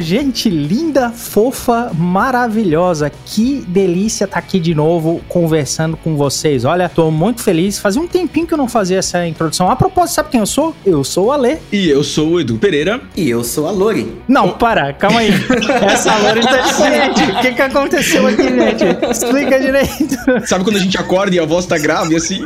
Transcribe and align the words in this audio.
Gente 0.00 0.48
linda, 0.48 1.10
fofa, 1.10 1.90
maravilhosa. 1.94 3.10
Que 3.26 3.64
delícia 3.66 4.24
estar 4.24 4.40
tá 4.40 4.46
aqui 4.46 4.60
de 4.60 4.74
novo 4.74 5.20
conversando 5.28 5.96
com 5.96 6.16
vocês. 6.16 6.64
Olha, 6.64 6.88
tô 6.88 7.10
muito 7.10 7.42
feliz. 7.42 7.78
Fazia 7.78 8.00
um 8.00 8.06
tempinho 8.06 8.46
que 8.46 8.54
eu 8.54 8.58
não 8.58 8.68
fazia 8.68 8.98
essa 8.98 9.26
introdução. 9.26 9.70
A 9.70 9.76
propósito, 9.76 10.16
sabe 10.16 10.30
quem 10.30 10.40
eu 10.40 10.46
sou? 10.46 10.74
Eu 10.86 11.02
sou 11.02 11.26
o 11.26 11.32
Ale. 11.32 11.58
E 11.72 11.88
eu 11.88 12.04
sou 12.04 12.30
o 12.30 12.40
Edu 12.40 12.56
Pereira. 12.58 13.00
E 13.16 13.28
eu 13.28 13.42
sou 13.42 13.66
a 13.66 13.70
Lori. 13.70 14.12
Não, 14.28 14.50
para, 14.50 14.92
calma 14.92 15.20
aí. 15.20 15.30
essa 15.82 16.16
Lori 16.18 16.40
tá 16.40 16.58
diferente. 16.58 17.22
O 17.22 17.40
que 17.40 17.54
que 17.54 17.62
aconteceu 17.62 18.26
aqui, 18.26 18.42
gente? 18.42 18.84
Explica 19.10 19.58
direito. 19.58 20.16
Sabe 20.46 20.64
quando 20.64 20.76
a 20.76 20.80
gente 20.80 20.96
acorda 20.96 21.34
e 21.34 21.40
a 21.40 21.44
voz 21.44 21.66
tá 21.66 21.76
grave 21.76 22.14
assim? 22.14 22.40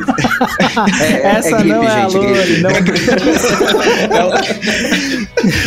É, 1.00 1.04
é, 1.04 1.26
essa 1.36 1.48
é 1.48 1.58
gripe, 1.58 1.68
não 1.68 1.82
é 1.82 2.00
gente, 2.02 2.16
a 2.16 2.20
Lori, 2.20 2.60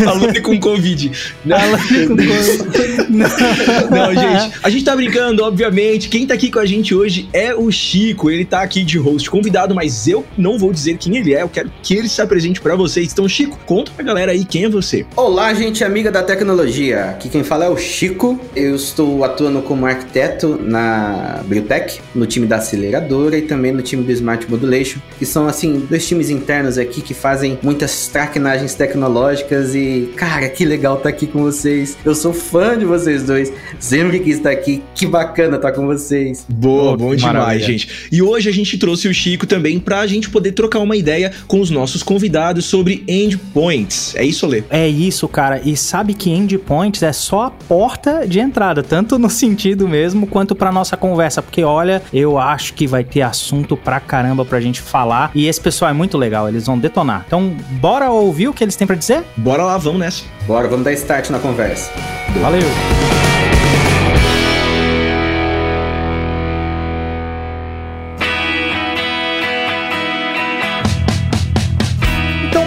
não. 0.03 0.09
a 0.09 0.13
Lori 0.13 0.41
com 0.41 0.59
Covid. 0.59 1.11
Não, 1.45 1.74
não, 3.89 4.13
gente, 4.13 4.59
a 4.63 4.69
gente 4.69 4.83
tá 4.83 4.95
brincando, 4.95 5.43
obviamente. 5.43 6.09
Quem 6.09 6.25
tá 6.25 6.33
aqui 6.33 6.51
com 6.51 6.59
a 6.59 6.65
gente 6.65 6.93
hoje 6.93 7.29
é 7.33 7.55
o 7.55 7.71
Chico. 7.71 8.29
Ele 8.29 8.45
tá 8.45 8.61
aqui 8.61 8.83
de 8.83 8.97
host 8.97 9.29
convidado, 9.29 9.75
mas 9.75 10.07
eu 10.07 10.25
não 10.37 10.57
vou 10.57 10.71
dizer 10.71 10.97
quem 10.97 11.17
ele 11.17 11.33
é. 11.33 11.41
Eu 11.41 11.49
quero 11.49 11.71
que 11.81 11.95
ele 11.95 12.09
se 12.09 12.21
apresente 12.21 12.61
para 12.61 12.75
vocês. 12.75 13.11
Então, 13.11 13.27
Chico, 13.27 13.57
conta 13.65 13.91
pra 13.91 14.03
galera 14.03 14.31
aí 14.31 14.45
quem 14.45 14.65
é 14.65 14.69
você. 14.69 15.05
Olá, 15.15 15.53
gente 15.53 15.83
amiga 15.83 16.11
da 16.11 16.23
tecnologia. 16.23 17.11
Aqui 17.11 17.29
quem 17.29 17.43
fala 17.43 17.65
é 17.65 17.69
o 17.69 17.77
Chico. 17.77 18.39
Eu 18.55 18.75
estou 18.75 19.23
atuando 19.23 19.61
como 19.61 19.85
arquiteto 19.85 20.59
na 20.61 21.41
Biotech, 21.45 21.99
no 22.13 22.25
time 22.25 22.45
da 22.45 22.57
aceleradora 22.57 23.37
e 23.37 23.43
também 23.43 23.71
no 23.71 23.81
time 23.81 24.03
do 24.03 24.11
Smart 24.11 24.49
Modulation, 24.49 24.99
que 25.17 25.25
são 25.25 25.47
assim 25.47 25.85
dois 25.89 26.07
times 26.07 26.29
internos 26.29 26.77
aqui 26.77 27.01
que 27.01 27.13
fazem 27.13 27.59
muitas 27.61 28.07
traquinagens 28.07 28.73
tecnológicas 28.73 29.75
e 29.75 30.09
cara, 30.15 30.49
que 30.49 30.65
legal 30.65 30.97
estar 30.97 31.09
tá 31.09 31.09
aqui 31.09 31.27
com 31.27 31.43
vocês. 31.65 31.97
Eu 32.05 32.13
sou 32.13 32.31
fã 32.31 32.77
de 32.77 32.85
vocês 32.85 33.23
dois. 33.23 33.51
Sempre 33.79 34.19
quis 34.19 34.37
estar 34.37 34.51
aqui. 34.51 34.83
Que 34.93 35.07
bacana 35.07 35.55
estar 35.55 35.71
com 35.71 35.87
vocês. 35.87 36.45
Boa, 36.47 36.93
oh, 36.93 36.97
bom 36.97 37.15
demais, 37.15 37.35
maravilha. 37.35 37.65
gente. 37.65 38.07
E 38.11 38.21
hoje 38.21 38.47
a 38.47 38.53
gente 38.53 38.77
trouxe 38.77 39.07
o 39.07 39.13
Chico 39.13 39.47
também 39.47 39.79
pra 39.79 40.05
gente 40.05 40.29
poder 40.29 40.51
trocar 40.51 40.79
uma 40.79 40.95
ideia 40.95 41.31
com 41.47 41.59
os 41.59 41.71
nossos 41.71 42.03
convidados 42.03 42.65
sobre 42.65 43.03
endpoints. 43.07 44.15
É 44.15 44.23
isso, 44.23 44.45
Lê? 44.45 44.63
É 44.69 44.87
isso, 44.87 45.27
cara. 45.27 45.59
E 45.65 45.75
sabe 45.75 46.13
que 46.13 46.29
endpoints 46.29 47.01
é 47.01 47.11
só 47.11 47.45
a 47.45 47.51
porta 47.51 48.27
de 48.27 48.39
entrada, 48.39 48.83
tanto 48.83 49.17
no 49.17 49.29
sentido 49.29 49.87
mesmo 49.87 50.27
quanto 50.27 50.55
pra 50.55 50.71
nossa 50.71 50.95
conversa, 50.95 51.41
porque 51.41 51.63
olha, 51.63 52.01
eu 52.13 52.37
acho 52.37 52.73
que 52.73 52.85
vai 52.85 53.03
ter 53.03 53.21
assunto 53.21 53.75
pra 53.75 53.99
caramba 53.99 54.45
pra 54.45 54.61
gente 54.61 54.81
falar. 54.81 55.31
E 55.33 55.47
esse 55.47 55.59
pessoal 55.59 55.89
é 55.89 55.93
muito 55.93 56.17
legal, 56.17 56.47
eles 56.47 56.65
vão 56.65 56.77
detonar. 56.77 57.23
Então, 57.25 57.55
bora 57.79 58.11
ouvir 58.11 58.49
o 58.49 58.53
que 58.53 58.63
eles 58.63 58.75
têm 58.75 58.85
pra 58.85 58.95
dizer? 58.95 59.23
Bora 59.37 59.63
lá, 59.63 59.77
vamos 59.77 59.99
nessa. 59.99 60.34
Bora, 60.45 60.67
vamos 60.67 60.85
dar 60.85 60.93
start 60.93 61.31
na 61.31 61.39
conversa. 61.39 61.91
Valeu! 62.39 63.24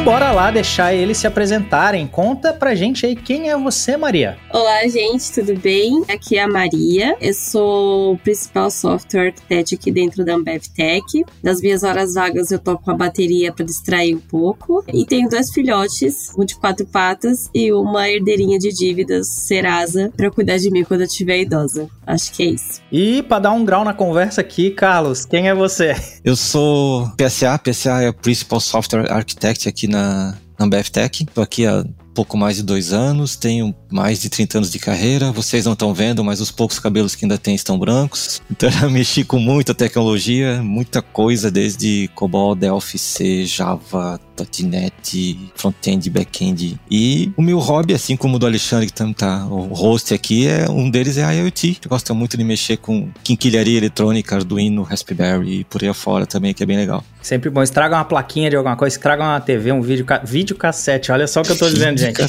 Bora 0.08 0.32
lá 0.32 0.50
deixar 0.50 0.94
eles 0.94 1.18
se 1.18 1.26
apresentarem. 1.26 2.06
Conta 2.06 2.50
pra 2.50 2.74
gente 2.74 3.04
aí 3.04 3.14
quem 3.14 3.50
é 3.50 3.58
você, 3.58 3.94
Maria. 3.94 4.38
Olá, 4.50 4.88
gente, 4.88 5.30
tudo 5.30 5.54
bem? 5.60 6.02
Aqui 6.08 6.38
é 6.38 6.44
a 6.44 6.48
Maria. 6.48 7.14
Eu 7.20 7.34
sou 7.34 8.14
o 8.14 8.18
principal 8.18 8.70
software 8.70 9.26
arquiteto 9.26 9.74
aqui 9.74 9.92
dentro 9.92 10.24
da 10.24 10.34
Ambev 10.34 10.62
Tech. 10.74 11.04
Das 11.44 11.60
minhas 11.60 11.82
horas 11.82 12.14
vagas 12.14 12.50
eu 12.50 12.58
toco 12.58 12.90
a 12.90 12.94
bateria 12.94 13.52
para 13.52 13.66
distrair 13.66 14.14
um 14.14 14.18
pouco. 14.18 14.82
E 14.94 15.04
tenho 15.04 15.28
dois 15.28 15.52
filhotes, 15.52 16.32
um 16.38 16.44
de 16.46 16.56
quatro 16.56 16.86
patas 16.86 17.50
e 17.54 17.70
uma 17.70 18.08
herdeirinha 18.08 18.58
de 18.58 18.70
dívidas, 18.70 19.28
Serasa, 19.28 20.10
para 20.16 20.30
cuidar 20.30 20.56
de 20.56 20.70
mim 20.70 20.84
quando 20.84 21.02
eu 21.02 21.06
estiver 21.06 21.40
idosa. 21.40 21.86
Acho 22.06 22.32
que 22.32 22.44
é 22.44 22.46
isso. 22.46 22.80
E 22.90 23.22
para 23.24 23.40
dar 23.40 23.50
um 23.50 23.62
grau 23.62 23.84
na 23.84 23.92
conversa 23.92 24.40
aqui, 24.40 24.70
Carlos, 24.70 25.26
quem 25.26 25.50
é 25.50 25.54
você? 25.54 25.94
Eu 26.24 26.34
sou 26.34 27.06
PSA, 27.18 27.58
PSA 27.58 28.00
é 28.04 28.08
o 28.08 28.14
Principal 28.14 28.58
Software 28.58 29.12
Architect 29.12 29.68
aqui 29.68 29.86
na 29.86 29.97
na, 29.98 30.38
na 30.58 30.66
BFTech. 30.66 31.24
Estou 31.24 31.42
aqui 31.42 31.66
há 31.66 31.84
pouco 32.14 32.36
mais 32.36 32.56
de 32.56 32.62
dois 32.62 32.92
anos, 32.92 33.36
tenho 33.36 33.74
mais 33.90 34.20
de 34.20 34.28
30 34.28 34.58
anos 34.58 34.70
de 34.70 34.78
carreira. 34.78 35.32
Vocês 35.32 35.64
não 35.64 35.72
estão 35.72 35.94
vendo, 35.94 36.24
mas 36.24 36.40
os 36.40 36.50
poucos 36.50 36.78
cabelos 36.78 37.14
que 37.14 37.24
ainda 37.24 37.38
tem 37.38 37.54
estão 37.54 37.78
brancos. 37.78 38.40
Então 38.58 38.70
eu 38.82 38.90
mexi 38.90 39.22
com 39.22 39.38
muita 39.38 39.72
tecnologia, 39.72 40.60
muita 40.64 41.00
coisa, 41.00 41.48
desde 41.48 42.10
COBOL, 42.12 42.56
Delphi, 42.56 42.98
C, 42.98 43.46
Java, 43.46 44.20
.NET, 44.62 45.50
front-end, 45.54 46.10
back-end. 46.10 46.78
E 46.90 47.32
o 47.36 47.42
meu 47.42 47.58
hobby, 47.58 47.94
assim 47.94 48.16
como 48.16 48.36
o 48.36 48.38
do 48.38 48.46
Alexandre, 48.46 48.86
que 48.86 48.92
tá, 48.92 49.06
tá 49.14 49.46
o 49.46 49.72
host 49.74 50.12
aqui, 50.14 50.46
é 50.46 50.68
um 50.68 50.90
deles 50.90 51.18
é 51.18 51.24
a 51.24 51.30
IoT. 51.32 51.78
Eu 51.84 51.88
gosto 51.88 52.14
muito 52.14 52.36
de 52.36 52.44
mexer 52.44 52.78
com 52.78 53.08
quinquilharia 53.22 53.78
eletrônica, 53.78 54.34
Arduino, 54.34 54.82
Raspberry 54.82 55.60
e 55.60 55.64
por 55.64 55.82
aí 55.82 55.88
afora 55.88 56.26
também, 56.26 56.52
que 56.52 56.62
é 56.62 56.66
bem 56.66 56.76
legal. 56.76 57.04
Sempre 57.20 57.50
bom. 57.50 57.62
Estraga 57.62 57.96
uma 57.96 58.04
plaquinha 58.04 58.48
de 58.48 58.56
alguma 58.56 58.76
coisa, 58.76 58.96
estraga 58.96 59.22
uma 59.22 59.40
TV, 59.40 59.72
um 59.72 59.82
vídeo, 59.82 60.06
vídeo 60.24 60.56
cassete. 60.56 61.10
Olha 61.12 61.26
só 61.26 61.40
o 61.40 61.44
que 61.44 61.52
eu 61.52 61.58
tô 61.58 61.68
dizendo, 61.68 61.98
gente. 61.98 62.20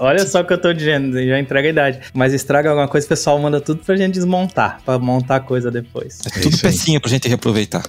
Olha 0.00 0.26
só 0.26 0.40
o 0.40 0.44
que 0.44 0.52
eu 0.52 0.60
tô 0.60 0.72
dizendo, 0.72 0.85
já 0.86 1.38
entrega 1.38 1.68
a 1.68 1.70
idade. 1.70 2.00
Mas 2.14 2.32
estraga 2.32 2.70
alguma 2.70 2.88
coisa, 2.88 3.04
o 3.06 3.08
pessoal 3.08 3.38
manda 3.38 3.60
tudo 3.60 3.82
pra 3.84 3.96
gente 3.96 4.14
desmontar, 4.14 4.80
pra 4.84 4.98
montar 4.98 5.40
coisa 5.40 5.70
depois. 5.70 6.20
É 6.26 6.40
tudo 6.40 6.58
pecinha 6.58 7.00
pra 7.00 7.10
gente 7.10 7.28
reaproveitar. 7.28 7.84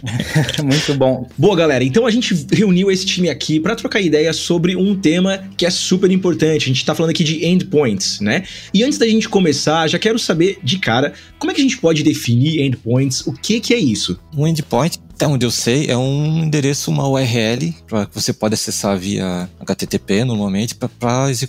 Muito 0.62 0.94
bom. 0.94 1.28
Boa, 1.36 1.56
galera. 1.56 1.84
Então 1.84 2.06
a 2.06 2.10
gente 2.10 2.46
reuniu 2.52 2.90
esse 2.90 3.04
time 3.04 3.28
aqui 3.28 3.60
para 3.60 3.74
trocar 3.76 4.00
ideias 4.00 4.36
sobre 4.36 4.76
um 4.76 4.94
tema 4.94 5.42
que 5.56 5.66
é 5.66 5.70
super 5.70 6.10
importante. 6.10 6.64
A 6.64 6.68
gente 6.68 6.84
tá 6.84 6.94
falando 6.94 7.10
aqui 7.10 7.24
de 7.24 7.44
endpoints, 7.44 8.20
né? 8.20 8.44
E 8.72 8.82
antes 8.82 8.98
da 8.98 9.06
gente 9.06 9.28
começar, 9.28 9.88
já 9.88 9.98
quero 9.98 10.18
saber 10.18 10.58
de 10.62 10.78
cara 10.78 11.12
como 11.38 11.50
é 11.50 11.54
que 11.54 11.60
a 11.60 11.64
gente 11.64 11.78
pode 11.78 12.02
definir 12.02 12.60
endpoints, 12.60 13.26
o 13.26 13.32
que 13.32 13.60
que 13.60 13.72
é 13.72 13.78
isso? 13.78 14.18
Um 14.36 14.46
endpoint 14.46 14.99
até 15.20 15.26
onde 15.26 15.44
eu 15.44 15.50
sei, 15.50 15.90
é 15.90 15.96
um 15.98 16.44
endereço, 16.44 16.90
uma 16.90 17.06
URL, 17.06 17.74
que 17.86 18.14
você 18.14 18.32
pode 18.32 18.54
acessar 18.54 18.96
via 18.96 19.50
HTTP 19.60 20.24
normalmente, 20.24 20.74
para 20.74 20.88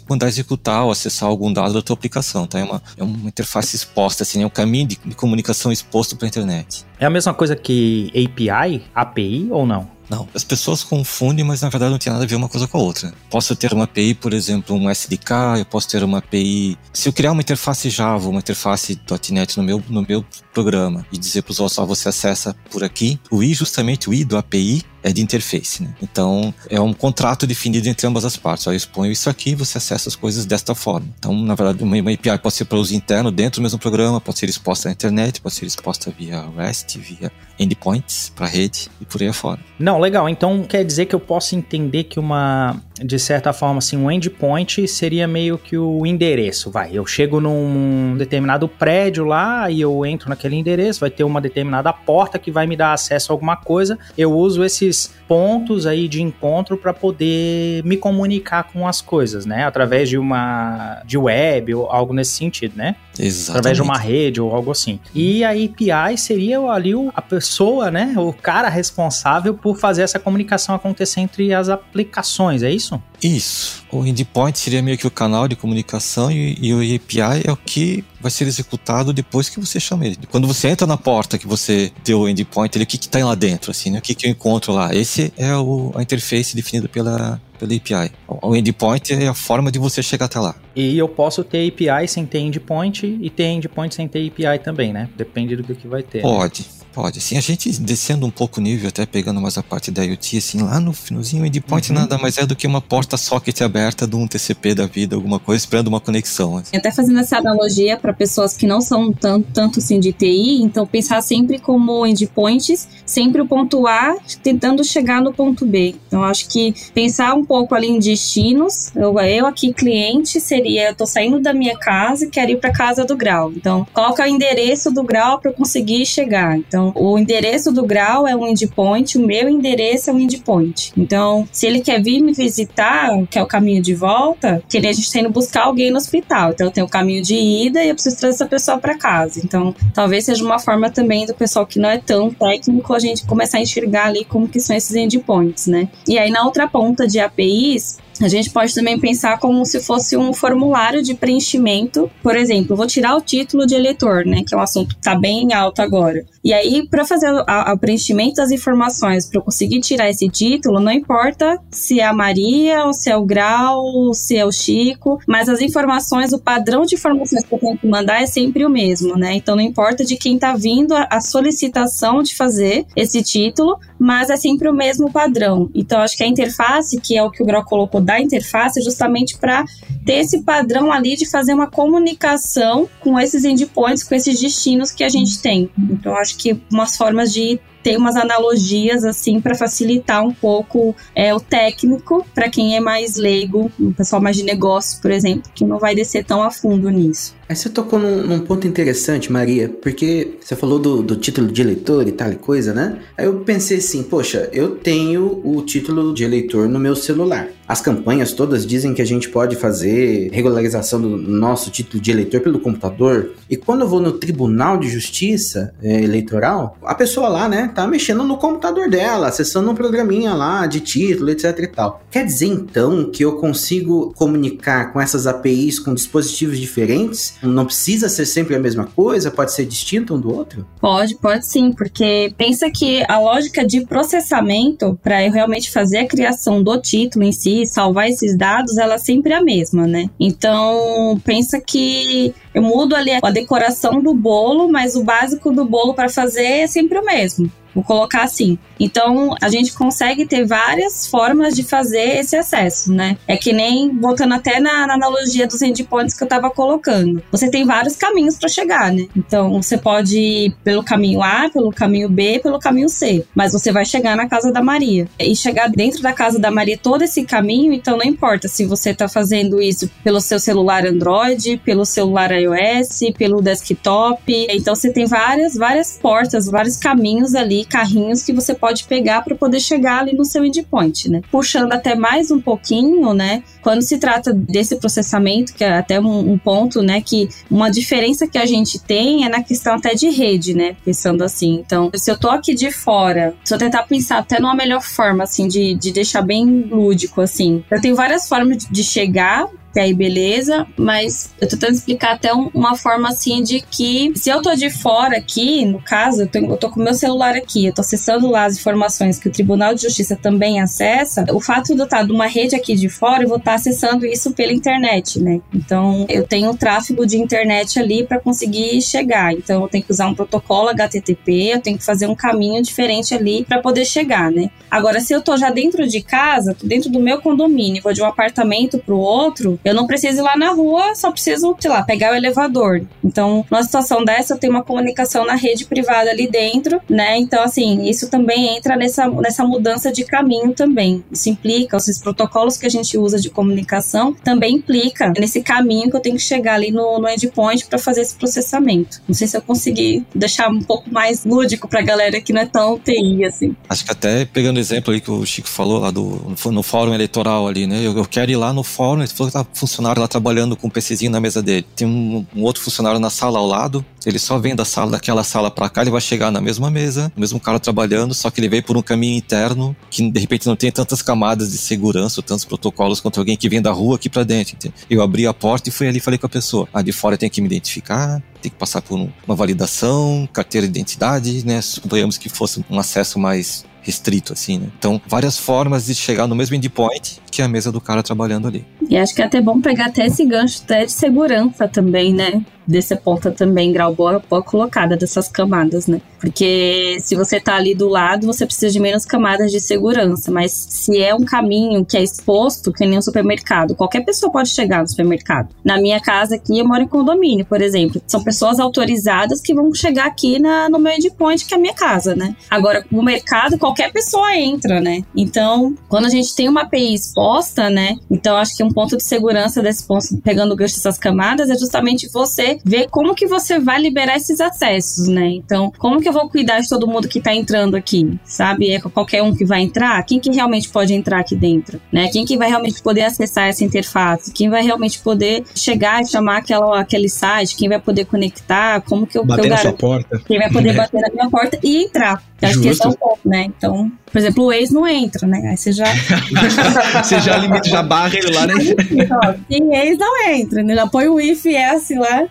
mandar 0.10 0.28
executar 0.28 0.84
ou 0.84 0.92
acessar 0.92 1.30
algum 1.30 1.54
dado 1.54 1.74
da 1.76 1.82
tua 1.82 1.94
aplicação. 1.94 2.46
Tá? 2.46 2.60
É, 2.60 2.66
uma, 2.66 2.84
é 2.98 3.04
uma 3.04 3.30
interface 3.30 3.78
exposta, 3.78 4.24
assim, 4.24 4.44
é 4.44 4.46
um 4.46 4.50
caminho 4.50 4.88
de, 4.88 5.00
de 5.06 5.16
comunicação 5.16 5.72
exposto 5.72 6.18
para 6.18 6.26
a 6.26 6.28
internet. 6.28 6.86
É 7.00 7.06
a 7.06 7.10
mesma 7.10 7.34
coisa 7.34 7.56
que 7.56 8.12
API, 8.14 8.84
API 8.94 9.48
ou 9.50 9.66
não? 9.66 9.88
Não, 10.12 10.28
as 10.36 10.44
pessoas 10.44 10.84
confundem, 10.84 11.46
mas 11.46 11.62
na 11.62 11.70
verdade 11.70 11.90
não 11.90 11.98
tem 11.98 12.12
nada 12.12 12.26
a 12.26 12.28
ver 12.28 12.36
uma 12.36 12.50
coisa 12.50 12.68
com 12.68 12.78
a 12.78 12.82
outra. 12.82 13.14
Posso 13.30 13.56
ter 13.56 13.72
uma 13.72 13.86
API, 13.86 14.14
por 14.14 14.34
exemplo, 14.34 14.76
um 14.76 14.90
SDK, 14.90 15.60
eu 15.60 15.66
posso 15.66 15.88
ter 15.88 16.04
uma 16.04 16.18
API. 16.18 16.78
Se 16.92 17.08
eu 17.08 17.14
criar 17.14 17.32
uma 17.32 17.42
interface 17.42 17.90
Java, 17.90 18.28
uma 18.28 18.40
interface 18.40 19.00
.NET 19.30 19.56
no 19.58 19.64
meu, 19.64 19.82
no 19.88 20.06
meu 20.06 20.26
programa 20.54 21.06
e 21.14 21.18
dizer 21.18 21.44
para 21.44 21.52
os 21.54 21.62
outros, 21.62 21.80
ó, 21.80 21.86
você 21.86 22.10
acessa 22.10 22.54
por 22.70 22.84
aqui, 22.84 23.18
o 23.32 23.42
I, 23.42 23.54
justamente 23.54 24.10
o 24.10 24.14
I 24.14 24.26
do 24.26 24.36
API, 24.38 24.84
é 25.04 25.12
de 25.12 25.22
interface, 25.22 25.84
né? 25.84 25.94
Então, 26.02 26.54
é 26.70 26.80
um 26.80 26.94
contrato 26.94 27.48
definido 27.48 27.88
entre 27.90 28.06
ambas 28.08 28.26
as 28.26 28.38
partes. 28.38 28.66
Eu 28.66 28.74
exponho 28.74 29.12
isso 29.12 29.30
aqui, 29.30 29.56
você 29.56 29.78
acessa 29.78 30.10
as 30.10 30.16
coisas 30.16 30.46
desta 30.46 30.76
forma. 30.76 31.08
Então, 31.18 31.34
na 31.34 31.56
verdade, 31.56 31.84
uma, 31.84 31.98
uma 31.98 32.12
API 32.12 32.38
pode 32.38 32.56
ser 32.56 32.66
para 32.66 32.78
uso 32.78 32.94
interno 32.94 33.32
dentro 33.32 33.62
do 33.62 33.64
mesmo 33.64 33.80
programa, 33.80 34.22
pode 34.22 34.40
ser 34.40 34.50
exposta 34.50 34.90
na 34.90 34.94
internet, 34.94 35.42
pode 35.42 35.56
ser 35.56 35.66
exposta 35.66 36.14
via 36.18 36.46
REST, 36.56 36.98
via 36.98 37.32
endpoints 37.60 38.32
para 38.36 38.48
rede 38.48 38.90
e 39.00 39.06
por 39.06 39.22
aí 39.22 39.28
afora. 39.28 39.60
Não, 39.80 40.00
legal. 40.00 40.28
Então, 40.30 40.64
quer 40.64 40.84
dizer 40.84 41.06
que 41.06 41.16
eu 41.16 41.20
posso 41.20 41.56
entender 41.56 42.06
que 42.06 42.20
uma, 42.20 42.82
de 43.04 43.18
certa 43.18 43.54
forma, 43.54 43.78
assim, 43.78 43.98
um 43.98 44.12
endpoint 44.12 44.88
seria 44.88 45.28
meio 45.28 45.58
que 45.58 45.78
o 45.78 46.06
endereço, 46.06 46.70
vai. 46.70 46.92
Eu 46.94 47.06
chego 47.06 47.40
num 47.40 48.16
determinado 48.18 48.68
prédio 48.68 49.24
lá 49.26 49.70
e 49.72 49.82
eu 49.82 50.06
entro 50.06 50.30
naquele 50.30 50.56
endereço, 50.56 51.00
vai 51.00 51.10
ter 51.10 51.24
uma 51.24 51.40
determinada 51.40 51.94
porta 51.94 52.38
que 52.38 52.52
vai 52.52 52.68
me 52.68 52.76
dar 52.76 52.94
acesso 52.94 53.32
a 53.32 53.34
alguma 53.34 53.56
coisa. 53.56 53.98
Eu 54.18 54.32
uso 54.34 54.64
esse 54.64 54.82
esses 54.82 55.14
pontos 55.32 55.88
aí 55.88 56.10
de 56.10 56.22
encontro 56.22 56.76
para 56.76 56.94
poder 56.94 57.82
me 57.86 57.96
comunicar 57.96 58.64
com 58.64 58.86
as 58.86 59.00
coisas, 59.00 59.46
né? 59.46 59.64
Através 59.64 60.10
de 60.10 60.18
uma 60.18 61.02
de 61.06 61.18
web 61.18 61.74
ou 61.74 61.90
algo 61.90 62.14
nesse 62.14 62.32
sentido, 62.32 62.76
né? 62.76 62.98
Exatamente. 63.18 63.50
Através 63.50 63.78
de 63.78 63.82
uma 63.82 63.98
rede 63.98 64.42
ou 64.42 64.54
algo 64.54 64.72
assim. 64.72 65.00
E 65.16 65.42
a 65.46 65.52
API 65.52 66.18
seria 66.18 66.60
ali 66.60 66.92
a 67.16 67.22
pessoa, 67.22 67.90
né? 67.90 68.14
O 68.18 68.34
cara 68.34 68.68
responsável 68.68 69.54
por 69.54 69.78
fazer 69.78 70.02
essa 70.02 70.20
comunicação 70.20 70.76
acontecer 70.76 71.22
entre 71.22 71.54
as 71.54 71.70
aplicações, 71.70 72.62
é 72.62 72.70
isso? 72.70 73.02
Isso. 73.22 73.84
O 73.92 74.06
endpoint 74.06 74.58
seria 74.58 74.82
meio 74.82 74.98
que 74.98 75.06
o 75.06 75.12
canal 75.12 75.48
de 75.48 75.56
comunicação 75.56 76.32
e, 76.32 76.58
e, 76.60 76.74
o 76.74 76.80
API 76.80 77.44
é 77.46 77.52
o 77.52 77.58
que 77.58 78.04
vai 78.20 78.32
ser 78.32 78.48
executado 78.48 79.14
depois 79.14 79.50
que 79.50 79.60
você 79.60 79.80
chama 79.80 80.06
ele. 80.06 80.18
Quando 80.30 80.48
você 80.48 80.70
entra 80.70 80.88
na 80.88 80.98
porta 80.98 81.38
que 81.38 81.46
você 81.46 81.92
deu 82.04 82.22
o 82.22 82.30
endpoint, 82.30 82.76
ele, 82.76 82.84
o 82.84 82.88
que 82.88 82.96
está 82.96 83.24
lá 83.24 83.36
dentro, 83.36 83.72
assim, 83.72 83.92
né? 83.92 84.00
O 84.00 84.02
que, 84.02 84.16
que 84.16 84.26
eu 84.26 84.32
encontro 84.32 84.74
lá? 84.74 84.94
Esse 84.94 85.32
é 85.38 85.56
o, 85.56 85.92
a 85.96 86.02
interface 86.02 86.56
definida 86.56 86.88
pela, 86.88 87.40
pela 87.60 87.74
API. 87.76 88.12
O 88.28 88.56
endpoint 88.56 89.14
é 89.14 89.28
a 89.28 89.34
forma 89.34 89.72
de 89.72 89.78
você 89.78 90.02
chegar 90.02 90.26
até 90.26 90.40
lá. 90.40 90.56
E 90.76 90.98
eu 90.98 91.08
posso 91.08 91.44
ter 91.44 91.68
API 91.68 92.08
sem 92.08 92.26
ter 92.26 92.40
endpoint 92.40 93.06
e 93.06 93.30
ter 93.30 93.46
endpoint 93.46 93.94
sem 93.94 94.08
ter 94.08 94.28
API 94.28 94.64
também, 94.64 94.92
né? 94.94 95.10
Depende 95.16 95.56
do 95.56 95.76
que 95.76 95.88
vai 95.88 96.02
ter. 96.02 96.22
Pode. 96.22 96.62
Né? 96.62 96.81
Pode, 96.94 97.20
assim, 97.20 97.38
a 97.38 97.42
gente 97.42 97.70
descendo 97.80 98.26
um 98.26 98.32
pouco 98.32 98.60
o 98.60 98.64
nível, 98.64 98.90
até 98.90 99.06
pegando 99.06 99.40
mais 99.40 99.58
a 99.58 99.64
parte 99.64 99.92
da 99.92 100.04
IoT, 100.04 100.38
assim, 100.38 100.62
lá 100.62 100.80
no 100.80 100.94
finalzinho, 100.94 101.44
o 101.44 101.46
endpoint 101.46 101.90
uhum. 101.90 102.00
nada 102.00 102.18
mais 102.18 102.38
é 102.38 102.46
do 102.46 102.56
que 102.56 102.68
uma 102.68 102.82
porta 102.82 103.18
socket 103.18 103.62
aberta 103.62 104.06
de 104.06 104.16
um 104.16 104.28
TCP 104.28 104.76
da 104.76 104.86
vida, 104.86 105.16
alguma 105.16 105.40
coisa, 105.40 105.64
esperando 105.64 105.88
uma 105.88 106.00
conexão. 106.00 106.58
Assim. 106.58 106.76
Até 106.76 106.92
fazendo 106.92 107.20
essa 107.20 107.38
analogia 107.38 107.98
para 107.98 108.14
pessoas 108.14 108.56
que 108.56 108.68
não 108.68 108.82
são 108.82 109.12
tanto, 109.12 109.48
tanto 109.54 109.80
assim 109.80 110.00
de 110.00 110.12
TI, 110.12 110.62
então 110.62 110.86
pensar 110.86 111.22
sempre 111.22 111.60
como 111.60 112.06
endpoints, 112.06 112.88
sempre 113.06 113.42
o 113.42 113.48
ponto 113.48 113.88
A 113.88 114.18
tentando 114.44 114.84
chegar 114.84 115.22
no 115.22 115.34
ponto 115.34 115.66
B. 115.66 115.96
Então 116.08 116.24
acho 116.24 116.48
que 116.50 116.74
pensar 116.94 117.34
um 117.34 117.46
pouco 117.46 117.74
ali 117.74 117.88
em 117.88 118.00
destinos, 118.00 118.92
eu, 118.96 119.18
eu 119.20 119.46
aqui 119.46 119.74
cliente 119.74 120.40
seria, 120.40 120.90
eu 120.90 120.96
tô 120.96 121.06
saindo 121.06 121.40
da 121.40 121.54
minha 121.54 121.78
casa 121.78 122.26
e 122.26 122.30
quero 122.30 122.52
ir 122.52 122.58
para 122.58 122.72
casa 122.72 123.06
do 123.06 123.16
grau. 123.16 123.52
Então, 123.56 123.88
qual 123.94 124.14
que 124.14 124.22
é 124.22 124.26
o 124.26 124.28
endereço 124.28 124.92
do 124.92 125.04
grau 125.04 125.40
para 125.40 125.52
eu 125.52 125.56
conseguir 125.56 126.06
chegar? 126.06 126.58
Então, 126.58 126.81
o 126.96 127.18
endereço 127.18 127.72
do 127.72 127.86
grau 127.86 128.28
é 128.28 128.36
um 128.36 128.48
endpoint, 128.48 129.18
o 129.18 129.26
meu 129.26 129.50
endereço 129.50 130.10
é 130.10 130.14
um 130.14 130.20
endpoint. 130.20 130.94
Então, 130.98 131.48
se 131.52 131.68
ele 131.68 131.82
quer 131.82 132.02
vir 132.02 132.22
me 132.22 132.34
visitar, 132.34 133.10
que 133.30 133.38
é 133.38 133.44
o 133.44 133.48
caminho 133.48 133.82
de 133.82 133.94
volta, 133.94 134.64
que 134.70 134.78
a 134.78 134.82
gente 134.82 135.02
está 135.02 135.20
indo 135.20 135.30
buscar 135.30 135.66
alguém 135.66 135.92
no 135.92 135.98
hospital. 135.98 136.52
Então, 136.52 136.68
eu 136.68 136.72
tenho 136.72 136.88
o 136.88 136.90
caminho 136.90 137.22
de 137.22 137.36
ida 137.36 137.84
e 137.84 137.90
eu 137.90 137.94
preciso 137.94 138.18
trazer 138.18 138.36
essa 138.36 138.46
pessoa 138.46 138.78
para 138.78 138.98
casa. 138.98 139.42
Então, 139.44 139.74
talvez 139.94 140.26
seja 140.26 140.44
uma 140.44 140.60
forma 140.60 140.90
também 140.90 141.26
do 141.26 141.34
pessoal 141.34 141.66
que 141.66 141.80
não 141.80 141.90
é 141.90 141.98
tão 141.98 142.32
técnico 142.32 142.94
a 142.94 143.00
gente 143.00 143.26
começar 143.26 143.58
a 143.58 143.62
enxergar 143.62 144.08
ali 144.08 144.26
como 144.26 144.48
que 144.48 144.60
são 144.60 144.76
esses 144.76 144.96
endpoints, 144.96 145.68
né? 145.68 145.90
E 146.08 146.18
aí, 146.18 146.32
na 146.32 146.44
outra 146.46 146.68
ponta 146.68 147.08
de 147.08 147.20
APIs, 147.20 147.98
a 148.20 148.28
gente 148.28 148.50
pode 148.50 148.74
também 148.74 149.00
pensar 149.00 149.40
como 149.40 149.66
se 149.66 149.80
fosse 149.80 150.18
um 150.18 150.34
formulário 150.34 151.02
de 151.02 151.14
preenchimento. 151.14 152.10
Por 152.22 152.36
exemplo, 152.36 152.76
vou 152.76 152.88
tirar 152.88 153.16
o 153.16 153.22
título 153.22 153.66
de 153.66 153.76
eleitor, 153.76 154.26
né, 154.26 154.44
que 154.46 154.54
é 154.54 154.58
um 154.58 154.62
assunto 154.62 154.96
que 154.96 155.02
está 155.02 155.16
bem 155.16 155.54
alto 155.54 155.82
agora. 155.82 156.26
E 156.44 156.54
aí, 156.54 156.88
para 156.88 157.06
fazer 157.06 157.32
o 157.32 157.78
preenchimento 157.78 158.36
das 158.36 158.52
informações, 158.52 159.28
para 159.28 159.40
eu 159.40 159.44
conseguir 159.44 159.80
tirar 159.80 160.10
esse 160.10 160.28
título, 160.28 160.80
não 160.80 160.92
importa 160.92 161.60
se 161.70 162.00
é 162.00 162.06
a 162.06 162.14
Maria, 162.14 162.86
ou 162.86 162.94
se 162.94 163.12
é 163.12 163.16
o 163.16 163.24
Grau, 163.24 163.84
ou 163.84 164.14
se 164.14 164.36
é 164.38 164.46
o 164.46 164.52
Chico, 164.52 165.20
mas 165.28 165.48
as 165.48 165.62
informações, 165.62 166.34
o 166.34 166.40
padrão 166.40 166.84
de 166.84 166.96
informações 166.96 167.46
que 167.46 167.54
eu 167.54 167.60
tenho 167.60 167.78
que 167.78 167.88
mandar 167.88 168.22
é 168.22 168.26
sempre 168.26 168.66
o 168.66 168.70
mesmo, 168.70 169.16
né? 169.16 169.36
Então, 169.36 169.56
não 169.56 169.64
importa 169.64 170.04
de 170.04 170.18
quem 170.18 170.36
está 170.36 170.54
vindo 170.54 170.94
a 170.96 171.22
solicitação 171.22 172.24
de 172.24 172.36
fazer 172.36 172.86
esse 172.96 173.22
título, 173.22 173.78
mas 174.00 174.32
é 174.32 174.36
sempre 174.36 174.68
o 174.68 174.74
mesmo 174.74 175.12
padrão. 175.12 175.70
Então, 175.76 176.02
acho 176.02 176.18
que 176.18 176.24
a 176.24 176.28
interface, 176.28 177.00
que 177.00 177.16
é 177.16 177.24
o 177.24 177.30
que 177.30 177.44
o 177.44 177.46
Grau 177.46 177.64
colocou 177.64 178.01
da 178.02 178.20
interface 178.20 178.82
justamente 178.82 179.38
para 179.38 179.64
ter 180.06 180.16
esse 180.16 180.42
padrão 180.42 180.92
ali 180.92 181.16
de 181.16 181.30
fazer 181.30 181.54
uma 181.54 181.68
comunicação 181.68 182.90
com 183.00 183.20
esses 183.20 183.46
endpoints, 183.46 184.04
com 184.04 184.16
esses 184.16 184.40
destinos 184.40 184.92
que 184.92 185.04
a 185.04 185.10
gente 185.10 185.42
tem. 185.42 185.70
Então, 185.78 186.16
acho 186.16 186.38
que 186.38 186.60
umas 186.72 186.98
formas 186.98 187.34
de 187.34 187.60
ter 187.84 187.98
umas 187.98 188.16
analogias 188.16 189.04
assim 189.04 189.40
para 189.40 189.56
facilitar 189.56 190.24
um 190.24 190.34
pouco 190.34 190.96
é, 191.16 191.34
o 191.34 191.40
técnico 191.40 192.26
para 192.34 192.50
quem 192.50 192.76
é 192.76 192.80
mais 192.80 193.16
leigo, 193.16 193.72
o 193.80 193.94
pessoal 193.94 194.22
mais 194.22 194.38
de 194.38 194.44
negócio, 194.44 195.02
por 195.02 195.12
exemplo, 195.12 195.52
que 195.54 195.66
não 195.66 195.80
vai 195.80 195.96
descer 195.96 196.24
tão 196.24 196.44
a 196.44 196.52
fundo 196.52 196.90
nisso. 196.90 197.36
Aí 197.50 197.56
você 197.56 197.70
tocou 197.70 198.00
num, 198.00 198.26
num, 198.26 198.40
ponto 198.40 198.66
interessante, 198.66 199.32
Maria, 199.32 199.68
porque 199.68 200.38
você 200.40 200.56
falou 200.56 200.80
do, 200.80 201.04
do, 201.04 201.18
título 201.18 201.52
de 201.52 201.62
eleitor 201.62 202.08
e 202.08 202.12
tal 202.14 202.32
coisa, 202.36 202.74
né? 202.74 203.00
Aí 203.18 203.26
eu 203.26 203.40
pensei 203.42 203.80
assim, 203.80 204.04
poxa, 204.04 204.50
eu 204.54 204.78
tenho 204.78 205.42
o 205.44 205.62
título 205.62 206.14
de 206.14 206.24
eleitor 206.24 206.70
no 206.70 206.80
meu 206.80 206.96
celular. 206.96 207.50
As 207.72 207.80
campanhas 207.80 208.34
todas 208.34 208.66
dizem 208.66 208.94
que 208.94 209.02
a 209.02 209.06
gente 209.06 209.30
pode 209.30 209.56
fazer 209.56 210.30
regularização 210.34 211.00
do 211.00 211.16
nosso 211.16 211.72
título 211.72 212.04
de 212.04 212.12
eleitor 212.12 212.42
pelo 212.42 212.60
computador. 212.60 213.32
E 213.50 213.56
quando 213.56 213.84
eu 213.84 213.88
vou 213.88 214.02
no 214.02 214.12
Tribunal 214.12 214.78
de 214.78 214.90
Justiça 214.90 215.74
é, 215.82 216.04
Eleitoral, 216.04 216.78
a 216.84 216.94
pessoa 216.94 217.30
lá, 217.30 217.48
né, 217.48 217.72
tá 217.74 217.88
mexendo 217.88 218.26
no 218.26 218.36
computador 218.36 218.90
dela, 218.90 219.30
acessando 219.30 219.72
um 219.72 219.74
programinha 219.74 220.34
lá 220.34 220.68
de 220.68 220.82
título, 220.82 221.30
etc 221.30 221.58
e 221.60 221.68
tal. 221.68 222.04
Quer 222.12 222.26
dizer 222.26 222.48
então 222.48 223.10
que 223.10 223.24
eu 223.24 223.38
consigo 223.38 224.14
comunicar 224.18 224.92
com 224.92 225.00
essas 225.00 225.26
APIs 225.26 225.80
com 225.80 225.94
dispositivos 225.94 226.60
diferentes? 226.60 227.36
Não 227.42 227.66
precisa 227.66 228.10
ser 228.10 228.26
sempre 228.26 228.54
a 228.54 228.60
mesma 228.60 228.84
coisa? 228.84 229.32
Pode 229.32 229.54
ser 229.54 229.66
distinto 229.66 230.16
um 230.16 230.20
do 230.20 230.36
outro? 230.36 230.68
Pode, 230.82 231.16
pode 231.16 231.48
sim, 231.48 231.72
porque 231.72 232.34
pensa 232.38 232.70
que 232.70 233.02
a 233.08 233.18
lógica 233.18 233.66
de 233.66 233.86
processamento 233.86 235.00
para 235.02 235.26
eu 235.26 235.32
realmente 235.32 235.72
fazer 235.72 236.00
a 236.00 236.06
criação 236.06 236.62
do 236.62 236.78
título 236.78 237.24
em 237.24 237.32
si, 237.32 237.61
salvar 237.66 238.10
esses 238.10 238.38
dados, 238.38 238.78
ela 238.78 238.96
é 238.96 238.98
sempre 238.98 239.34
a 239.34 239.42
mesma, 239.42 239.88
né? 239.88 240.10
Então, 240.20 241.20
pensa 241.24 241.60
que 241.60 242.34
eu 242.54 242.62
mudo 242.62 242.96
ali 242.96 243.12
a 243.22 243.32
decoração 243.32 244.02
do 244.02 244.14
bolo, 244.14 244.70
mas 244.70 244.96
o 244.96 245.04
básico 245.04 245.52
do 245.52 245.66
bolo 245.66 245.94
para 245.94 246.10
fazer 246.10 246.46
é 246.46 246.68
sempre 246.68 247.00
o 247.00 247.06
mesmo. 247.06 247.52
Vou 247.74 247.84
colocar 247.84 248.24
assim. 248.24 248.58
Então, 248.80 249.36
a 249.42 249.50
gente 249.50 249.74
consegue 249.74 250.26
ter 250.26 250.46
várias 250.46 251.08
formas 251.08 251.56
de 251.56 251.64
fazer 251.64 252.20
esse 252.20 252.36
acesso, 252.36 252.92
né? 252.92 253.18
É 253.28 253.38
que 253.38 253.54
nem, 253.54 253.98
voltando 253.98 254.34
até 254.34 254.60
na, 254.60 254.88
na 254.88 254.96
analogia 254.96 255.48
dos 255.48 255.62
endpoints 255.62 256.16
que 256.16 256.24
eu 256.24 256.26
estava 256.26 256.50
colocando. 256.50 257.22
Você 257.32 257.50
tem 257.50 257.66
vários 257.66 257.96
caminhos 257.96 258.38
para 258.38 258.50
chegar, 258.50 258.92
né? 258.92 259.08
Então, 259.16 259.62
você 259.62 259.78
pode 259.78 260.18
ir 260.18 260.56
pelo 260.64 260.84
caminho 260.84 261.22
A, 261.22 261.50
pelo 261.50 261.72
caminho 261.72 262.10
B, 262.10 262.40
pelo 262.42 262.60
caminho 262.60 262.90
C. 262.90 263.26
Mas 263.36 263.54
você 263.54 263.72
vai 263.72 263.86
chegar 263.86 264.16
na 264.18 264.28
casa 264.28 264.52
da 264.52 264.62
Maria. 264.62 265.08
E 265.20 265.36
chegar 265.36 265.70
dentro 265.70 266.02
da 266.02 266.12
casa 266.12 266.40
da 266.40 266.50
Maria 266.50 266.78
todo 266.78 267.04
esse 267.04 267.24
caminho, 267.24 267.72
então 267.74 267.98
não 267.98 268.06
importa 268.06 268.48
se 268.48 268.66
você 268.66 268.90
está 268.90 269.08
fazendo 269.08 269.62
isso 269.62 269.90
pelo 270.04 270.20
seu 270.20 270.40
celular 270.40 270.86
Android, 270.86 271.62
pelo 271.64 271.86
celular 271.86 272.32
iOS, 272.32 273.00
pelo 273.18 273.42
desktop. 273.42 274.22
Então, 274.50 274.76
você 274.76 274.92
tem 274.92 275.06
várias, 275.06 275.56
várias 275.56 275.98
portas, 276.02 276.48
vários 276.48 276.78
caminhos 276.78 277.36
ali 277.36 277.61
carrinhos 277.66 278.24
que 278.24 278.34
você 278.34 278.54
pode 278.54 278.84
pegar 278.86 279.22
para 279.22 279.36
poder 279.36 279.60
chegar 279.60 280.00
ali 280.00 280.14
no 280.14 280.26
seu 280.26 280.44
endpoint, 280.44 281.10
né? 281.10 281.22
Puxando 281.32 281.72
até 281.74 281.96
mais 281.96 282.32
um 282.32 282.40
pouquinho, 282.40 283.14
né? 283.14 283.44
Quando 283.62 283.82
se 283.82 283.98
trata 283.98 284.34
desse 284.34 284.76
processamento, 284.76 285.54
que 285.54 285.64
é 285.64 285.78
até 285.78 286.00
um, 286.00 286.32
um 286.32 286.38
ponto, 286.38 286.82
né? 286.82 287.02
Que 287.02 287.30
uma 287.50 287.70
diferença 287.70 288.28
que 288.28 288.38
a 288.38 288.46
gente 288.46 288.80
tem 288.80 289.26
é 289.26 289.30
na 289.30 289.44
questão 289.44 289.76
até 289.76 289.94
de 289.94 290.10
rede, 290.10 290.54
né? 290.54 290.76
Pensando 290.84 291.24
assim. 291.24 291.62
Então, 291.66 291.92
se 291.94 292.10
eu 292.10 292.18
tô 292.18 292.30
aqui 292.30 292.54
de 292.54 292.72
fora, 292.72 293.34
se 293.44 293.54
eu 293.54 293.58
tentar 293.58 293.84
pensar 293.84 294.20
até 294.20 294.40
numa 294.40 294.56
melhor 294.56 294.82
forma, 294.82 295.24
assim, 295.24 295.48
de, 295.48 295.76
de 295.76 295.92
deixar 295.92 296.22
bem 296.22 296.46
lúdico, 296.70 297.22
assim. 297.22 297.64
Eu 297.70 297.82
tenho 297.82 297.96
várias 297.96 298.28
formas 298.28 298.66
de 298.70 298.84
chegar 298.84 299.48
até 299.72 299.82
aí 299.82 299.94
beleza, 299.94 300.68
mas 300.78 301.32
eu 301.40 301.48
tô 301.48 301.56
tentando 301.56 301.76
explicar 301.76 302.16
até 302.16 302.34
um, 302.34 302.50
uma 302.54 302.76
forma 302.76 303.10
assim 303.10 303.42
de 303.42 303.62
que 303.62 304.12
se 304.16 304.30
eu 304.30 304.42
tô 304.42 304.54
de 304.54 304.70
fora 304.70 305.18
aqui, 305.18 305.66
no 305.66 305.82
caso, 305.82 306.24
eu 306.24 306.28
tô, 306.28 306.40
eu 306.40 306.58
tô 306.58 306.70
com 306.70 306.82
meu 306.82 306.94
celular 306.94 307.36
aqui, 307.36 307.66
eu 307.66 307.74
tô 307.74 307.82
acessando 307.82 308.30
lá 308.30 308.46
as 308.46 308.58
informações 308.58 309.18
que 309.18 309.30
o 309.30 309.32
Tribunal 309.32 309.74
de 309.74 309.84
Justiça 309.84 310.16
também 310.16 310.60
acessa, 310.60 311.26
o 311.32 311.40
fato 311.40 311.74
de 311.74 311.80
eu 311.80 311.86
estar 311.86 312.06
numa 312.06 312.28
rede 312.28 312.56
aqui 312.56 312.76
de 312.76 312.90
fora, 312.90 313.24
eu 313.24 313.30
vou 313.30 313.38
estar 313.38 313.54
acessando 313.54 314.06
isso 314.06 314.34
pela 314.34 314.52
internet, 314.52 315.20
né? 315.20 315.40
Então, 315.54 316.06
eu 316.10 316.28
tenho 316.28 316.54
tráfego 316.56 317.06
de 317.06 317.18
internet 317.18 317.80
ali 317.80 318.06
para 318.06 318.20
conseguir 318.20 318.82
chegar. 318.82 319.34
Então, 319.34 319.62
eu 319.62 319.70
tenho 319.70 319.84
que 319.84 319.92
usar 319.92 320.08
um 320.08 320.14
protocolo 320.14 320.70
HTTP, 320.70 321.54
eu 321.54 321.62
tenho 321.62 321.78
que 321.78 321.86
fazer 321.86 322.08
um 322.08 322.16
caminho 322.16 322.62
diferente 322.62 323.14
ali 323.14 323.46
para 323.46 323.62
poder 323.62 323.86
chegar, 323.86 324.30
né? 324.32 324.50
Agora, 324.70 325.00
se 325.00 325.14
eu 325.14 325.22
tô 325.22 325.38
já 325.38 325.50
dentro 325.50 325.88
de 325.88 326.02
casa, 326.02 326.56
dentro 326.64 326.90
do 326.90 327.00
meu 327.00 327.22
condomínio, 327.22 327.82
vou 327.82 327.94
de 327.94 328.02
um 328.02 328.06
apartamento 328.06 328.78
pro 328.80 328.98
outro, 328.98 329.60
eu 329.64 329.74
não 329.74 329.88
preciso 329.88 330.20
ir 330.20 330.24
lá 330.24 330.36
na 330.38 330.52
rua, 330.52 330.96
só 330.96 331.12
preciso, 331.12 331.56
sei 331.60 331.70
lá, 331.70 331.84
pegar 331.84 332.12
o 332.12 332.16
elevador. 332.16 332.82
Então, 333.04 333.46
numa 333.50 333.64
situação 333.64 334.04
dessa, 334.04 334.34
eu 334.34 334.40
tenho 334.40 334.54
uma 334.54 334.64
comunicação 334.64 335.26
na 335.26 335.36
rede 335.36 335.66
privada 335.66 336.10
ali 336.10 336.30
dentro, 336.30 336.82
né? 336.90 337.18
Então, 337.18 337.44
assim, 337.44 337.88
isso 337.88 338.10
também 338.10 338.58
entra 338.58 338.76
nessa, 338.76 339.08
nessa 339.08 339.44
mudança 339.46 339.92
de 339.92 340.04
caminho 340.04 340.54
também. 340.54 341.04
Isso 341.12 341.30
implica, 341.30 341.78
esses 341.78 342.00
protocolos 342.00 342.58
que 342.58 342.66
a 342.66 342.70
gente 342.70 342.98
usa 342.98 343.20
de 343.20 343.30
comunicação 343.30 344.14
também 344.24 344.56
implica 344.56 345.14
nesse 345.18 345.42
caminho 345.42 345.90
que 345.90 345.96
eu 345.96 346.02
tenho 346.02 346.16
que 346.16 346.22
chegar 346.22 346.56
ali 346.56 346.72
no, 346.72 347.00
no 347.00 347.10
endpoint 347.10 347.66
para 347.68 347.78
fazer 347.80 348.02
esse 348.02 348.16
processamento. 348.16 349.02
Não 349.08 349.16
sei 349.16 349.28
se 349.28 349.38
eu 349.38 349.42
consegui 349.42 350.06
deixar 350.14 350.50
um 350.50 350.62
pouco 350.62 350.92
mais 350.92 351.26
lúdico 351.26 351.68
pra 351.68 351.82
galera 351.82 352.20
que 352.22 352.34
não 352.34 352.42
é 352.42 352.46
tão 352.46 352.80
TI, 352.80 353.26
assim. 353.26 353.56
Acho 353.70 353.86
que 353.86 353.92
até 353.92 354.26
pegando 354.26 354.58
o 354.58 354.60
exemplo 354.60 354.94
aí 354.94 355.02
que 355.02 355.12
o 355.12 355.26
Chico 355.26 355.48
falou 355.48 355.80
lá 355.80 355.92
do, 355.92 356.36
no 356.46 356.64
fórum 356.64 356.94
eleitoral 356.94 357.48
ali, 357.48 357.68
né? 357.68 357.86
Eu, 357.86 357.98
eu 357.98 358.06
quero 358.06 358.32
ir 358.32 358.36
lá 358.36 358.54
no 358.54 358.64
fórum, 358.64 359.02
ele 359.02 359.10
falou 359.10 359.32
que 359.32 359.38
tá 359.38 359.46
funcionário 359.54 360.02
lá 360.02 360.08
trabalhando 360.08 360.56
com 360.56 360.68
um 360.68 360.70
PCzinho 360.70 361.12
na 361.12 361.20
mesa 361.20 361.42
dele. 361.42 361.66
Tem 361.76 361.88
um, 361.88 362.26
um, 362.36 362.44
outro 362.44 362.62
funcionário 362.64 363.00
na 363.00 363.10
sala 363.10 363.40
ao 363.40 363.46
lado. 363.46 363.86
Ele 364.06 364.18
só 364.18 364.40
vem 364.40 364.56
da 364.56 364.66
sala 364.66 364.92
daquela 364.92 365.24
sala 365.24 365.52
para 365.52 365.70
cá, 365.70 365.82
ele 365.82 365.92
vai 365.92 366.02
chegar 366.02 366.32
na 366.32 366.42
mesma 366.42 366.72
mesa, 366.72 367.12
o 367.16 367.20
mesmo 367.20 367.40
cara 367.40 367.60
trabalhando, 367.60 368.14
só 368.14 368.32
que 368.32 368.40
ele 368.40 368.50
veio 368.50 368.64
por 368.64 368.76
um 368.76 368.82
caminho 368.82 369.16
interno 369.16 369.76
que 369.92 370.10
de 370.10 370.20
repente 370.20 370.48
não 370.48 370.56
tem 370.56 370.72
tantas 370.72 371.02
camadas 371.02 371.52
de 371.52 371.58
segurança, 371.58 372.20
ou 372.20 372.24
tantos 372.24 372.44
protocolos 372.44 373.00
quanto 373.00 373.20
alguém 373.20 373.38
que 373.38 373.48
vem 373.48 373.62
da 373.62 373.72
rua 373.72 373.98
aqui 373.98 374.10
para 374.10 374.24
dentro. 374.24 374.58
Eu 374.90 375.02
abri 375.02 375.28
a 375.28 375.34
porta 375.34 375.70
e 375.70 375.72
fui 375.72 375.88
ali 375.88 375.98
e 376.00 376.02
falei 376.02 376.18
com 376.18 376.26
a 376.26 376.30
pessoa. 376.30 376.68
Ah, 376.74 376.82
de 376.82 376.92
fora 376.92 377.18
tem 377.18 377.30
que 377.30 377.42
me 377.42 377.48
identificar, 377.48 378.22
tem 378.42 378.52
que 378.52 378.58
passar 378.58 378.82
por 378.82 378.98
um, 378.98 379.10
uma 379.28 379.36
validação, 379.36 380.28
carteira 380.34 380.68
de 380.68 380.72
identidade, 380.72 381.46
né? 381.46 381.62
Suponhamos 381.62 382.18
que 382.18 382.28
fosse 382.28 382.66
um 382.70 382.80
acesso 382.80 383.20
mais 383.20 383.64
restrito, 383.82 384.34
assim, 384.34 384.60
né? 384.60 384.68
Então, 384.78 385.02
várias 385.08 385.38
formas 385.38 385.86
de 385.86 385.96
chegar 385.96 386.28
no 386.28 386.36
mesmo 386.36 386.56
endpoint 386.56 387.20
que 387.32 387.42
a 387.42 387.48
mesa 387.48 387.72
do 387.72 387.80
cara 387.80 388.04
trabalhando 388.04 388.48
ali. 388.48 388.66
E 388.90 388.98
acho 388.98 389.16
que 389.16 389.22
é 389.22 389.26
até 389.26 389.40
bom 389.40 389.62
pegar 389.62 389.86
até 389.86 390.06
esse 390.06 390.26
gancho 390.26 390.62
até 390.66 390.86
de 390.86 390.92
segurança 390.92 391.68
também, 391.68 392.14
né? 392.14 392.44
Desse 392.68 392.96
ponto 392.96 393.32
também, 393.32 393.72
grau 393.72 393.96
boa, 393.96 394.22
boa 394.30 394.44
colocada 394.44 394.96
dessas 394.96 395.28
camadas, 395.28 395.88
né? 395.88 396.02
Porque 396.20 396.98
se 397.02 397.16
você 397.16 397.40
tá 397.40 397.56
ali 397.56 397.74
do 397.74 397.88
lado, 397.90 398.28
você 398.28 398.46
precisa 398.46 398.72
de 398.72 398.80
menos 398.80 399.06
camadas 399.06 399.52
de 399.52 399.60
segurança. 399.60 400.32
Mas 400.32 400.52
se 400.52 401.02
é 401.02 401.16
um 401.16 401.26
caminho 401.26 401.84
que 401.84 401.98
é 401.98 402.04
exposto, 402.04 402.72
que 402.72 402.86
nem 402.86 403.00
um 403.00 403.02
supermercado, 403.02 403.76
qualquer 403.76 404.06
pessoa 404.06 404.32
pode 404.32 404.50
chegar 404.50 404.82
no 404.82 404.88
supermercado. 404.88 405.50
Na 405.66 405.82
minha 405.82 406.00
casa 406.00 406.36
aqui, 406.36 406.60
eu 406.60 406.68
moro 406.68 406.84
em 406.84 406.88
condomínio, 406.88 407.46
por 407.46 407.62
exemplo. 407.62 408.02
São 408.06 408.24
pessoas 408.24 408.60
autorizadas 408.60 409.42
que 409.42 409.56
vão 409.56 409.74
chegar 409.74 410.06
aqui 410.06 410.38
na, 410.38 410.70
no 410.70 410.78
meu 410.78 410.94
endpoint, 410.94 411.46
que 411.46 411.54
é 411.54 411.58
a 411.58 411.60
minha 411.60 411.74
casa, 411.74 412.16
né? 412.16 412.36
Agora, 412.50 412.86
no 412.92 413.02
mercado, 413.02 413.58
qualquer 413.58 413.92
pessoa 413.92 414.36
entra, 414.36 414.80
né? 414.80 415.04
Então, 415.16 415.74
quando 415.90 416.06
a 416.06 416.10
gente 416.10 416.36
tem 416.36 416.48
uma 416.48 416.62
API 416.62 416.94
exposta, 416.94 417.21
né? 417.70 417.98
Então, 418.10 418.36
acho 418.36 418.56
que 418.56 418.64
um 418.64 418.72
ponto 418.72 418.98
de 418.98 419.04
segurança 419.04 419.62
desse 419.62 419.86
ponto, 419.86 420.06
pegando 420.24 420.54
o 420.54 420.56
gancho 420.56 420.76
dessas 420.76 420.98
camadas, 420.98 421.50
é 421.50 421.58
justamente 421.58 422.10
você 422.12 422.58
ver 422.64 422.88
como 422.90 423.14
que 423.14 423.28
você 423.28 423.60
vai 423.60 423.80
liberar 423.80 424.18
esses 424.18 424.40
acessos, 424.40 425.08
né? 425.08 425.28
Então, 425.28 425.72
como 425.78 426.02
que 426.02 426.10
eu 426.10 426.14
vou 426.14 426.30
cuidar 426.30 426.60
de 426.60 426.68
todo 426.68 426.88
mundo 426.88 427.08
que 427.08 427.22
tá 427.22 427.34
entrando 427.34 427.76
aqui, 427.76 428.20
sabe? 428.26 428.72
É 428.72 428.80
qualquer 428.80 429.22
um 429.22 429.36
que 429.36 429.46
vai 429.46 429.62
entrar? 429.62 430.04
Quem 430.04 430.20
que 430.20 430.32
realmente 430.32 430.70
pode 430.70 430.94
entrar 430.94 431.20
aqui 431.20 431.36
dentro, 431.36 431.80
né? 431.92 432.08
Quem 432.08 432.26
que 432.26 432.38
vai 432.38 432.50
realmente 432.50 432.82
poder 432.82 433.04
acessar 433.04 433.48
essa 433.48 433.64
interface? 433.64 434.32
Quem 434.32 434.50
vai 434.50 434.64
realmente 434.64 435.00
poder 435.00 435.44
chegar 435.56 436.02
e 436.02 436.08
chamar 436.08 436.38
aquela, 436.38 436.80
aquele 436.80 437.10
site? 437.10 437.56
Quem 437.56 437.70
vai 437.70 437.80
poder 437.80 438.06
conectar? 438.06 438.82
Como 438.82 439.06
que 439.06 439.18
eu, 439.18 439.26
bater 439.26 439.46
eu 439.46 439.50
na 439.50 439.58
sua 439.58 439.74
porta. 439.74 440.22
Quem 440.26 440.40
vai 440.40 440.50
poder 440.50 440.74
bater 440.76 441.02
na 441.02 441.10
minha 441.10 441.30
porta 441.30 441.60
e 441.64 441.84
entrar. 441.84 442.24
Acho 442.42 442.62
que 442.62 442.68
esse 442.70 442.86
é 442.86 442.90
o 442.90 442.98
ponto, 442.98 443.20
né? 443.26 443.46
Então, 443.46 443.92
por 444.12 444.18
exemplo, 444.18 444.46
o 444.46 444.54
ex 444.54 444.72
não 444.72 444.88
entra, 444.88 445.28
né? 445.28 445.50
Aí 445.50 445.58
você 445.58 445.72
já. 445.72 445.86
você 447.04 447.20
já 447.20 447.38
limita, 447.38 447.70
já 447.70 447.84
barra 447.84 448.18
ele 448.18 448.34
lá, 448.34 448.48
né? 448.48 448.56
Sim, 448.60 449.76
ex 449.76 449.98
não 449.98 450.30
entra, 450.30 450.64
né? 450.64 450.76
Já 450.76 450.88
põe 450.88 451.08
o 451.08 451.20
if 451.20 451.46
S 451.46 451.94
lá. 451.96 452.28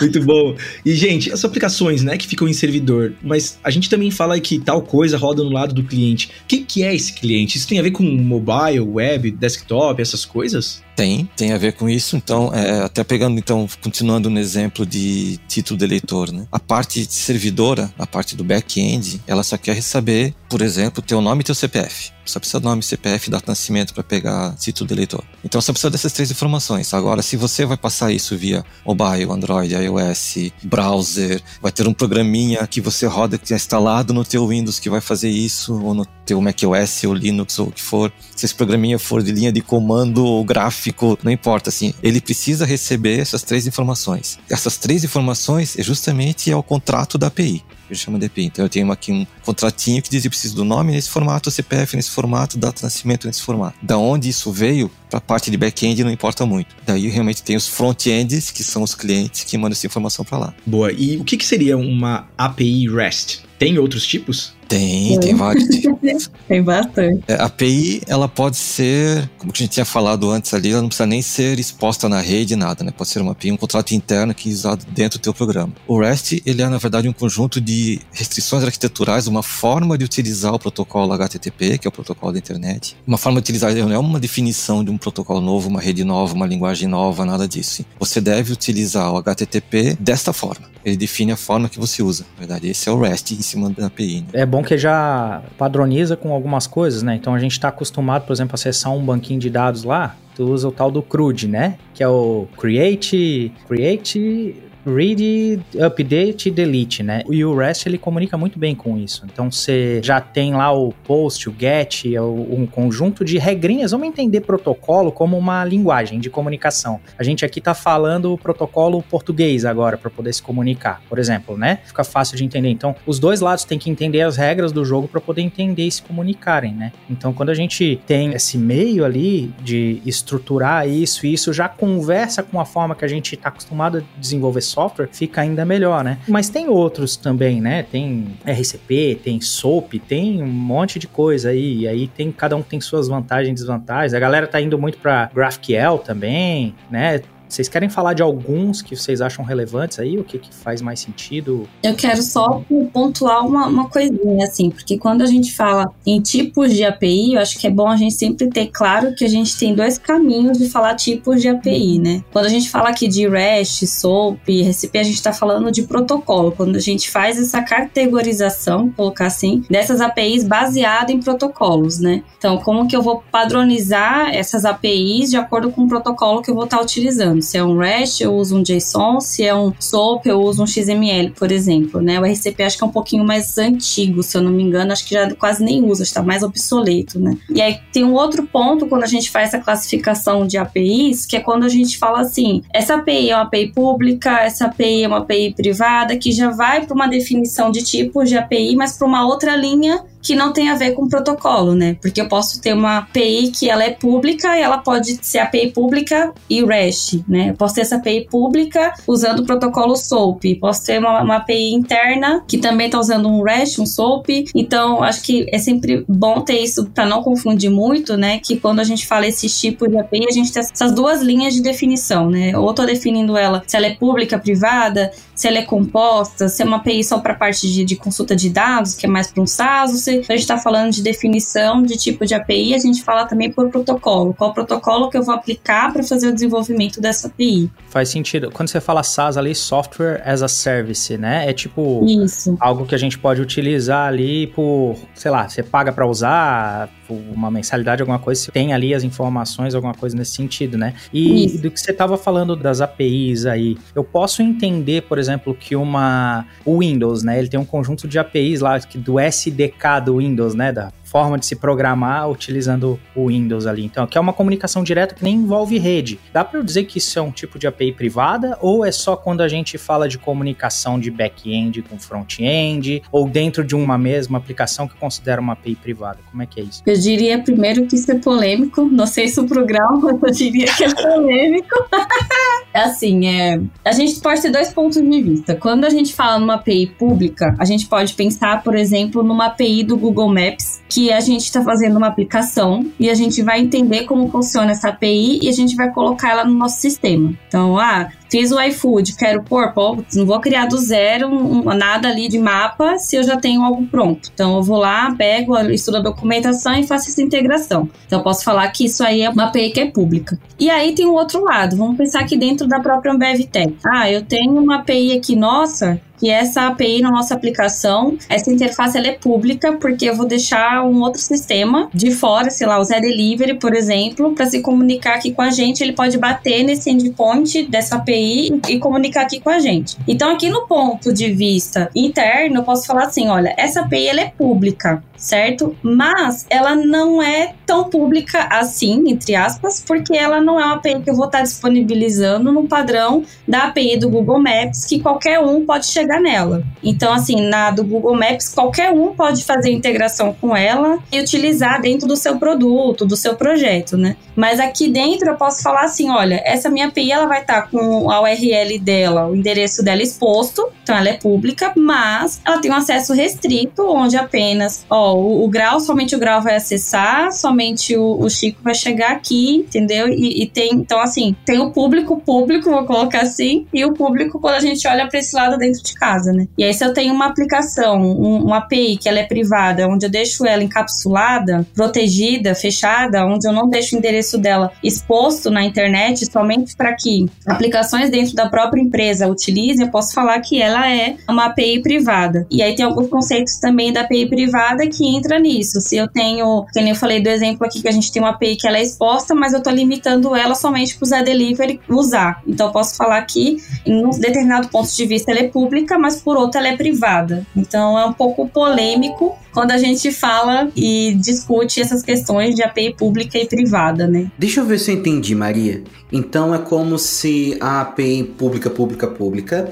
Muito 0.00 0.22
bom. 0.24 0.54
E, 0.84 0.94
gente, 0.94 1.32
as 1.32 1.44
aplicações, 1.44 2.02
né, 2.02 2.18
que 2.18 2.26
ficam 2.26 2.46
em 2.46 2.52
servidor, 2.52 3.14
mas 3.22 3.58
a 3.64 3.70
gente 3.70 3.88
também 3.88 4.10
fala 4.10 4.38
que 4.38 4.58
tal 4.58 4.82
coisa 4.82 5.16
roda 5.16 5.42
no 5.42 5.50
lado 5.50 5.74
do 5.74 5.82
cliente. 5.82 6.28
O 6.44 6.46
que, 6.46 6.58
que 6.58 6.82
é 6.82 6.94
esse 6.94 7.12
cliente? 7.14 7.56
Isso 7.56 7.66
tem 7.66 7.78
a 7.78 7.82
ver 7.82 7.92
com 7.92 8.02
mobile, 8.02 8.80
web, 8.80 9.30
desktop, 9.30 10.02
essas 10.02 10.24
coisas? 10.24 10.82
Tem, 10.98 11.30
tem 11.36 11.52
a 11.52 11.58
ver 11.58 11.74
com 11.74 11.88
isso. 11.88 12.16
Então, 12.16 12.52
é, 12.52 12.80
até 12.82 13.04
pegando, 13.04 13.38
então, 13.38 13.68
continuando 13.80 14.28
no 14.28 14.36
exemplo 14.36 14.84
de 14.84 15.38
título 15.46 15.78
de 15.78 15.84
eleitor, 15.84 16.32
né? 16.32 16.44
A 16.50 16.58
parte 16.58 17.06
servidora, 17.08 17.88
a 17.96 18.04
parte 18.04 18.34
do 18.34 18.42
back-end, 18.42 19.22
ela 19.24 19.44
só 19.44 19.56
quer 19.56 19.80
saber, 19.80 20.34
por 20.50 20.60
exemplo, 20.60 21.00
teu 21.00 21.20
nome 21.20 21.42
e 21.42 21.44
teu 21.44 21.54
CPF. 21.54 22.10
Só 22.28 22.38
precisa 22.38 22.60
do 22.60 22.68
nome, 22.68 22.82
CPF, 22.82 23.30
data 23.30 23.44
de 23.44 23.48
nascimento 23.48 23.94
para 23.94 24.02
pegar 24.02 24.54
título 24.56 24.86
de 24.86 24.94
eleitor. 24.94 25.24
Então, 25.42 25.60
só 25.60 25.72
precisa 25.72 25.88
dessas 25.88 26.12
três 26.12 26.30
informações. 26.30 26.92
Agora, 26.92 27.22
se 27.22 27.36
você 27.36 27.64
vai 27.64 27.76
passar 27.76 28.12
isso 28.12 28.36
via 28.36 28.64
mobile, 28.84 29.30
Android, 29.30 29.72
iOS, 29.74 30.52
browser, 30.62 31.40
vai 31.62 31.72
ter 31.72 31.88
um 31.88 31.94
programinha 31.94 32.66
que 32.66 32.80
você 32.80 33.06
roda 33.06 33.38
que 33.38 33.52
é 33.54 33.56
instalado 33.56 34.12
no 34.12 34.24
teu 34.24 34.46
Windows 34.48 34.78
que 34.78 34.90
vai 34.90 35.00
fazer 35.00 35.30
isso, 35.30 35.80
ou 35.80 35.94
no 35.94 36.04
teu 36.26 36.40
macOS 36.42 37.04
ou 37.04 37.14
Linux 37.14 37.58
ou 37.58 37.68
o 37.68 37.72
que 37.72 37.80
for. 37.80 38.12
Se 38.36 38.44
esse 38.44 38.54
programinha 38.54 38.98
for 38.98 39.22
de 39.22 39.32
linha 39.32 39.50
de 39.50 39.62
comando 39.62 40.22
ou 40.22 40.44
gráfico, 40.44 40.87
não 41.22 41.30
importa, 41.32 41.70
assim, 41.70 41.94
ele 42.02 42.20
precisa 42.20 42.64
receber 42.64 43.18
essas 43.18 43.42
três 43.42 43.66
informações. 43.66 44.38
Essas 44.48 44.76
três 44.76 45.04
informações 45.04 45.78
é 45.78 45.82
justamente 45.82 46.50
é 46.50 46.56
o 46.56 46.62
contrato 46.62 47.18
da 47.18 47.28
API. 47.28 47.62
Eu 47.90 47.96
chamo 47.96 48.18
de 48.18 48.26
API. 48.26 48.44
Então 48.44 48.64
eu 48.64 48.68
tenho 48.68 48.90
aqui 48.92 49.12
um 49.12 49.26
contratinho 49.42 50.02
que 50.02 50.10
diz 50.10 50.22
que 50.22 50.28
preciso 50.28 50.54
do 50.56 50.64
nome 50.64 50.92
nesse 50.92 51.08
formato, 51.08 51.50
CPF 51.50 51.96
nesse 51.96 52.10
formato, 52.10 52.58
data 52.58 52.76
de 52.76 52.82
nascimento 52.82 53.26
nesse 53.26 53.42
formato. 53.42 53.78
Da 53.80 53.96
onde 53.96 54.28
isso 54.28 54.52
veio, 54.52 54.90
para 55.08 55.18
a 55.18 55.22
parte 55.22 55.50
de 55.50 55.56
back-end 55.56 56.04
não 56.04 56.10
importa 56.10 56.44
muito. 56.44 56.76
Daí 56.86 57.08
realmente 57.08 57.42
tem 57.42 57.56
os 57.56 57.66
front-ends, 57.66 58.50
que 58.50 58.62
são 58.62 58.82
os 58.82 58.94
clientes 58.94 59.44
que 59.44 59.56
mandam 59.56 59.72
essa 59.72 59.86
informação 59.86 60.24
para 60.24 60.38
lá. 60.38 60.54
Boa. 60.66 60.92
E 60.92 61.16
o 61.16 61.24
que, 61.24 61.36
que 61.36 61.46
seria 61.46 61.78
uma 61.78 62.28
API 62.36 62.88
REST? 62.88 63.40
Tem 63.58 63.78
outros 63.78 64.06
tipos? 64.06 64.57
Tem, 64.68 65.18
tem 65.18 65.34
vários 65.34 65.66
tem 66.46 66.62
bastante. 66.62 67.24
É, 67.26 67.34
a 67.34 67.46
API, 67.46 68.02
ela 68.06 68.28
pode 68.28 68.56
ser, 68.56 69.28
como 69.38 69.50
a 69.52 69.56
gente 69.58 69.70
tinha 69.70 69.84
falado 69.84 70.30
antes 70.30 70.52
ali, 70.52 70.70
ela 70.70 70.82
não 70.82 70.88
precisa 70.88 71.06
nem 71.06 71.22
ser 71.22 71.58
exposta 71.58 72.08
na 72.08 72.20
rede, 72.20 72.54
nada, 72.54 72.84
né? 72.84 72.92
Pode 72.94 73.08
ser 73.08 73.20
uma 73.20 73.32
API, 73.32 73.50
um 73.50 73.56
contrato 73.56 73.92
interno 73.92 74.34
que 74.34 74.50
é 74.50 74.52
usado 74.52 74.84
dentro 74.90 75.18
do 75.18 75.22
teu 75.22 75.32
programa. 75.32 75.72
O 75.86 75.98
REST, 75.98 76.42
ele 76.44 76.60
é, 76.60 76.68
na 76.68 76.78
verdade, 76.78 77.08
um 77.08 77.12
conjunto 77.12 77.60
de 77.60 78.00
restrições 78.12 78.62
arquiteturais, 78.62 79.26
uma 79.26 79.42
forma 79.42 79.96
de 79.96 80.04
utilizar 80.04 80.52
o 80.52 80.58
protocolo 80.58 81.12
HTTP, 81.14 81.78
que 81.78 81.86
é 81.86 81.90
o 81.90 81.92
protocolo 81.92 82.32
da 82.32 82.38
internet. 82.38 82.96
Uma 83.06 83.16
forma 83.16 83.40
de 83.40 83.44
utilizar, 83.44 83.74
não 83.74 83.92
é 83.92 83.98
uma 83.98 84.20
definição 84.20 84.84
de 84.84 84.90
um 84.90 84.98
protocolo 84.98 85.40
novo, 85.40 85.68
uma 85.68 85.80
rede 85.80 86.04
nova, 86.04 86.34
uma 86.34 86.46
linguagem 86.46 86.88
nova, 86.88 87.24
nada 87.24 87.48
disso. 87.48 87.84
Você 87.98 88.20
deve 88.20 88.52
utilizar 88.52 89.10
o 89.12 89.16
HTTP 89.16 89.96
desta 89.98 90.32
forma. 90.32 90.68
Ele 90.84 90.96
define 90.96 91.32
a 91.32 91.36
forma 91.36 91.68
que 91.68 91.78
você 91.78 92.02
usa. 92.02 92.24
Na 92.34 92.46
verdade, 92.46 92.68
esse 92.68 92.88
é 92.88 92.92
o 92.92 92.98
REST 92.98 93.32
em 93.32 93.42
cima 93.42 93.70
da 93.70 93.86
API. 93.86 94.20
Né? 94.20 94.26
É 94.32 94.46
bom 94.46 94.57
que 94.62 94.78
já 94.78 95.42
padroniza 95.56 96.16
com 96.16 96.32
algumas 96.32 96.66
coisas, 96.66 97.02
né? 97.02 97.14
Então 97.14 97.34
a 97.34 97.38
gente 97.38 97.52
está 97.52 97.68
acostumado, 97.68 98.24
por 98.26 98.32
exemplo, 98.32 98.54
a 98.54 98.56
acessar 98.56 98.92
um 98.92 99.04
banquinho 99.04 99.40
de 99.40 99.50
dados 99.50 99.84
lá, 99.84 100.16
tu 100.34 100.44
usa 100.44 100.68
o 100.68 100.72
tal 100.72 100.90
do 100.90 101.02
CRUD, 101.02 101.48
né? 101.48 101.76
Que 101.94 102.02
é 102.02 102.08
o 102.08 102.46
Create, 102.56 103.52
Create 103.66 104.54
read, 104.94 105.60
update 105.80 106.48
e 106.48 106.52
delete, 106.52 107.02
né? 107.02 107.22
E 107.28 107.44
o 107.44 107.56
REST 107.56 107.86
ele 107.86 107.98
comunica 107.98 108.36
muito 108.36 108.58
bem 108.58 108.74
com 108.74 108.96
isso. 108.96 109.24
Então 109.30 109.50
você 109.50 110.00
já 110.02 110.20
tem 110.20 110.54
lá 110.54 110.72
o 110.72 110.92
post, 111.04 111.48
o 111.48 111.54
get, 111.58 112.04
um 112.16 112.66
conjunto 112.66 113.24
de 113.24 113.38
regrinhas. 113.38 113.90
Vamos 113.90 114.08
entender 114.08 114.40
protocolo 114.40 115.12
como 115.12 115.36
uma 115.36 115.64
linguagem 115.64 116.20
de 116.20 116.30
comunicação. 116.30 117.00
A 117.18 117.22
gente 117.22 117.44
aqui 117.44 117.60
tá 117.60 117.74
falando 117.74 118.32
o 118.32 118.38
protocolo 118.38 119.02
português 119.02 119.64
agora 119.64 119.96
para 119.96 120.10
poder 120.10 120.32
se 120.32 120.42
comunicar, 120.42 121.02
por 121.08 121.18
exemplo, 121.18 121.56
né? 121.56 121.78
Fica 121.84 122.04
fácil 122.04 122.36
de 122.36 122.44
entender. 122.44 122.68
Então, 122.68 122.94
os 123.06 123.18
dois 123.18 123.40
lados 123.40 123.64
têm 123.64 123.78
que 123.78 123.90
entender 123.90 124.22
as 124.22 124.36
regras 124.36 124.72
do 124.72 124.84
jogo 124.84 125.08
para 125.08 125.20
poder 125.20 125.42
entender 125.42 125.86
e 125.86 125.90
se 125.90 126.02
comunicarem, 126.02 126.72
né? 126.72 126.92
Então, 127.08 127.32
quando 127.32 127.50
a 127.50 127.54
gente 127.54 128.00
tem 128.06 128.32
esse 128.32 128.56
meio 128.58 129.04
ali 129.04 129.52
de 129.62 130.00
estruturar 130.04 130.88
isso, 130.88 131.26
isso 131.26 131.52
já 131.52 131.68
conversa 131.68 132.42
com 132.42 132.60
a 132.60 132.64
forma 132.64 132.94
que 132.94 133.04
a 133.04 133.08
gente 133.08 133.34
está 133.34 133.48
acostumado 133.48 133.98
a 133.98 134.20
desenvolver 134.20 134.60
software, 134.60 134.77
fica 135.10 135.40
ainda 135.40 135.64
melhor, 135.64 136.04
né? 136.04 136.18
Mas 136.28 136.48
tem 136.48 136.68
outros 136.68 137.16
também, 137.16 137.60
né? 137.60 137.82
Tem 137.82 138.26
RCP, 138.44 139.20
tem 139.22 139.40
SOAP, 139.40 139.94
tem 140.06 140.42
um 140.42 140.46
monte 140.46 140.98
de 140.98 141.06
coisa 141.06 141.50
aí. 141.50 141.80
E 141.80 141.88
aí 141.88 142.08
tem 142.08 142.30
cada 142.30 142.56
um 142.56 142.62
tem 142.62 142.80
suas 142.80 143.08
vantagens 143.08 143.50
e 143.50 143.54
desvantagens. 143.54 144.14
A 144.14 144.18
galera 144.20 144.46
tá 144.46 144.60
indo 144.60 144.78
muito 144.78 144.98
para 144.98 145.30
GraphQL 145.34 145.98
também, 145.98 146.74
né? 146.90 147.20
Vocês 147.48 147.68
querem 147.68 147.88
falar 147.88 148.12
de 148.12 148.22
alguns 148.22 148.82
que 148.82 148.94
vocês 148.94 149.20
acham 149.20 149.44
relevantes 149.44 149.98
aí? 149.98 150.18
O 150.18 150.24
que, 150.24 150.38
que 150.38 150.54
faz 150.54 150.82
mais 150.82 151.00
sentido? 151.00 151.68
Eu 151.82 151.94
quero 151.94 152.22
só 152.22 152.62
pontuar 152.92 153.46
uma, 153.46 153.66
uma 153.66 153.88
coisinha, 153.88 154.44
assim, 154.44 154.70
porque 154.70 154.98
quando 154.98 155.22
a 155.22 155.26
gente 155.26 155.54
fala 155.54 155.90
em 156.06 156.20
tipos 156.20 156.74
de 156.74 156.84
API, 156.84 157.34
eu 157.34 157.40
acho 157.40 157.58
que 157.58 157.66
é 157.66 157.70
bom 157.70 157.88
a 157.88 157.96
gente 157.96 158.14
sempre 158.14 158.48
ter 158.48 158.66
claro 158.66 159.14
que 159.14 159.24
a 159.24 159.28
gente 159.28 159.56
tem 159.58 159.74
dois 159.74 159.96
caminhos 159.96 160.58
de 160.58 160.68
falar 160.68 160.94
tipos 160.94 161.40
de 161.40 161.48
API, 161.48 161.98
né? 161.98 162.22
Quando 162.32 162.46
a 162.46 162.50
gente 162.50 162.68
fala 162.68 162.90
aqui 162.90 163.08
de 163.08 163.26
REST, 163.26 163.86
SOAP, 163.86 164.48
RCP, 164.48 164.98
a 164.98 165.02
gente 165.02 165.14
está 165.14 165.32
falando 165.32 165.70
de 165.70 165.82
protocolo. 165.82 166.52
Quando 166.52 166.76
a 166.76 166.80
gente 166.80 167.10
faz 167.10 167.38
essa 167.38 167.62
categorização, 167.62 168.90
colocar 168.90 169.26
assim, 169.26 169.64
dessas 169.70 170.00
APIs 170.00 170.44
baseado 170.44 171.10
em 171.10 171.20
protocolos, 171.20 171.98
né? 171.98 172.22
Então, 172.36 172.58
como 172.58 172.86
que 172.86 172.96
eu 172.96 173.02
vou 173.02 173.22
padronizar 173.30 174.34
essas 174.34 174.64
APIs 174.64 175.30
de 175.30 175.36
acordo 175.36 175.70
com 175.70 175.82
o 175.82 175.88
protocolo 175.88 176.42
que 176.42 176.50
eu 176.50 176.54
vou 176.54 176.64
estar 176.64 176.78
tá 176.78 176.82
utilizando? 176.82 177.37
Se 177.42 177.58
é 177.58 177.64
um 177.64 177.78
REST, 177.78 178.22
eu 178.22 178.34
uso 178.34 178.56
um 178.56 178.62
JSON. 178.62 179.20
Se 179.20 179.44
é 179.44 179.54
um 179.54 179.72
SOAP, 179.78 180.26
eu 180.26 180.40
uso 180.40 180.62
um 180.62 180.66
XML, 180.66 181.30
por 181.30 181.50
exemplo. 181.50 182.00
Né? 182.00 182.20
O 182.20 182.24
RCP 182.24 182.62
acho 182.62 182.78
que 182.78 182.84
é 182.84 182.86
um 182.86 182.92
pouquinho 182.92 183.24
mais 183.24 183.56
antigo, 183.58 184.22
se 184.22 184.36
eu 184.36 184.42
não 184.42 184.50
me 184.50 184.62
engano. 184.62 184.92
Acho 184.92 185.06
que 185.06 185.14
já 185.14 185.34
quase 185.34 185.64
nem 185.64 185.82
usa, 185.84 186.02
está 186.02 186.22
mais 186.22 186.42
obsoleto. 186.42 187.18
Né? 187.18 187.36
E 187.50 187.60
aí 187.60 187.78
tem 187.92 188.04
um 188.04 188.14
outro 188.14 188.46
ponto 188.46 188.86
quando 188.86 189.04
a 189.04 189.06
gente 189.06 189.30
faz 189.30 189.48
essa 189.48 189.58
classificação 189.58 190.46
de 190.46 190.58
APIs, 190.58 191.26
que 191.26 191.36
é 191.36 191.40
quando 191.40 191.64
a 191.64 191.68
gente 191.68 191.98
fala 191.98 192.20
assim: 192.20 192.62
essa 192.72 192.94
API 192.96 193.30
é 193.30 193.36
uma 193.36 193.44
API 193.44 193.72
pública, 193.72 194.40
essa 194.40 194.66
API 194.66 195.04
é 195.04 195.08
uma 195.08 195.18
API 195.18 195.54
privada, 195.54 196.16
que 196.16 196.32
já 196.32 196.50
vai 196.50 196.84
para 196.84 196.94
uma 196.94 197.08
definição 197.08 197.70
de 197.70 197.82
tipos 197.82 198.28
de 198.28 198.36
API, 198.36 198.76
mas 198.76 198.96
para 198.96 199.06
uma 199.06 199.26
outra 199.26 199.56
linha 199.56 200.04
que 200.22 200.34
não 200.34 200.52
tem 200.52 200.68
a 200.68 200.74
ver 200.74 200.92
com 200.92 201.08
protocolo, 201.08 201.74
né? 201.74 201.96
Porque 202.00 202.20
eu 202.20 202.28
posso 202.28 202.60
ter 202.60 202.72
uma 202.72 202.98
API 202.98 203.50
que 203.50 203.68
ela 203.68 203.84
é 203.84 203.90
pública 203.90 204.56
e 204.58 204.62
ela 204.62 204.78
pode 204.78 205.18
ser 205.22 205.38
API 205.38 205.70
pública 205.70 206.32
e 206.48 206.64
REST, 206.64 207.24
né? 207.28 207.50
Eu 207.50 207.54
posso 207.54 207.74
ter 207.74 207.82
essa 207.82 207.96
API 207.96 208.26
pública 208.30 208.92
usando 209.06 209.40
o 209.40 209.44
protocolo 209.44 209.96
SOAP. 209.96 210.56
Posso 210.60 210.84
ter 210.84 210.98
uma, 210.98 211.22
uma 211.22 211.36
API 211.36 211.72
interna 211.72 212.42
que 212.46 212.58
também 212.58 212.86
está 212.86 212.98
usando 212.98 213.28
um 213.28 213.42
REST, 213.42 213.80
um 213.80 213.86
SOAP. 213.86 214.46
Então, 214.54 215.02
acho 215.02 215.22
que 215.22 215.46
é 215.52 215.58
sempre 215.58 216.04
bom 216.08 216.40
ter 216.40 216.60
isso 216.60 216.86
para 216.86 217.06
não 217.06 217.22
confundir 217.22 217.70
muito, 217.70 218.16
né? 218.16 218.38
Que 218.38 218.56
quando 218.56 218.80
a 218.80 218.84
gente 218.84 219.06
fala 219.06 219.26
esses 219.26 219.58
tipos 219.58 219.88
de 219.88 219.98
API, 219.98 220.26
a 220.28 220.32
gente 220.32 220.52
tem 220.52 220.62
essas 220.62 220.92
duas 220.92 221.22
linhas 221.22 221.54
de 221.54 221.62
definição, 221.62 222.30
né? 222.30 222.56
Ou 222.56 222.72
tô 222.74 222.84
definindo 222.84 223.36
ela 223.36 223.62
se 223.66 223.76
ela 223.76 223.86
é 223.86 223.94
pública, 223.94 224.38
privada, 224.38 225.10
se 225.38 225.46
ela 225.46 225.58
é 225.58 225.62
composta, 225.62 226.48
se 226.48 226.62
é 226.62 226.64
uma 226.64 226.78
API 226.78 227.04
só 227.04 227.20
para 227.20 227.32
parte 227.32 227.72
de, 227.72 227.84
de 227.84 227.94
consulta 227.94 228.34
de 228.34 228.50
dados, 228.50 228.94
que 228.94 229.06
é 229.06 229.08
mais 229.08 229.28
para 229.30 229.40
um 229.40 229.46
SaaS, 229.46 229.92
se 229.92 230.10
a 230.10 230.14
gente 230.14 230.40
está 230.40 230.58
falando 230.58 230.90
de 230.90 231.00
definição 231.00 231.80
de 231.80 231.96
tipo 231.96 232.26
de 232.26 232.34
API, 232.34 232.74
a 232.74 232.78
gente 232.78 233.04
fala 233.04 233.24
também 233.24 233.48
por 233.48 233.70
protocolo. 233.70 234.34
Qual 234.34 234.52
protocolo 234.52 235.08
que 235.08 235.16
eu 235.16 235.22
vou 235.22 235.32
aplicar 235.32 235.92
para 235.92 236.02
fazer 236.02 236.26
o 236.26 236.34
desenvolvimento 236.34 237.00
dessa 237.00 237.28
API? 237.28 237.70
Faz 237.88 238.08
sentido. 238.08 238.50
Quando 238.50 238.68
você 238.68 238.80
fala 238.80 239.04
SaaS 239.04 239.36
ali, 239.36 239.54
Software 239.54 240.20
as 240.24 240.42
a 240.42 240.48
Service, 240.48 241.16
né? 241.16 241.48
É 241.48 241.52
tipo 241.52 242.04
Isso. 242.04 242.56
algo 242.58 242.84
que 242.84 242.96
a 242.96 242.98
gente 242.98 243.16
pode 243.16 243.40
utilizar 243.40 244.08
ali 244.08 244.48
por, 244.48 244.96
sei 245.14 245.30
lá, 245.30 245.48
você 245.48 245.62
paga 245.62 245.92
para 245.92 246.04
usar 246.04 246.90
uma 247.08 247.50
mensalidade, 247.50 248.02
alguma 248.02 248.18
coisa, 248.18 248.40
você 248.40 248.52
tem 248.52 248.72
ali 248.72 248.94
as 248.94 249.02
informações, 249.02 249.74
alguma 249.74 249.94
coisa 249.94 250.16
nesse 250.16 250.32
sentido, 250.32 250.76
né? 250.76 250.94
E 251.12 251.46
Isso. 251.46 251.62
do 251.62 251.70
que 251.70 251.80
você 251.80 251.90
estava 251.90 252.16
falando 252.16 252.54
das 252.54 252.80
APIs 252.80 253.46
aí, 253.46 253.76
eu 253.94 254.04
posso 254.04 254.42
entender, 254.42 255.02
por 255.02 255.18
exemplo, 255.18 255.54
que 255.54 255.74
uma 255.76 256.46
o 256.64 256.78
Windows, 256.78 257.22
né? 257.22 257.38
Ele 257.38 257.48
tem 257.48 257.58
um 257.58 257.64
conjunto 257.64 258.06
de 258.06 258.18
APIs 258.18 258.60
lá 258.60 258.78
que 258.80 258.98
do 258.98 259.18
SDK 259.18 260.00
do 260.04 260.16
Windows, 260.18 260.54
né? 260.54 260.72
Da 260.72 260.92
forma 261.08 261.38
de 261.38 261.46
se 261.46 261.56
programar 261.56 262.30
utilizando 262.30 263.00
o 263.14 263.28
Windows 263.28 263.66
ali. 263.66 263.84
Então, 263.84 264.06
que 264.06 264.18
é 264.18 264.20
uma 264.20 264.32
comunicação 264.32 264.84
direta 264.84 265.14
que 265.14 265.24
nem 265.24 265.36
envolve 265.36 265.78
rede. 265.78 266.20
Dá 266.32 266.44
para 266.44 266.58
eu 266.58 266.62
dizer 266.62 266.84
que 266.84 266.98
isso 266.98 267.18
é 267.18 267.22
um 267.22 267.30
tipo 267.30 267.58
de 267.58 267.66
API 267.66 267.92
privada 267.92 268.58
ou 268.60 268.84
é 268.84 268.92
só 268.92 269.16
quando 269.16 269.40
a 269.40 269.48
gente 269.48 269.78
fala 269.78 270.08
de 270.08 270.18
comunicação 270.18 271.00
de 271.00 271.10
back-end 271.10 271.82
com 271.82 271.98
front-end 271.98 273.02
ou 273.10 273.28
dentro 273.28 273.64
de 273.64 273.74
uma 273.74 273.96
mesma 273.96 274.38
aplicação 274.38 274.86
que 274.86 274.94
considera 274.96 275.40
uma 275.40 275.54
API 275.54 275.76
privada? 275.76 276.18
Como 276.30 276.42
é 276.42 276.46
que 276.46 276.60
é 276.60 276.64
isso? 276.64 276.82
Eu 276.86 276.98
diria 276.98 277.38
primeiro 277.38 277.86
que 277.86 277.96
isso 277.96 278.10
é 278.12 278.16
polêmico. 278.16 278.84
Não 278.84 279.06
sei 279.06 279.28
se 279.28 279.40
o 279.40 279.46
programa, 279.46 279.98
mas 280.20 280.22
eu 280.22 280.30
diria 280.30 280.66
que 280.66 280.84
é 280.84 280.94
polêmico. 280.94 281.74
assim, 282.74 283.26
é, 283.26 283.60
a 283.84 283.92
gente 283.92 284.20
pode 284.20 284.42
ter 284.42 284.50
dois 284.50 284.72
pontos 284.72 285.00
de 285.00 285.22
vista. 285.22 285.54
Quando 285.54 285.84
a 285.84 285.90
gente 285.90 286.14
fala 286.14 286.38
numa 286.38 286.54
API 286.54 286.86
pública, 286.98 287.54
a 287.58 287.64
gente 287.64 287.86
pode 287.86 288.14
pensar, 288.14 288.62
por 288.62 288.74
exemplo, 288.74 289.22
numa 289.22 289.46
API 289.46 289.82
do 289.82 289.96
Google 289.96 290.28
Maps, 290.28 290.82
que 290.88 290.97
a 291.12 291.20
gente 291.20 291.44
está 291.44 291.62
fazendo 291.62 291.96
uma 291.96 292.08
aplicação 292.08 292.84
e 292.98 293.08
a 293.08 293.14
gente 293.14 293.40
vai 293.42 293.60
entender 293.60 294.04
como 294.04 294.28
funciona 294.30 294.72
essa 294.72 294.88
API 294.88 295.38
e 295.42 295.48
a 295.48 295.52
gente 295.52 295.76
vai 295.76 295.90
colocar 295.92 296.30
ela 296.30 296.44
no 296.44 296.54
nosso 296.54 296.80
sistema. 296.80 297.32
Então, 297.46 297.78
ah, 297.78 298.10
fiz 298.30 298.52
o 298.52 298.60
iFood, 298.60 299.16
quero 299.16 299.42
pôr, 299.42 299.72
pô, 299.72 299.98
não 300.14 300.26
vou 300.26 300.40
criar 300.40 300.66
do 300.66 300.78
zero 300.78 301.28
um, 301.28 301.64
nada 301.74 302.08
ali 302.08 302.28
de 302.28 302.38
mapa 302.38 302.98
se 302.98 303.16
eu 303.16 303.22
já 303.22 303.36
tenho 303.36 303.62
algo 303.62 303.86
pronto. 303.86 304.30
Então 304.32 304.56
eu 304.56 304.62
vou 304.62 304.78
lá, 304.78 305.14
pego, 305.16 305.58
estudo 305.70 305.98
a 305.98 306.00
documentação 306.00 306.74
e 306.74 306.86
faço 306.86 307.08
essa 307.08 307.22
integração. 307.22 307.88
Então 308.06 308.20
eu 308.20 308.22
posso 308.22 308.44
falar 308.44 308.68
que 308.68 308.84
isso 308.84 309.02
aí 309.04 309.22
é 309.22 309.30
uma 309.30 309.44
API 309.44 309.70
que 309.70 309.80
é 309.80 309.86
pública. 309.90 310.38
E 310.58 310.70
aí 310.70 310.94
tem 310.94 311.06
o 311.06 311.14
outro 311.14 311.42
lado, 311.42 311.76
vamos 311.76 311.96
pensar 311.96 312.20
aqui 312.20 312.36
dentro 312.36 312.66
da 312.66 312.80
própria 312.80 313.12
Ambev 313.12 313.40
Tech. 313.44 313.74
Ah, 313.86 314.10
eu 314.10 314.22
tenho 314.22 314.58
uma 314.58 314.76
API 314.76 315.16
aqui 315.16 315.36
nossa 315.36 316.00
que 316.18 316.28
essa 316.28 316.66
API 316.66 317.00
na 317.00 317.10
nossa 317.10 317.34
aplicação, 317.34 318.18
essa 318.28 318.50
interface 318.50 318.98
ela 318.98 319.06
é 319.06 319.12
pública, 319.12 319.74
porque 319.74 320.06
eu 320.06 320.16
vou 320.16 320.26
deixar 320.26 320.84
um 320.84 321.00
outro 321.00 321.20
sistema 321.20 321.88
de 321.94 322.10
fora, 322.10 322.50
sei 322.50 322.66
lá, 322.66 322.78
o 322.78 322.84
Zé 322.84 323.00
Delivery, 323.00 323.54
por 323.54 323.74
exemplo, 323.74 324.34
para 324.34 324.46
se 324.46 324.60
comunicar 324.60 325.14
aqui 325.14 325.32
com 325.32 325.42
a 325.42 325.50
gente, 325.50 325.82
ele 325.82 325.92
pode 325.92 326.18
bater 326.18 326.64
nesse 326.64 326.90
endpoint 326.90 327.62
dessa 327.68 327.96
API 327.96 328.17
e 328.18 328.78
comunicar 328.78 329.22
aqui 329.22 329.40
com 329.40 329.50
a 329.50 329.58
gente. 329.58 329.96
Então, 330.06 330.30
aqui 330.30 330.48
no 330.50 330.66
ponto 330.66 331.12
de 331.12 331.32
vista 331.32 331.90
interno, 331.94 332.56
eu 332.56 332.62
posso 332.62 332.86
falar 332.86 333.04
assim, 333.04 333.28
olha, 333.28 333.54
essa 333.56 333.82
API 333.82 334.08
ela 334.08 334.20
é 334.20 334.26
pública, 334.26 335.02
certo? 335.18 335.76
Mas 335.82 336.46
ela 336.48 336.74
não 336.74 337.22
é 337.22 337.54
tão 337.66 337.84
pública 337.84 338.48
assim, 338.50 339.04
entre 339.08 339.34
aspas, 339.34 339.84
porque 339.86 340.16
ela 340.16 340.40
não 340.40 340.58
é 340.58 340.64
uma 340.64 340.76
API 340.76 341.02
que 341.02 341.10
eu 341.10 341.14
vou 341.14 341.26
estar 341.26 341.42
disponibilizando 341.42 342.52
no 342.52 342.66
padrão 342.66 343.24
da 343.46 343.64
API 343.64 343.98
do 343.98 344.08
Google 344.08 344.40
Maps, 344.40 344.84
que 344.84 345.00
qualquer 345.00 345.40
um 345.40 345.66
pode 345.66 345.86
chegar 345.86 346.20
nela. 346.20 346.62
Então, 346.82 347.12
assim, 347.12 347.42
na 347.48 347.70
do 347.70 347.84
Google 347.84 348.14
Maps, 348.14 348.48
qualquer 348.48 348.90
um 348.90 349.14
pode 349.14 349.44
fazer 349.44 349.72
integração 349.72 350.34
com 350.40 350.56
ela 350.56 350.98
e 351.12 351.20
utilizar 351.20 351.80
dentro 351.82 352.06
do 352.06 352.16
seu 352.16 352.38
produto, 352.38 353.04
do 353.04 353.16
seu 353.16 353.34
projeto, 353.34 353.96
né? 353.96 354.16
Mas 354.36 354.60
aqui 354.60 354.88
dentro 354.88 355.28
eu 355.28 355.34
posso 355.34 355.62
falar 355.62 355.82
assim, 355.82 356.10
olha, 356.10 356.40
essa 356.44 356.70
minha 356.70 356.86
API 356.86 357.10
ela 357.10 357.26
vai 357.26 357.40
estar 357.40 357.68
com 357.70 358.10
a 358.10 358.22
URL 358.22 358.78
dela, 358.78 359.26
o 359.26 359.34
endereço 359.34 359.82
dela 359.82 360.02
exposto, 360.02 360.68
então 360.82 360.96
ela 360.96 361.08
é 361.08 361.14
pública, 361.14 361.72
mas 361.76 362.40
ela 362.44 362.58
tem 362.58 362.70
um 362.70 362.74
acesso 362.74 363.12
restrito, 363.12 363.82
onde 363.82 364.16
apenas, 364.16 364.86
ó, 364.88 365.07
o, 365.14 365.44
o 365.44 365.48
grau, 365.48 365.80
somente 365.80 366.14
o 366.14 366.18
grau 366.18 366.40
vai 366.42 366.56
acessar, 366.56 367.32
somente 367.32 367.96
o, 367.96 368.20
o 368.20 368.28
Chico 368.28 368.60
vai 368.62 368.74
chegar 368.74 369.12
aqui, 369.12 369.56
entendeu? 369.56 370.08
E, 370.08 370.42
e, 370.42 370.46
tem, 370.46 370.72
então 370.74 371.00
assim, 371.00 371.34
tem 371.44 371.58
o 371.58 371.70
público 371.70 372.20
público, 372.20 372.70
vou 372.70 372.84
colocar 372.84 373.22
assim, 373.22 373.66
e 373.72 373.84
o 373.84 373.92
público 373.92 374.40
quando 374.40 374.54
a 374.54 374.60
gente 374.60 374.86
olha 374.86 375.08
para 375.08 375.18
esse 375.18 375.34
lado 375.34 375.56
dentro 375.56 375.82
de 375.82 375.94
casa, 375.94 376.32
né? 376.32 376.46
E 376.56 376.64
aí 376.64 376.72
se 376.74 376.84
eu 376.84 376.92
tenho 376.92 377.12
uma 377.12 377.26
aplicação, 377.26 378.00
um, 378.00 378.44
uma 378.44 378.58
API 378.58 378.96
que 378.96 379.08
ela 379.08 379.18
é 379.18 379.24
privada, 379.24 379.88
onde 379.88 380.06
eu 380.06 380.10
deixo 380.10 380.46
ela 380.46 380.62
encapsulada, 380.62 381.66
protegida, 381.74 382.54
fechada, 382.54 383.26
onde 383.26 383.46
eu 383.48 383.52
não 383.52 383.68
deixo 383.68 383.94
o 383.94 383.98
endereço 383.98 384.38
dela 384.38 384.72
exposto 384.82 385.50
na 385.50 385.64
internet 385.64 386.30
somente 386.30 386.76
para 386.76 386.94
que 386.94 387.26
aplicações 387.46 388.10
dentro 388.10 388.34
da 388.34 388.48
própria 388.48 388.80
empresa 388.80 389.28
utilizem, 389.28 389.86
eu 389.86 389.90
posso 389.90 390.14
falar 390.14 390.40
que 390.40 390.60
ela 390.60 390.90
é 390.90 391.16
uma 391.28 391.46
API 391.46 391.82
privada. 391.82 392.46
E 392.50 392.62
aí 392.62 392.74
tem 392.74 392.84
alguns 392.84 393.08
conceitos 393.08 393.58
também 393.58 393.92
da 393.92 394.02
API 394.02 394.28
privada 394.28 394.86
que 394.86 394.97
entra 395.06 395.38
nisso. 395.38 395.80
Se 395.80 395.96
eu 395.96 396.08
tenho, 396.08 396.64
que 396.72 396.80
nem 396.80 396.90
eu 396.90 396.94
falei 396.94 397.22
do 397.22 397.28
exemplo 397.28 397.66
aqui 397.66 397.80
que 397.80 397.88
a 397.88 397.92
gente 397.92 398.10
tem 398.12 398.22
uma 398.22 398.30
API 398.30 398.56
que 398.56 398.66
ela 398.66 398.78
é 398.78 398.82
exposta, 398.82 399.34
mas 399.34 399.52
eu 399.52 399.62
tô 399.62 399.70
limitando 399.70 400.34
ela 400.34 400.54
somente 400.54 400.96
para 400.96 401.04
o 401.04 401.08
Zé 401.08 401.22
Delivery 401.22 401.80
usar. 401.88 402.42
Então 402.46 402.66
eu 402.66 402.72
posso 402.72 402.96
falar 402.96 403.22
que 403.22 403.58
em 403.84 404.04
um 404.04 404.10
determinado 404.10 404.68
ponto 404.68 404.94
de 404.94 405.06
vista 405.06 405.30
ela 405.30 405.40
é 405.40 405.48
pública, 405.48 405.98
mas 405.98 406.20
por 406.20 406.36
outro 406.36 406.58
ela 406.58 406.68
é 406.68 406.76
privada. 406.76 407.46
Então 407.56 407.98
é 407.98 408.04
um 408.04 408.12
pouco 408.12 408.48
polêmico 408.48 409.36
quando 409.52 409.72
a 409.72 409.78
gente 409.78 410.12
fala 410.12 410.70
e 410.76 411.14
discute 411.14 411.80
essas 411.80 412.02
questões 412.02 412.54
de 412.54 412.62
API 412.62 412.94
pública 412.94 413.38
e 413.38 413.46
privada, 413.46 414.06
né? 414.06 414.30
Deixa 414.38 414.60
eu 414.60 414.64
ver 414.64 414.78
se 414.78 414.92
eu 414.92 414.96
entendi, 414.96 415.34
Maria. 415.34 415.82
Então 416.12 416.54
é 416.54 416.58
como 416.58 416.98
se 416.98 417.56
a 417.60 417.80
API 417.82 418.24
pública, 418.24 418.70
pública, 418.70 419.06
pública 419.06 419.68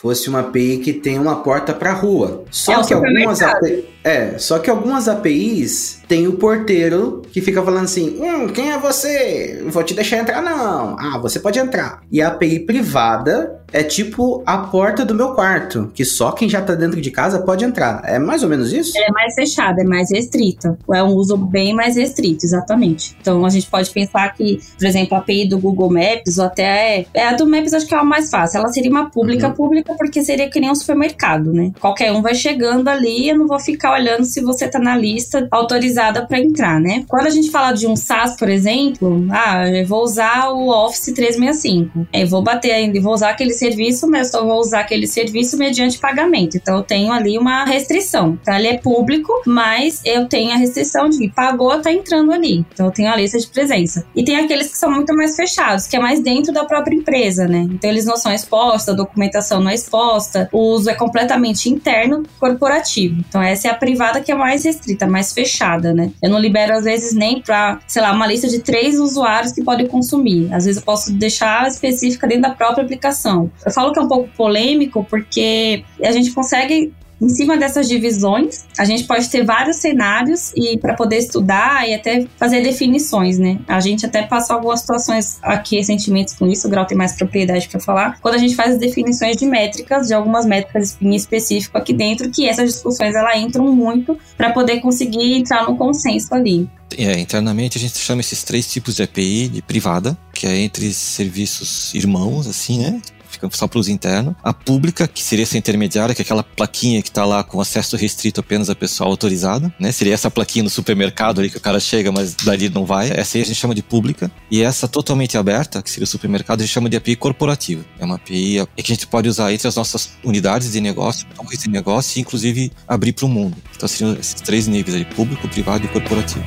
fosse 0.00 0.30
uma 0.30 0.40
API 0.40 0.78
que 0.78 0.94
tem 0.94 1.18
uma 1.18 1.42
porta 1.42 1.74
para 1.74 1.92
rua. 1.92 2.44
Só 2.50 2.80
É 2.80 2.84
que 2.84 2.94
algumas. 2.94 3.42
API, 3.42 3.84
é, 4.04 4.38
só 4.38 4.58
que 4.58 4.70
algumas 4.70 5.08
APIs 5.08 6.00
tem 6.08 6.26
o 6.26 6.32
porteiro 6.32 7.22
que 7.32 7.40
fica 7.40 7.62
falando 7.62 7.84
assim: 7.84 8.18
"Hum, 8.20 8.48
quem 8.48 8.70
é 8.72 8.78
você? 8.78 9.62
Vou 9.68 9.82
te 9.82 9.94
deixar 9.94 10.18
entrar 10.18 10.42
não. 10.42 10.96
Ah, 10.98 11.18
você 11.18 11.38
pode 11.38 11.58
entrar". 11.58 12.00
E 12.10 12.20
a 12.20 12.28
API 12.28 12.60
privada 12.60 13.60
é 13.72 13.84
tipo 13.84 14.42
a 14.44 14.58
porta 14.58 15.04
do 15.04 15.14
meu 15.14 15.32
quarto, 15.34 15.92
que 15.94 16.04
só 16.04 16.32
quem 16.32 16.48
já 16.48 16.60
tá 16.60 16.74
dentro 16.74 17.00
de 17.00 17.08
casa 17.10 17.38
pode 17.40 17.64
entrar. 17.64 18.02
É 18.04 18.18
mais 18.18 18.42
ou 18.42 18.48
menos 18.48 18.72
isso? 18.72 18.92
É 18.98 19.12
mais 19.12 19.34
fechada, 19.34 19.80
é 19.82 19.84
mais 19.84 20.10
restrita. 20.10 20.76
É 20.92 21.02
um 21.04 21.14
uso 21.14 21.36
bem 21.36 21.72
mais 21.72 21.94
restrito, 21.94 22.44
exatamente. 22.44 23.16
Então 23.20 23.44
a 23.46 23.48
gente 23.50 23.68
pode 23.70 23.88
pensar 23.90 24.34
que, 24.34 24.58
por 24.76 24.86
exemplo, 24.86 25.14
a 25.14 25.18
API 25.20 25.48
do 25.48 25.58
Google 25.58 25.90
Maps, 25.92 26.38
ou 26.38 26.46
até. 26.46 27.06
É, 27.14 27.28
a 27.28 27.34
do 27.34 27.46
Maps 27.46 27.72
acho 27.72 27.86
que 27.86 27.94
é 27.94 27.98
a 27.98 28.02
mais 28.04 28.28
fácil. 28.28 28.58
Ela 28.58 28.68
seria 28.68 28.90
uma 28.90 29.08
pública 29.10 29.46
Uhum. 29.48 29.54
pública 29.54 29.94
porque 29.96 30.22
seria 30.24 30.50
que 30.50 30.58
nem 30.58 30.70
um 30.70 30.74
supermercado, 30.74 31.52
né? 31.52 31.70
Qualquer 31.78 32.10
um 32.10 32.22
vai 32.22 32.34
chegando 32.34 32.88
ali, 32.88 33.28
eu 33.28 33.38
não 33.38 33.46
vou 33.46 33.60
ficar 33.60 33.89
olhando 33.92 34.24
se 34.24 34.40
você 34.40 34.68
tá 34.68 34.78
na 34.78 34.96
lista 34.96 35.46
autorizada 35.50 36.26
para 36.26 36.38
entrar, 36.38 36.80
né? 36.80 37.04
Quando 37.08 37.26
a 37.26 37.30
gente 37.30 37.50
fala 37.50 37.72
de 37.72 37.86
um 37.86 37.96
SaaS, 37.96 38.36
por 38.36 38.48
exemplo, 38.48 39.26
ah, 39.30 39.68
eu 39.68 39.86
vou 39.86 40.02
usar 40.02 40.50
o 40.50 40.68
Office 40.68 41.12
365. 41.14 42.06
Eu 42.12 42.26
vou 42.26 42.42
bater 42.42 42.72
ainda, 42.72 43.00
vou 43.00 43.14
usar 43.14 43.30
aquele 43.30 43.52
serviço, 43.52 44.08
mas 44.08 44.32
eu 44.32 44.44
vou 44.44 44.58
usar 44.60 44.80
aquele 44.80 45.06
serviço 45.06 45.56
mediante 45.56 45.98
pagamento. 45.98 46.56
Então 46.56 46.76
eu 46.76 46.82
tenho 46.82 47.12
ali 47.12 47.38
uma 47.38 47.64
restrição. 47.64 48.38
Então 48.40 48.54
ele 48.54 48.68
é 48.68 48.78
público, 48.78 49.32
mas 49.46 50.00
eu 50.04 50.26
tenho 50.26 50.52
a 50.52 50.56
restrição 50.56 51.08
de 51.08 51.28
pagou, 51.28 51.80
tá 51.80 51.92
entrando 51.92 52.32
ali. 52.32 52.64
Então 52.72 52.86
eu 52.86 52.92
tenho 52.92 53.10
a 53.10 53.16
lista 53.16 53.38
de 53.38 53.46
presença. 53.46 54.04
E 54.14 54.24
tem 54.24 54.36
aqueles 54.36 54.68
que 54.68 54.78
são 54.78 54.90
muito 54.90 55.14
mais 55.14 55.36
fechados, 55.36 55.86
que 55.86 55.96
é 55.96 56.00
mais 56.00 56.20
dentro 56.20 56.52
da 56.52 56.64
própria 56.64 56.94
empresa, 56.94 57.46
né? 57.46 57.66
Então 57.70 57.90
eles 57.90 58.04
não 58.04 58.16
são 58.16 58.32
expostos, 58.32 58.88
a 58.90 58.92
documentação 58.92 59.60
não 59.60 59.70
é 59.70 59.74
exposta, 59.74 60.48
o 60.52 60.58
uso 60.58 60.90
é 60.90 60.94
completamente 60.94 61.68
interno, 61.68 62.22
corporativo. 62.38 63.20
Então 63.28 63.42
essa 63.42 63.68
é 63.68 63.70
a 63.70 63.74
privada 63.80 64.20
que 64.20 64.30
é 64.30 64.34
mais 64.34 64.64
restrita, 64.64 65.06
mais 65.06 65.32
fechada, 65.32 65.92
né? 65.92 66.12
Eu 66.22 66.30
não 66.30 66.38
libero 66.38 66.74
às 66.74 66.84
vezes 66.84 67.14
nem 67.14 67.40
pra, 67.40 67.80
sei 67.88 68.02
lá, 68.02 68.12
uma 68.12 68.26
lista 68.26 68.46
de 68.46 68.60
três 68.60 69.00
usuários 69.00 69.52
que 69.52 69.64
podem 69.64 69.86
consumir. 69.86 70.52
Às 70.52 70.66
vezes 70.66 70.80
eu 70.80 70.84
posso 70.84 71.12
deixar 71.12 71.66
específica 71.66 72.28
dentro 72.28 72.42
da 72.42 72.50
própria 72.50 72.84
aplicação. 72.84 73.50
Eu 73.64 73.72
falo 73.72 73.92
que 73.92 73.98
é 73.98 74.02
um 74.02 74.08
pouco 74.08 74.28
polêmico 74.36 75.04
porque 75.08 75.82
a 76.02 76.12
gente 76.12 76.30
consegue 76.32 76.92
em 77.20 77.28
cima 77.28 77.56
dessas 77.56 77.88
divisões, 77.88 78.64
a 78.78 78.84
gente 78.84 79.04
pode 79.04 79.28
ter 79.28 79.44
vários 79.44 79.76
cenários 79.76 80.52
e 80.56 80.78
para 80.78 80.94
poder 80.94 81.18
estudar 81.18 81.88
e 81.88 81.94
até 81.94 82.26
fazer 82.36 82.62
definições, 82.62 83.38
né? 83.38 83.58
A 83.68 83.80
gente 83.80 84.06
até 84.06 84.22
passou 84.22 84.56
algumas 84.56 84.80
situações 84.80 85.38
aqui 85.42 85.76
recentemente 85.76 86.36
com 86.36 86.46
isso, 86.46 86.66
o 86.66 86.70
Grau 86.70 86.86
tem 86.86 86.96
mais 86.96 87.12
propriedade 87.12 87.68
para 87.68 87.80
falar, 87.80 88.18
quando 88.20 88.34
a 88.34 88.38
gente 88.38 88.54
faz 88.54 88.72
as 88.72 88.78
definições 88.78 89.36
de 89.36 89.46
métricas, 89.46 90.08
de 90.08 90.14
algumas 90.14 90.46
métricas 90.46 90.96
em 91.00 91.14
específico 91.14 91.76
aqui 91.76 91.92
dentro, 91.92 92.30
que 92.30 92.48
essas 92.48 92.72
discussões 92.72 93.14
ela 93.14 93.36
entram 93.36 93.70
muito 93.72 94.18
para 94.36 94.50
poder 94.50 94.80
conseguir 94.80 95.34
entrar 95.34 95.68
no 95.68 95.76
consenso 95.76 96.34
ali. 96.34 96.68
É, 96.96 97.18
internamente 97.20 97.78
a 97.78 97.80
gente 97.80 97.96
chama 97.98 98.20
esses 98.20 98.42
três 98.42 98.70
tipos 98.70 98.96
de 98.96 99.02
API 99.02 99.48
de 99.48 99.62
privada, 99.62 100.18
que 100.34 100.46
é 100.46 100.58
entre 100.58 100.92
serviços 100.92 101.94
irmãos, 101.94 102.46
assim, 102.46 102.80
né? 102.80 103.00
Fica 103.30 103.48
só 103.52 103.66
para 103.66 103.78
uso 103.78 103.90
interno. 103.90 104.34
A 104.42 104.52
pública, 104.52 105.06
que 105.06 105.22
seria 105.22 105.42
essa 105.42 105.56
intermediária, 105.56 106.14
que 106.14 106.22
é 106.22 106.24
aquela 106.24 106.42
plaquinha 106.42 107.02
que 107.02 107.08
está 107.08 107.24
lá 107.24 107.42
com 107.42 107.60
acesso 107.60 107.96
restrito 107.96 108.40
apenas 108.40 108.70
a 108.70 108.74
pessoa 108.74 109.08
autorizada, 109.08 109.72
né? 109.78 109.92
Seria 109.92 110.14
essa 110.14 110.30
plaquinha 110.30 110.62
no 110.62 110.70
supermercado 110.70 111.40
ali 111.40 111.50
que 111.50 111.56
o 111.56 111.60
cara 111.60 111.80
chega, 111.80 112.10
mas 112.12 112.34
dali 112.34 112.68
não 112.68 112.84
vai. 112.84 113.10
Essa 113.10 113.38
aí 113.38 113.42
a 113.42 113.46
gente 113.46 113.56
chama 113.56 113.74
de 113.74 113.82
pública. 113.82 114.30
E 114.50 114.62
essa 114.62 114.88
totalmente 114.88 115.36
aberta, 115.36 115.82
que 115.82 115.90
seria 115.90 116.04
o 116.04 116.06
supermercado, 116.06 116.60
a 116.60 116.64
gente 116.64 116.72
chama 116.72 116.88
de 116.88 116.96
API 116.96 117.16
corporativa. 117.16 117.84
É 117.98 118.04
uma 118.04 118.16
API 118.16 118.66
que 118.76 118.92
a 118.92 118.94
gente 118.94 119.06
pode 119.06 119.28
usar 119.28 119.52
entre 119.52 119.68
as 119.68 119.76
nossas 119.76 120.10
unidades 120.24 120.72
de 120.72 120.80
negócio, 120.80 121.26
torres 121.34 121.60
de 121.60 121.68
negócio 121.68 122.18
e 122.18 122.20
inclusive 122.22 122.72
abrir 122.86 123.12
para 123.12 123.26
o 123.26 123.28
mundo. 123.28 123.56
Então 123.76 123.88
seriam 123.88 124.16
esses 124.18 124.34
três 124.34 124.66
níveis 124.66 124.96
aí, 124.96 125.04
público, 125.04 125.48
privado 125.48 125.84
e 125.84 125.88
corporativo. 125.88 126.44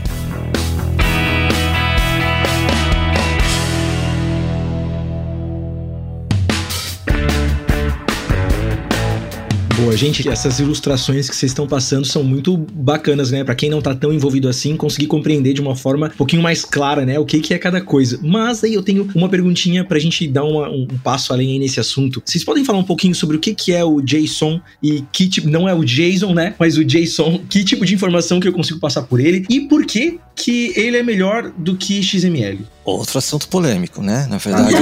Boa, 9.75 9.97
gente, 9.97 10.29
essas 10.29 10.59
ilustrações 10.59 11.27
que 11.27 11.35
vocês 11.35 11.51
estão 11.51 11.67
passando 11.67 12.05
são 12.05 12.23
muito 12.23 12.55
bacanas, 12.57 13.31
né? 13.31 13.43
Para 13.43 13.55
quem 13.55 13.71
não 13.71 13.81
tá 13.81 13.95
tão 13.95 14.13
envolvido 14.13 14.47
assim, 14.47 14.77
conseguir 14.77 15.07
compreender 15.07 15.53
de 15.53 15.61
uma 15.61 15.75
forma 15.75 16.07
um 16.07 16.17
pouquinho 16.17 16.43
mais 16.43 16.63
clara, 16.63 17.03
né? 17.05 17.17
O 17.17 17.25
que, 17.25 17.39
que 17.39 17.55
é 17.55 17.57
cada 17.57 17.81
coisa. 17.81 18.19
Mas 18.21 18.63
aí 18.63 18.75
eu 18.75 18.83
tenho 18.83 19.09
uma 19.15 19.27
perguntinha 19.27 19.83
pra 19.83 19.97
gente 19.97 20.27
dar 20.27 20.43
uma, 20.43 20.69
um 20.69 20.85
passo 21.03 21.33
além 21.33 21.53
aí 21.53 21.59
nesse 21.59 21.79
assunto. 21.79 22.21
Vocês 22.23 22.43
podem 22.43 22.63
falar 22.63 22.77
um 22.77 22.83
pouquinho 22.83 23.15
sobre 23.15 23.35
o 23.35 23.39
que, 23.39 23.55
que 23.55 23.73
é 23.73 23.83
o 23.83 23.99
JSON 23.99 24.61
e 24.81 25.03
que 25.11 25.27
tipo. 25.27 25.49
Não 25.49 25.67
é 25.67 25.73
o 25.73 25.83
JSON, 25.83 26.35
né? 26.35 26.53
Mas 26.59 26.77
o 26.77 26.85
JSON, 26.85 27.41
que 27.49 27.63
tipo 27.63 27.83
de 27.83 27.95
informação 27.95 28.39
que 28.39 28.47
eu 28.47 28.53
consigo 28.53 28.79
passar 28.79 29.01
por 29.01 29.19
ele 29.19 29.43
e 29.49 29.61
por 29.61 29.85
que 29.85 30.19
que 30.35 30.71
ele 30.75 30.97
é 30.97 31.03
melhor 31.03 31.51
do 31.57 31.75
que 31.75 32.01
XML? 32.03 32.59
Outro 32.85 33.17
assunto 33.17 33.47
polêmico, 33.47 34.01
né? 34.03 34.27
Na 34.29 34.37
verdade, 34.37 34.75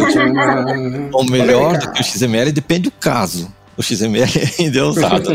o 1.13 1.23
melhor 1.23 1.77
do 1.77 1.91
que 1.91 2.01
o 2.01 2.03
XML 2.03 2.51
depende 2.51 2.83
do 2.83 2.91
caso 2.91 3.60
o 3.77 3.83
XML 3.83 4.25
ainda 4.59 4.79
é 4.79 4.83
usado. 4.83 5.33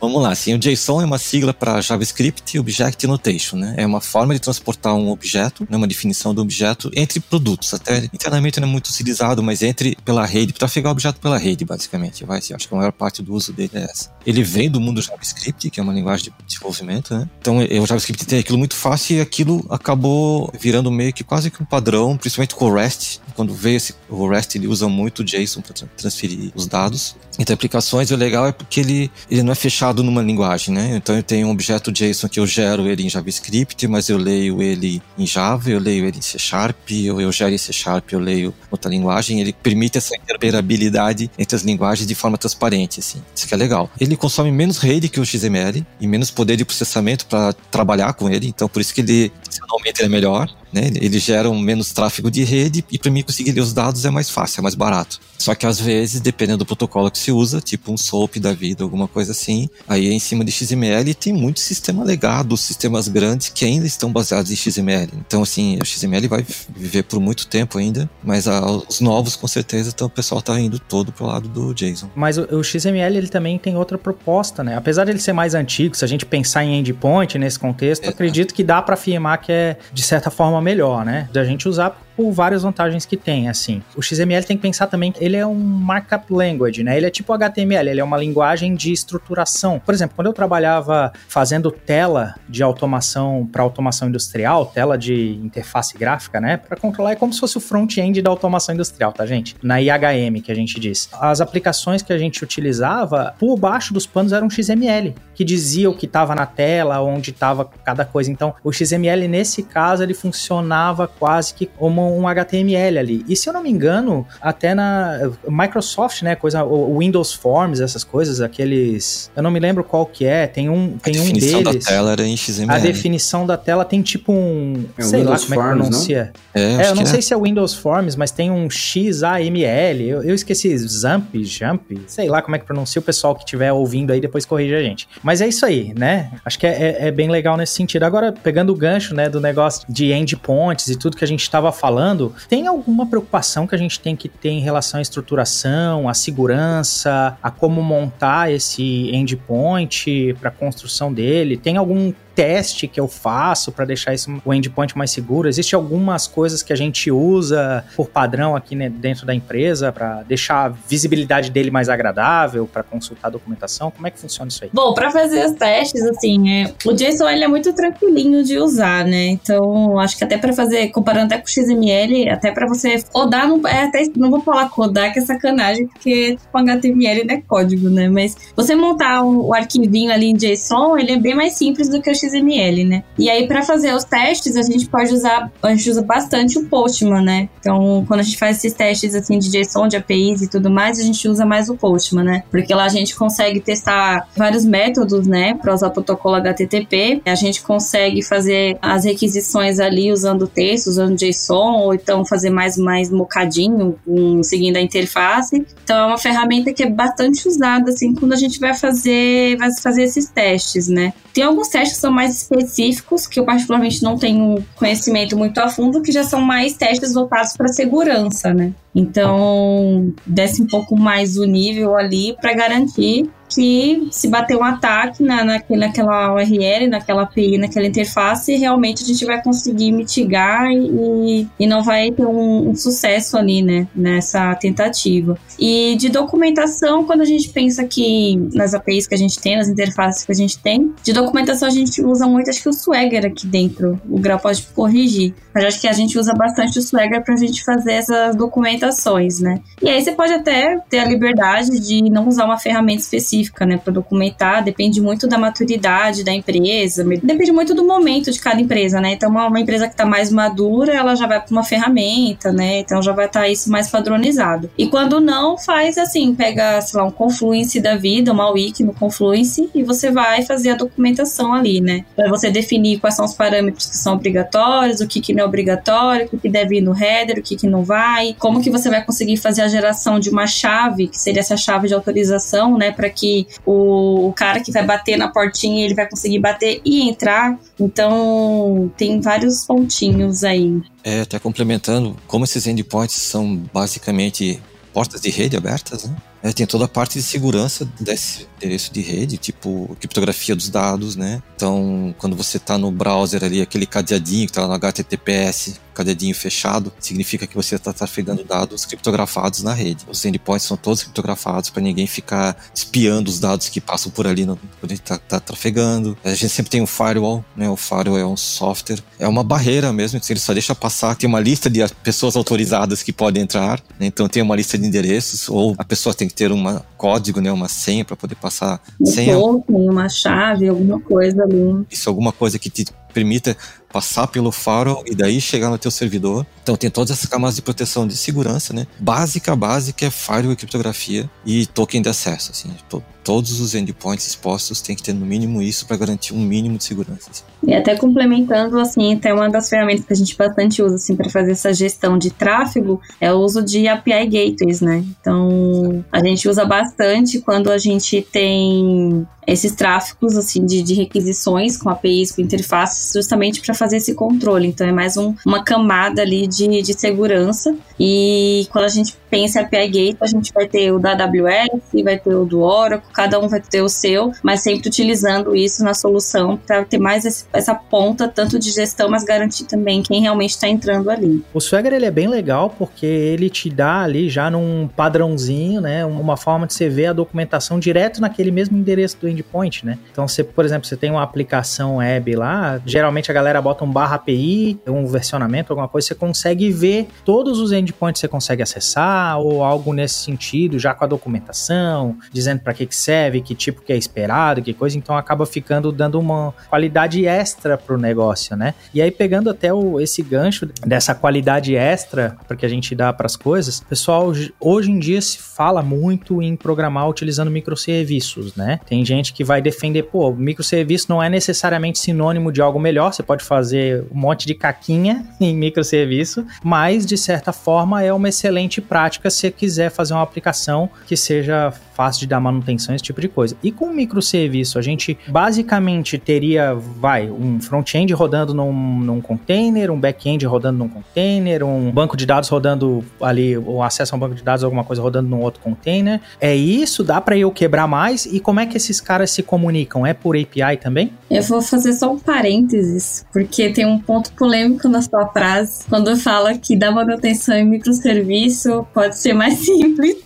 Vamos 0.00 0.22
lá, 0.22 0.32
assim, 0.32 0.54
o 0.54 0.58
JSON 0.58 1.00
é 1.00 1.04
uma 1.04 1.18
sigla 1.18 1.54
para 1.54 1.80
JavaScript 1.80 2.58
Object 2.58 3.06
Notation, 3.06 3.56
né? 3.56 3.74
É 3.78 3.86
uma 3.86 4.00
forma 4.00 4.34
de 4.34 4.40
transportar 4.40 4.94
um 4.94 5.10
objeto, 5.10 5.66
né, 5.68 5.76
uma 5.76 5.86
definição 5.86 6.34
do 6.34 6.42
objeto 6.42 6.90
entre 6.94 7.20
produtos. 7.20 7.72
Até 7.72 8.08
internamente 8.12 8.60
não 8.60 8.68
é 8.68 8.70
muito 8.70 8.88
utilizado, 8.88 9.42
mas 9.42 9.62
entre 9.62 9.96
pela 10.04 10.26
rede, 10.26 10.52
para 10.52 10.60
trafegar 10.60 10.92
objeto 10.92 11.20
pela 11.20 11.38
rede, 11.38 11.64
basicamente. 11.64 12.24
Vai, 12.24 12.38
assim, 12.38 12.52
acho 12.52 12.68
que 12.68 12.74
a 12.74 12.76
maior 12.76 12.92
parte 12.92 13.22
do 13.22 13.32
uso 13.32 13.52
dele 13.52 13.70
é 13.74 13.84
essa. 13.84 14.12
Ele 14.26 14.42
vem 14.42 14.70
do 14.70 14.80
mundo 14.80 15.00
JavaScript, 15.00 15.70
que 15.70 15.80
é 15.80 15.82
uma 15.82 15.92
linguagem 15.92 16.26
de 16.26 16.46
desenvolvimento, 16.46 17.14
né? 17.14 17.28
Então, 17.40 17.58
o 17.58 17.86
JavaScript 17.86 18.26
tem 18.26 18.38
aquilo 18.38 18.58
muito 18.58 18.74
fácil 18.74 19.16
e 19.16 19.20
aquilo 19.20 19.64
acabou 19.70 20.52
virando 20.60 20.90
meio 20.90 21.12
que 21.12 21.24
quase 21.24 21.50
que 21.50 21.62
um 21.62 21.66
padrão, 21.66 22.16
principalmente 22.16 22.54
com 22.54 22.66
o 22.66 22.74
REST. 22.74 23.20
Quando 23.34 23.54
veio 23.54 23.76
esse, 23.76 23.94
o 24.08 24.28
REST, 24.28 24.56
ele 24.56 24.66
usa 24.66 24.88
muito 24.88 25.20
o 25.20 25.24
JSON 25.24 25.62
para 25.62 25.72
transferir 25.96 26.52
os 26.54 26.66
dados. 26.66 27.16
Entre 27.38 27.52
aplicações, 27.52 28.10
o 28.10 28.16
legal 28.16 28.46
é 28.46 28.52
porque 28.52 28.80
ele, 28.80 29.10
ele 29.30 29.42
não 29.42 29.52
é 29.52 29.56
fechado 29.56 29.83
numa 29.92 30.22
linguagem, 30.22 30.74
né? 30.74 30.96
Então 30.96 31.16
eu 31.16 31.22
tenho 31.22 31.48
um 31.48 31.50
objeto 31.50 31.92
JSON 31.92 32.28
que 32.28 32.40
eu 32.40 32.46
gero 32.46 32.86
ele 32.86 33.04
em 33.04 33.10
JavaScript, 33.10 33.86
mas 33.88 34.08
eu 34.08 34.16
leio 34.16 34.62
ele 34.62 35.02
em 35.18 35.26
Java, 35.26 35.70
eu 35.70 35.78
leio 35.78 36.06
ele 36.06 36.18
em 36.18 36.22
C 36.22 36.38
Sharp, 36.38 36.76
ou 37.12 37.20
eu 37.20 37.30
gero 37.32 37.54
em 37.54 37.58
C 37.58 37.72
Sharp, 37.72 38.12
eu 38.12 38.18
leio 38.18 38.54
outra 38.70 38.90
linguagem. 38.90 39.40
Ele 39.40 39.52
permite 39.52 39.98
essa 39.98 40.16
interoperabilidade 40.16 41.30
entre 41.38 41.56
as 41.56 41.62
linguagens 41.62 42.06
de 42.06 42.14
forma 42.14 42.38
transparente, 42.38 43.00
assim. 43.00 43.22
Isso 43.34 43.46
que 43.46 43.54
é 43.54 43.56
legal. 43.56 43.90
Ele 44.00 44.16
consome 44.16 44.50
menos 44.50 44.78
rede 44.78 45.08
que 45.08 45.20
o 45.20 45.26
XML 45.26 45.84
e 46.00 46.06
menos 46.06 46.30
poder 46.30 46.56
de 46.56 46.64
processamento 46.64 47.26
para 47.26 47.52
trabalhar 47.70 48.12
com 48.14 48.28
ele, 48.28 48.48
então 48.48 48.68
por 48.68 48.80
isso 48.80 48.94
que 48.94 49.00
ele, 49.00 49.32
funcionalmente, 49.58 50.00
ele 50.00 50.06
é 50.06 50.08
melhor. 50.08 50.48
Né? 50.72 50.90
Eles 51.00 51.22
geram 51.22 51.56
menos 51.56 51.92
tráfego 51.92 52.30
de 52.30 52.42
rede 52.42 52.84
e 52.90 52.98
para 52.98 53.10
mim 53.10 53.22
conseguir 53.22 53.52
ler 53.52 53.60
os 53.60 53.72
dados 53.72 54.04
é 54.04 54.10
mais 54.10 54.28
fácil, 54.28 54.60
é 54.60 54.62
mais 54.62 54.74
barato. 54.74 55.20
Só 55.38 55.54
que 55.54 55.66
às 55.66 55.78
vezes, 55.78 56.20
dependendo 56.20 56.58
do 56.58 56.66
protocolo 56.66 57.10
que 57.10 57.18
se 57.18 57.30
usa, 57.30 57.60
tipo 57.60 57.92
um 57.92 57.96
SOAP 57.96 58.40
da 58.40 58.52
vida, 58.52 58.82
alguma 58.82 59.06
coisa 59.06 59.32
assim, 59.32 59.68
aí 59.86 60.08
é 60.08 60.12
em 60.12 60.18
cima 60.18 60.44
de 60.44 60.50
XML 60.50 61.14
tem 61.14 61.32
muito 61.32 61.60
sistema 61.60 62.02
legado, 62.02 62.56
sistemas 62.56 63.08
grandes 63.08 63.50
que 63.50 63.64
ainda 63.64 63.86
estão 63.86 64.10
baseados 64.10 64.50
em 64.50 64.56
XML. 64.56 65.10
Então, 65.26 65.42
assim, 65.42 65.78
o 65.80 65.84
XML 65.84 66.26
vai 66.28 66.44
viver 66.74 67.04
por 67.04 67.20
muito 67.20 67.46
tempo 67.46 67.78
ainda, 67.78 68.08
mas 68.22 68.48
a, 68.48 68.64
os 68.66 69.00
novos, 69.00 69.36
com 69.36 69.46
certeza, 69.46 69.90
então, 69.94 70.06
o 70.06 70.10
pessoal 70.10 70.38
está 70.40 70.58
indo 70.58 70.78
todo 70.78 71.12
pro 71.12 71.26
lado 71.26 71.48
do 71.48 71.74
JSON. 71.74 72.10
Mas 72.14 72.38
o, 72.38 72.42
o, 72.56 72.64
XML, 72.64 73.16
ele 73.16 73.28
também 73.28 73.58
tem 73.58 73.76
outra 73.76 73.98
proposta, 73.98 74.64
né? 74.64 74.76
Apesar 74.76 75.04
de 75.04 75.10
ele 75.12 75.20
ser 75.20 75.32
mais 75.32 75.54
antigo, 75.54 75.94
se 75.94 76.04
a 76.04 76.08
gente 76.08 76.24
pensar 76.24 76.64
em 76.64 76.78
endpoint 76.78 77.38
nesse 77.38 77.58
contexto, 77.58 78.06
é. 78.06 78.08
acredito 78.08 78.54
que 78.54 78.64
dá 78.64 78.80
para 78.82 78.94
afirmar 78.94 79.34
que 79.44 79.52
é, 79.52 79.76
de 79.92 80.02
certa 80.02 80.30
forma, 80.30 80.60
melhor, 80.60 81.04
né? 81.04 81.28
Da 81.32 81.44
gente 81.44 81.68
usar 81.68 82.00
por 82.16 82.30
várias 82.32 82.62
vantagens 82.62 83.04
que 83.04 83.16
tem, 83.16 83.48
assim. 83.48 83.82
O 83.96 84.02
XML 84.02 84.44
tem 84.44 84.56
que 84.56 84.62
pensar 84.62 84.86
também 84.86 85.12
que 85.12 85.22
ele 85.22 85.36
é 85.36 85.46
um 85.46 85.54
markup 85.54 86.32
language, 86.32 86.82
né? 86.82 86.96
Ele 86.96 87.06
é 87.06 87.10
tipo 87.10 87.32
HTML, 87.32 87.88
ele 87.88 88.00
é 88.00 88.04
uma 88.04 88.16
linguagem 88.16 88.74
de 88.74 88.92
estruturação. 88.92 89.78
Por 89.78 89.94
exemplo, 89.94 90.16
quando 90.16 90.26
eu 90.26 90.32
trabalhava 90.32 91.12
fazendo 91.28 91.70
tela 91.70 92.34
de 92.48 92.62
automação 92.62 93.48
para 93.50 93.62
automação 93.62 94.08
industrial, 94.08 94.66
tela 94.66 94.96
de 94.96 95.38
interface 95.42 95.96
gráfica, 95.96 96.40
né? 96.40 96.56
Para 96.56 96.76
controlar 96.76 97.12
é 97.12 97.16
como 97.16 97.32
se 97.32 97.40
fosse 97.40 97.56
o 97.56 97.60
front-end 97.60 98.20
da 98.22 98.30
automação 98.30 98.74
industrial, 98.74 99.12
tá, 99.12 99.26
gente? 99.26 99.56
Na 99.62 99.80
IHM 99.80 100.40
que 100.42 100.52
a 100.52 100.54
gente 100.54 100.78
diz. 100.78 101.08
As 101.12 101.40
aplicações 101.40 102.02
que 102.02 102.12
a 102.12 102.18
gente 102.18 102.42
utilizava, 102.42 103.34
por 103.38 103.56
baixo 103.56 103.92
dos 103.92 104.06
panos 104.06 104.32
eram 104.32 104.48
XML, 104.48 105.14
que 105.34 105.44
dizia 105.44 105.90
o 105.90 105.96
que 105.96 106.06
estava 106.06 106.34
na 106.34 106.46
tela, 106.46 107.00
onde 107.00 107.30
estava 107.30 107.64
cada 107.64 108.04
coisa. 108.04 108.30
Então, 108.30 108.54
o 108.62 108.72
XML 108.72 109.26
nesse 109.28 109.62
caso 109.62 110.02
ele 110.02 110.14
funcionava 110.14 111.08
quase 111.08 111.54
que 111.54 111.66
como 111.66 112.03
um 112.10 112.26
HTML 112.28 112.98
ali. 112.98 113.24
E 113.28 113.36
se 113.36 113.48
eu 113.48 113.52
não 113.52 113.62
me 113.62 113.70
engano, 113.70 114.26
até 114.40 114.74
na 114.74 115.30
Microsoft, 115.48 116.22
né, 116.22 116.34
coisa, 116.34 116.64
o 116.64 116.98
Windows 116.98 117.32
Forms, 117.32 117.80
essas 117.80 118.04
coisas, 118.04 118.40
aqueles, 118.40 119.30
eu 119.34 119.42
não 119.42 119.50
me 119.50 119.60
lembro 119.60 119.84
qual 119.84 120.06
que 120.06 120.24
é, 120.24 120.46
tem 120.46 120.68
um, 120.68 120.96
tem 120.98 121.20
um 121.20 121.24
deles. 121.24 121.54
A 121.54 121.58
definição 121.58 121.62
da 121.62 121.74
tela 121.74 122.12
era 122.12 122.26
em 122.26 122.36
XML. 122.36 122.72
A 122.72 122.78
definição 122.78 123.46
da 123.46 123.56
tela 123.56 123.84
tem 123.84 124.02
tipo 124.02 124.32
um, 124.32 124.84
é 124.96 125.02
sei 125.02 125.20
Windows 125.20 125.42
lá 125.42 125.46
como 125.46 125.54
Forms, 125.54 125.70
é 125.70 125.72
que 125.72 125.78
pronuncia. 125.78 126.32
Não? 126.54 126.62
É, 126.62 126.82
é 126.86 126.90
eu 126.90 126.94
não 126.94 127.06
sei 127.06 127.18
é. 127.18 127.22
se 127.22 127.34
é 127.34 127.38
Windows 127.38 127.74
Forms, 127.74 128.16
mas 128.16 128.30
tem 128.30 128.50
um 128.50 128.68
XAML, 128.70 130.00
eu, 130.00 130.22
eu 130.22 130.34
esqueci, 130.34 130.76
Zamp, 130.78 131.34
Jump, 131.34 132.00
sei 132.06 132.28
lá 132.28 132.42
como 132.42 132.56
é 132.56 132.58
que 132.58 132.64
pronuncia, 132.64 133.00
o 133.00 133.02
pessoal 133.02 133.34
que 133.34 133.44
estiver 133.44 133.72
ouvindo 133.72 134.12
aí 134.12 134.20
depois 134.20 134.44
corrige 134.44 134.74
a 134.74 134.82
gente. 134.82 135.08
Mas 135.22 135.40
é 135.40 135.48
isso 135.48 135.64
aí, 135.64 135.92
né? 135.96 136.30
Acho 136.44 136.58
que 136.58 136.66
é, 136.66 136.70
é, 136.70 137.08
é 137.08 137.10
bem 137.10 137.30
legal 137.30 137.56
nesse 137.56 137.74
sentido. 137.74 138.04
Agora, 138.04 138.32
pegando 138.32 138.72
o 138.72 138.76
gancho, 138.76 139.14
né, 139.14 139.28
do 139.28 139.40
negócio 139.40 139.84
de 139.88 140.12
endpoints 140.12 140.88
e 140.88 140.96
tudo 140.96 141.16
que 141.16 141.24
a 141.24 141.28
gente 141.28 141.42
estava 141.42 141.72
falando, 141.72 141.93
falando, 141.94 142.34
tem 142.48 142.66
alguma 142.66 143.06
preocupação 143.06 143.68
que 143.68 143.74
a 143.74 143.78
gente 143.78 144.00
tem 144.00 144.16
que 144.16 144.28
ter 144.28 144.48
em 144.48 144.60
relação 144.60 144.98
à 144.98 145.02
estruturação, 145.02 146.08
à 146.08 146.14
segurança, 146.14 147.38
a 147.40 147.50
como 147.52 147.80
montar 147.82 148.52
esse 148.52 149.10
endpoint 149.14 150.34
para 150.40 150.48
a 150.48 150.52
construção 150.52 151.12
dele? 151.12 151.56
Tem 151.56 151.76
algum 151.76 152.12
teste 152.34 152.88
que 152.88 152.98
eu 152.98 153.08
faço 153.08 153.72
para 153.72 153.84
deixar 153.84 154.14
esse, 154.14 154.30
o 154.44 154.54
endpoint 154.54 154.96
mais 154.96 155.10
seguro? 155.10 155.48
Existem 155.48 155.76
algumas 155.76 156.26
coisas 156.26 156.62
que 156.62 156.72
a 156.72 156.76
gente 156.76 157.10
usa 157.10 157.84
por 157.96 158.08
padrão 158.08 158.56
aqui 158.56 158.74
né, 158.74 158.88
dentro 158.88 159.26
da 159.26 159.34
empresa 159.34 159.92
para 159.92 160.22
deixar 160.22 160.66
a 160.66 160.68
visibilidade 160.68 161.50
dele 161.50 161.70
mais 161.70 161.88
agradável, 161.88 162.66
para 162.66 162.82
consultar 162.82 163.28
a 163.28 163.30
documentação? 163.30 163.90
Como 163.90 164.06
é 164.06 164.10
que 164.10 164.18
funciona 164.18 164.48
isso 164.48 164.64
aí? 164.64 164.70
Bom, 164.72 164.94
para 164.94 165.10
fazer 165.10 165.44
os 165.44 165.52
testes, 165.52 166.02
assim, 166.02 166.50
é, 166.50 166.74
o 166.84 166.92
JSON 166.92 167.28
ele 167.28 167.44
é 167.44 167.48
muito 167.48 167.72
tranquilinho 167.72 168.42
de 168.42 168.58
usar, 168.58 169.04
né? 169.04 169.26
Então, 169.26 169.98
acho 169.98 170.16
que 170.16 170.24
até 170.24 170.36
para 170.38 170.52
fazer, 170.52 170.88
comparando 170.88 171.26
até 171.26 171.38
com 171.38 171.44
o 171.44 171.50
XML, 171.50 172.28
até 172.30 172.50
para 172.50 172.66
você 172.66 173.02
codar, 173.12 173.48
não, 173.48 173.66
é, 173.66 173.84
até, 173.84 174.04
não 174.16 174.30
vou 174.30 174.40
falar 174.40 174.68
codar, 174.68 175.12
que 175.12 175.18
é 175.18 175.22
sacanagem, 175.22 175.86
porque 175.86 176.36
tipo, 176.36 176.58
HTML 176.58 177.24
não 177.24 177.34
é 177.34 177.40
código, 177.40 177.88
né? 177.88 178.08
Mas 178.08 178.36
você 178.56 178.74
montar 178.74 179.22
o, 179.22 179.48
o 179.48 179.54
arquivinho 179.54 180.12
ali 180.12 180.26
em 180.26 180.34
JSON, 180.34 180.98
ele 180.98 181.12
é 181.12 181.18
bem 181.18 181.34
mais 181.34 181.54
simples 181.54 181.88
do 181.88 182.00
que 182.00 182.10
o 182.10 182.14
XML, 182.28 182.84
né? 182.84 183.04
E 183.18 183.28
aí, 183.30 183.46
para 183.46 183.62
fazer 183.62 183.94
os 183.94 184.04
testes, 184.04 184.56
a 184.56 184.62
gente 184.62 184.88
pode 184.88 185.12
usar, 185.12 185.50
a 185.62 185.70
gente 185.70 185.88
usa 185.90 186.02
bastante 186.02 186.58
o 186.58 186.66
Postman, 186.66 187.22
né? 187.22 187.48
Então, 187.60 188.04
quando 188.06 188.20
a 188.20 188.22
gente 188.22 188.38
faz 188.38 188.58
esses 188.58 188.72
testes 188.72 189.14
assim 189.14 189.38
de 189.38 189.50
JSON, 189.50 189.88
de 189.88 189.96
APIs 189.96 190.42
e 190.42 190.48
tudo 190.48 190.70
mais, 190.70 190.98
a 190.98 191.02
gente 191.02 191.28
usa 191.28 191.44
mais 191.44 191.68
o 191.68 191.76
Postman, 191.76 192.24
né? 192.24 192.42
Porque 192.50 192.74
lá 192.74 192.84
a 192.84 192.88
gente 192.88 193.14
consegue 193.14 193.60
testar 193.60 194.28
vários 194.36 194.64
métodos, 194.64 195.26
né, 195.26 195.54
para 195.54 195.74
usar 195.74 195.88
o 195.88 195.90
protocolo 195.90 196.36
HTTP. 196.36 197.22
A 197.24 197.34
gente 197.34 197.62
consegue 197.62 198.22
fazer 198.22 198.76
as 198.80 199.04
requisições 199.04 199.78
ali 199.78 200.12
usando 200.12 200.46
texto, 200.46 200.88
usando 200.88 201.16
JSON, 201.16 201.78
ou 201.78 201.94
então 201.94 202.24
fazer 202.24 202.50
mais 202.50 202.76
mais 202.76 203.10
mocadinho, 203.10 203.96
um, 204.06 204.42
seguindo 204.42 204.76
a 204.76 204.80
interface. 204.80 205.64
Então, 205.82 205.96
é 205.96 206.06
uma 206.06 206.18
ferramenta 206.18 206.72
que 206.72 206.82
é 206.82 206.90
bastante 206.90 207.46
usada 207.48 207.90
assim 207.90 208.14
quando 208.14 208.32
a 208.32 208.36
gente 208.36 208.58
vai 208.58 208.74
fazer 208.74 209.56
vai 209.56 209.68
fazer 209.82 210.04
esses 210.04 210.28
testes, 210.28 210.88
né? 210.88 211.12
Tem 211.32 211.42
alguns 211.42 211.68
testes 211.68 211.94
que 211.94 212.00
são 212.00 212.12
mais 212.14 212.36
específicos, 212.36 213.26
que 213.26 213.40
eu 213.40 213.44
particularmente 213.44 214.02
não 214.02 214.16
tenho 214.16 214.64
conhecimento 214.76 215.36
muito 215.36 215.58
a 215.58 215.68
fundo, 215.68 216.00
que 216.00 216.12
já 216.12 216.22
são 216.22 216.40
mais 216.40 216.74
testes 216.74 217.12
voltados 217.14 217.56
para 217.56 217.68
segurança, 217.68 218.54
né? 218.54 218.72
Então, 218.94 220.12
desce 220.24 220.62
um 220.62 220.66
pouco 220.66 220.96
mais 220.96 221.36
o 221.36 221.44
nível 221.44 221.96
ali 221.96 222.36
para 222.40 222.54
garantir 222.54 223.28
que 223.54 224.08
se 224.10 224.28
bater 224.28 224.56
um 224.56 224.64
ataque 224.64 225.22
na, 225.22 225.44
naquele, 225.44 225.80
naquela 225.80 226.34
URL, 226.34 226.88
naquela 226.88 227.22
API, 227.22 227.58
naquela 227.58 227.86
interface, 227.86 228.56
realmente 228.56 229.02
a 229.02 229.06
gente 229.06 229.24
vai 229.24 229.42
conseguir 229.42 229.92
mitigar 229.92 230.70
e, 230.70 231.46
e 231.58 231.66
não 231.66 231.82
vai 231.82 232.10
ter 232.10 232.26
um, 232.26 232.70
um 232.70 232.74
sucesso 232.74 233.36
ali, 233.36 233.62
né, 233.62 233.86
nessa 233.94 234.54
tentativa. 234.56 235.38
E 235.58 235.96
de 235.96 236.08
documentação, 236.08 237.04
quando 237.04 237.20
a 237.20 237.24
gente 237.24 237.48
pensa 237.50 237.84
que 237.84 238.36
nas 238.52 238.74
APIs 238.74 239.06
que 239.06 239.14
a 239.14 239.18
gente 239.18 239.38
tem, 239.38 239.56
nas 239.56 239.68
interfaces 239.68 240.24
que 240.24 240.32
a 240.32 240.34
gente 240.34 240.58
tem, 240.58 240.92
de 241.02 241.12
documentação 241.12 241.68
a 241.68 241.70
gente 241.70 242.02
usa 242.02 242.26
muito, 242.26 242.50
acho 242.50 242.62
que 242.62 242.68
o 242.68 242.72
Swagger 242.72 243.26
aqui 243.26 243.46
dentro. 243.46 244.00
O 244.08 244.18
Grau 244.18 244.38
pode 244.38 244.62
corrigir. 244.74 245.34
Mas 245.54 245.64
acho 245.64 245.80
que 245.80 245.88
a 245.88 245.92
gente 245.92 246.18
usa 246.18 246.34
bastante 246.34 246.78
o 246.78 246.82
Swagger 246.82 247.22
pra 247.22 247.36
gente 247.36 247.64
fazer 247.64 247.92
essas 247.92 248.34
documentações, 248.34 249.40
né? 249.40 249.60
E 249.80 249.88
aí 249.88 250.02
você 250.02 250.12
pode 250.12 250.32
até 250.32 250.78
ter 250.88 250.98
a 250.98 251.04
liberdade 251.04 251.78
de 251.78 252.02
não 252.10 252.26
usar 252.26 252.44
uma 252.44 252.58
ferramenta 252.58 253.02
específica, 253.02 253.43
né, 253.66 253.76
para 253.76 253.92
documentar. 253.92 254.62
Depende 254.62 255.00
muito 255.00 255.26
da 255.26 255.38
maturidade 255.38 256.24
da 256.24 256.32
empresa, 256.32 257.04
depende 257.22 257.52
muito 257.52 257.74
do 257.74 257.84
momento 257.84 258.30
de 258.30 258.40
cada 258.40 258.60
empresa, 258.60 259.00
né? 259.00 259.12
Então, 259.12 259.30
uma, 259.30 259.46
uma 259.48 259.60
empresa 259.60 259.86
que 259.86 259.94
está 259.94 260.06
mais 260.06 260.30
madura, 260.30 260.92
ela 260.92 261.14
já 261.14 261.26
vai 261.26 261.40
para 261.40 261.50
uma 261.50 261.64
ferramenta, 261.64 262.52
né? 262.52 262.80
Então 262.80 263.02
já 263.02 263.12
vai 263.12 263.26
estar 263.26 263.40
tá 263.40 263.48
isso 263.48 263.70
mais 263.70 263.88
padronizado. 263.88 264.70
E 264.76 264.86
quando 264.86 265.20
não, 265.20 265.56
faz 265.58 265.98
assim, 265.98 266.34
pega, 266.34 266.80
sei 266.80 267.00
lá, 267.00 267.06
um 267.06 267.10
Confluence 267.10 267.80
da 267.80 267.96
vida, 267.96 268.32
uma 268.32 268.50
wiki 268.50 268.82
no 268.82 268.92
Confluence 268.92 269.70
e 269.74 269.82
você 269.82 270.10
vai 270.10 270.42
fazer 270.42 270.70
a 270.70 270.74
documentação 270.76 271.52
ali, 271.52 271.80
né? 271.80 272.04
Para 272.14 272.28
você 272.28 272.50
definir 272.50 272.98
quais 272.98 273.14
são 273.14 273.24
os 273.24 273.34
parâmetros 273.34 273.86
que 273.86 273.96
são 273.96 274.14
obrigatórios, 274.14 275.00
o 275.00 275.06
que, 275.06 275.20
que 275.20 275.32
não 275.32 275.44
é 275.44 275.46
obrigatório, 275.46 276.28
o 276.32 276.38
que 276.38 276.48
deve 276.48 276.78
ir 276.78 276.80
no 276.80 276.96
header, 276.96 277.38
o 277.38 277.42
que, 277.42 277.56
que 277.56 277.66
não 277.66 277.82
vai, 277.82 278.34
como 278.38 278.60
que 278.60 278.70
você 278.70 278.90
vai 278.90 279.04
conseguir 279.04 279.36
fazer 279.36 279.62
a 279.62 279.68
geração 279.68 280.18
de 280.18 280.30
uma 280.30 280.46
chave, 280.46 281.08
que 281.08 281.18
seria 281.18 281.40
essa 281.40 281.56
chave 281.56 281.88
de 281.88 281.94
autorização, 281.94 282.76
né? 282.76 282.90
Para 282.90 283.10
que 283.10 283.33
o, 283.64 284.28
o 284.28 284.32
cara 284.32 284.60
que 284.60 284.72
vai 284.72 284.84
bater 284.84 285.16
na 285.16 285.28
portinha, 285.28 285.84
ele 285.84 285.94
vai 285.94 286.08
conseguir 286.08 286.38
bater 286.38 286.80
e 286.84 287.08
entrar. 287.08 287.58
Então, 287.78 288.90
tem 288.96 289.20
vários 289.20 289.64
pontinhos 289.64 290.44
aí. 290.44 290.80
É, 291.02 291.20
até 291.22 291.38
complementando, 291.38 292.16
como 292.26 292.44
esses 292.44 292.66
endpoints 292.66 293.16
são 293.16 293.56
basicamente 293.72 294.60
portas 294.92 295.20
de 295.20 295.30
rede 295.30 295.56
abertas, 295.56 296.04
né? 296.04 296.16
É, 296.44 296.52
tem 296.52 296.66
toda 296.66 296.84
a 296.84 296.88
parte 296.88 297.18
de 297.18 297.24
segurança 297.24 297.88
desse 297.98 298.46
endereço 298.58 298.92
de 298.92 299.00
rede, 299.00 299.38
tipo 299.38 299.96
criptografia 299.98 300.54
dos 300.54 300.68
dados, 300.68 301.16
né? 301.16 301.42
Então, 301.56 302.14
quando 302.18 302.36
você 302.36 302.58
está 302.58 302.76
no 302.76 302.90
browser 302.90 303.42
ali, 303.42 303.62
aquele 303.62 303.86
cadeadinho 303.86 304.44
que 304.44 304.50
está 304.50 304.68
no 304.68 304.74
HTTPS, 304.74 305.80
cadeadinho 305.94 306.34
fechado, 306.34 306.92
significa 306.98 307.46
que 307.46 307.54
você 307.54 307.76
está 307.76 307.92
trafegando 307.92 308.44
dados 308.44 308.84
criptografados 308.84 309.62
na 309.62 309.72
rede. 309.72 310.04
Os 310.08 310.24
endpoints 310.24 310.66
são 310.66 310.76
todos 310.76 311.02
criptografados 311.02 311.70
para 311.70 311.80
ninguém 311.80 312.06
ficar 312.06 312.56
espiando 312.74 313.30
os 313.30 313.38
dados 313.38 313.68
que 313.68 313.80
passam 313.80 314.10
por 314.10 314.26
ali 314.26 314.44
no, 314.44 314.56
quando 314.80 314.92
a 314.92 314.94
gente 314.94 315.02
está 315.02 315.16
tá 315.16 315.40
trafegando. 315.40 316.18
A 316.24 316.34
gente 316.34 316.50
sempre 316.50 316.70
tem 316.70 316.82
um 316.82 316.86
firewall, 316.86 317.44
né? 317.56 317.70
O 317.70 317.76
firewall 317.76 318.18
é 318.18 318.26
um 318.26 318.36
software, 318.36 319.02
é 319.18 319.26
uma 319.26 319.44
barreira 319.44 319.92
mesmo, 319.92 320.20
ele 320.28 320.40
só 320.40 320.52
deixa 320.52 320.74
passar. 320.74 321.14
Tem 321.14 321.28
uma 321.28 321.40
lista 321.40 321.70
de 321.70 321.86
pessoas 322.02 322.36
autorizadas 322.36 323.02
que 323.02 323.12
podem 323.12 323.44
entrar, 323.44 323.80
né? 323.98 324.06
então 324.06 324.28
tem 324.28 324.42
uma 324.42 324.56
lista 324.56 324.76
de 324.76 324.86
endereços, 324.86 325.48
ou 325.48 325.74
a 325.78 325.84
pessoa 325.84 326.12
tem 326.12 326.26
que 326.26 326.33
ter 326.34 326.52
um 326.52 326.80
código, 326.96 327.40
né? 327.40 327.50
Uma 327.52 327.68
senha 327.68 328.04
para 328.04 328.16
poder 328.16 328.34
passar. 328.34 328.80
Um 329.00 329.06
senha. 329.06 329.34
Token, 329.34 329.88
uma 329.88 330.08
chave, 330.08 330.68
alguma 330.68 331.00
coisa 331.00 331.42
ali. 331.44 331.86
Isso, 331.90 332.08
alguma 332.08 332.32
coisa 332.32 332.58
que 332.58 332.68
te 332.68 332.86
permita 333.12 333.56
passar 333.94 334.26
pelo 334.26 334.50
firewall 334.50 335.04
e 335.06 335.14
daí 335.14 335.40
chegar 335.40 335.70
no 335.70 335.78
teu 335.78 335.88
servidor. 335.88 336.44
Então 336.64 336.76
tem 336.76 336.90
todas 336.90 337.12
essas 337.12 337.30
camadas 337.30 337.54
de 337.54 337.62
proteção 337.62 338.08
de 338.08 338.16
segurança, 338.16 338.74
né? 338.74 338.88
Básica, 338.98 339.54
básica 339.54 340.06
é 340.06 340.10
firewall 340.10 340.52
e 340.52 340.56
criptografia 340.56 341.30
e 341.46 341.64
token 341.66 342.02
de 342.02 342.08
acesso, 342.08 342.50
assim. 342.50 342.70
To 342.88 343.00
todos 343.24 343.58
os 343.58 343.74
endpoints 343.74 344.26
expostos 344.26 344.82
têm 344.82 344.94
que 344.94 345.02
ter 345.02 345.14
no 345.14 345.24
mínimo 345.24 345.62
isso 345.62 345.86
para 345.86 345.96
garantir 345.96 346.34
um 346.34 346.40
mínimo 346.40 346.76
de 346.76 346.84
segurança. 346.84 347.30
Assim. 347.30 347.42
E 347.66 347.72
até 347.72 347.96
complementando, 347.96 348.78
assim, 348.78 349.14
até 349.14 349.32
uma 349.32 349.48
das 349.48 349.70
ferramentas 349.70 350.04
que 350.04 350.12
a 350.12 350.16
gente 350.16 350.36
bastante 350.36 350.82
usa, 350.82 350.96
assim, 350.96 351.16
para 351.16 351.30
fazer 351.30 351.52
essa 351.52 351.72
gestão 351.72 352.18
de 352.18 352.30
tráfego 352.30 353.00
é 353.18 353.32
o 353.32 353.38
uso 353.38 353.62
de 353.62 353.88
API 353.88 354.26
gateways, 354.26 354.82
né? 354.82 355.02
Então, 355.18 356.04
a 356.12 356.22
gente 356.22 356.46
usa 356.46 356.66
bastante 356.66 357.40
quando 357.40 357.72
a 357.72 357.78
gente 357.78 358.20
tem 358.30 359.26
esses 359.46 359.72
tráficos 359.72 360.36
assim 360.36 360.64
de, 360.64 360.82
de 360.82 360.94
requisições 360.94 361.76
com 361.76 361.90
APIs, 361.90 362.32
com 362.32 362.40
interfaces, 362.40 363.12
justamente 363.12 363.60
para 363.60 363.74
fazer 363.84 363.98
esse 363.98 364.14
controle. 364.14 364.68
Então 364.68 364.86
é 364.86 364.92
mais 364.92 365.16
um, 365.16 365.34
uma 365.44 365.62
camada 365.62 366.22
ali 366.22 366.46
de, 366.46 366.80
de 366.82 366.94
segurança. 366.98 367.76
E 368.00 368.66
quando 368.70 368.86
a 368.86 368.88
gente 368.88 369.16
pensa 369.30 369.60
em 369.60 369.64
API 369.64 369.88
Gate, 369.88 370.16
a 370.20 370.26
gente 370.26 370.52
vai 370.52 370.66
ter 370.66 370.92
o 370.92 370.98
da 370.98 371.12
AWS, 371.12 372.02
vai 372.02 372.18
ter 372.18 372.34
o 372.34 372.44
do 372.44 372.60
Oracle, 372.60 373.08
cada 373.12 373.38
um 373.38 373.48
vai 373.48 373.60
ter 373.60 373.82
o 373.82 373.88
seu, 373.88 374.32
mas 374.42 374.60
sempre 374.60 374.88
utilizando 374.88 375.54
isso 375.54 375.84
na 375.84 375.92
solução 375.92 376.56
para 376.56 376.84
ter 376.84 376.98
mais 376.98 377.24
esse, 377.24 377.44
essa 377.52 377.74
ponta 377.74 378.28
tanto 378.28 378.58
de 378.58 378.70
gestão, 378.70 379.08
mas 379.08 379.24
garantir 379.24 379.64
também 379.64 380.02
quem 380.02 380.20
realmente 380.20 380.50
está 380.50 380.68
entrando 380.68 381.10
ali. 381.10 381.44
O 381.52 381.60
Swagger 381.60 381.92
ele 381.92 382.06
é 382.06 382.10
bem 382.10 382.28
legal 382.28 382.70
porque 382.70 383.06
ele 383.06 383.50
te 383.50 383.68
dá 383.68 384.02
ali 384.02 384.30
já 384.30 384.50
num 384.50 384.88
padrãozinho, 384.96 385.80
né, 385.80 386.04
uma 386.06 386.36
forma 386.36 386.66
de 386.66 386.74
você 386.74 386.88
ver 386.88 387.06
a 387.06 387.12
documentação 387.12 387.78
direto 387.78 388.20
naquele 388.20 388.50
mesmo 388.50 388.78
endereço 388.78 389.18
do 389.20 389.28
endpoint, 389.28 389.84
né? 389.84 389.98
Então, 390.12 390.28
você, 390.28 390.44
por 390.44 390.64
exemplo, 390.64 390.86
você 390.86 390.96
tem 390.96 391.10
uma 391.10 391.22
aplicação 391.22 391.96
web 391.96 392.36
lá, 392.36 392.80
geralmente 392.86 393.30
a 393.30 393.34
galera 393.34 393.60
bota 393.60 393.73
um 393.82 393.90
barra 393.90 394.16
API, 394.16 394.78
um 394.86 395.06
versionamento, 395.06 395.72
alguma 395.72 395.88
coisa, 395.88 396.08
você 396.08 396.14
consegue 396.14 396.70
ver 396.70 397.08
todos 397.24 397.58
os 397.58 397.72
endpoints 397.72 398.20
que 398.20 398.26
você 398.26 398.28
consegue 398.28 398.62
acessar 398.62 399.38
ou 399.38 399.64
algo 399.64 399.92
nesse 399.92 400.16
sentido, 400.16 400.78
já 400.78 400.94
com 400.94 401.04
a 401.04 401.08
documentação, 401.08 402.16
dizendo 402.32 402.60
para 402.60 402.74
que 402.74 402.86
que 402.86 402.94
serve, 402.94 403.40
que 403.40 403.54
tipo 403.54 403.82
que 403.82 403.92
é 403.92 403.96
esperado, 403.96 404.62
que 404.62 404.72
coisa, 404.72 404.96
então 404.96 405.16
acaba 405.16 405.46
ficando 405.46 405.90
dando 405.90 406.20
uma 406.20 406.54
qualidade 406.68 407.26
extra 407.26 407.76
pro 407.76 407.98
negócio, 407.98 408.56
né? 408.56 408.74
E 408.92 409.00
aí 409.00 409.10
pegando 409.10 409.50
até 409.50 409.72
o, 409.72 410.00
esse 410.00 410.22
gancho 410.22 410.66
dessa 410.86 411.14
qualidade 411.14 411.74
extra 411.74 412.36
porque 412.46 412.66
a 412.66 412.68
gente 412.68 412.94
dá 412.94 413.12
para 413.12 413.26
as 413.26 413.36
coisas, 413.36 413.80
pessoal, 413.80 414.32
hoje 414.60 414.90
em 414.90 414.98
dia 414.98 415.20
se 415.20 415.38
fala 415.38 415.82
muito 415.82 416.42
em 416.42 416.56
programar 416.56 417.08
utilizando 417.08 417.50
microserviços, 417.50 418.54
né? 418.54 418.80
Tem 418.86 419.04
gente 419.04 419.32
que 419.32 419.44
vai 419.44 419.62
defender, 419.62 420.04
pô, 420.04 420.32
microserviço 420.32 421.06
não 421.08 421.22
é 421.22 421.28
necessariamente 421.28 421.98
sinônimo 421.98 422.52
de 422.52 422.60
algo 422.60 422.78
melhor, 422.78 423.12
você 423.12 423.22
pode 423.22 423.42
fazer 423.54 424.04
um 424.10 424.18
monte 424.18 424.46
de 424.46 424.54
caquinha 424.54 425.24
em 425.40 425.54
microserviço, 425.54 426.44
mas 426.62 427.06
de 427.06 427.16
certa 427.16 427.52
forma 427.52 428.02
é 428.02 428.12
uma 428.12 428.28
excelente 428.28 428.80
prática 428.80 429.30
se 429.30 429.48
quiser 429.52 429.90
fazer 429.90 430.12
uma 430.12 430.22
aplicação 430.22 430.90
que 431.06 431.16
seja 431.16 431.72
fácil 431.94 432.20
de 432.20 432.26
dar 432.26 432.40
manutenção, 432.40 432.94
esse 432.94 433.04
tipo 433.04 433.20
de 433.20 433.28
coisa. 433.28 433.56
E 433.62 433.70
com 433.70 433.88
microserviço, 433.88 434.78
a 434.78 434.82
gente 434.82 435.16
basicamente 435.28 436.18
teria, 436.18 436.74
vai, 436.74 437.30
um 437.30 437.60
front-end 437.60 438.12
rodando 438.12 438.52
num, 438.52 438.72
num 438.72 439.20
container, 439.20 439.90
um 439.90 439.98
back-end 439.98 440.44
rodando 440.44 440.78
num 440.78 440.88
container, 440.88 441.62
um 441.62 441.92
banco 441.92 442.16
de 442.16 442.26
dados 442.26 442.48
rodando 442.48 443.04
ali, 443.20 443.56
o 443.56 443.82
acesso 443.82 444.14
a 444.14 444.16
um 444.16 444.20
banco 444.20 444.34
de 444.34 444.42
dados, 444.42 444.64
alguma 444.64 444.82
coisa 444.82 445.00
rodando 445.00 445.28
num 445.28 445.40
outro 445.40 445.60
container. 445.60 446.20
É 446.40 446.54
isso? 446.54 447.04
Dá 447.04 447.20
para 447.20 447.38
eu 447.38 447.50
quebrar 447.52 447.86
mais? 447.86 448.26
E 448.26 448.40
como 448.40 448.58
é 448.58 448.66
que 448.66 448.76
esses 448.76 449.00
caras 449.00 449.30
se 449.30 449.42
comunicam? 449.42 450.04
É 450.04 450.12
por 450.12 450.36
API 450.36 450.76
também? 450.80 451.12
Eu 451.30 451.42
vou 451.42 451.62
fazer 451.62 451.92
só 451.92 452.12
um 452.12 452.18
parênteses, 452.18 453.24
porque 453.32 453.43
tem 453.72 453.86
um 453.86 453.98
ponto 453.98 454.32
polêmico 454.32 454.88
na 454.88 455.02
sua 455.02 455.26
frase, 455.28 455.84
quando 455.88 456.16
fala 456.16 456.56
que 456.56 456.76
dar 456.76 456.90
manutenção 456.90 457.56
em 457.56 457.64
microserviço 457.64 458.86
pode 458.92 459.18
ser 459.18 459.32
mais 459.32 459.58
simples 459.64 460.16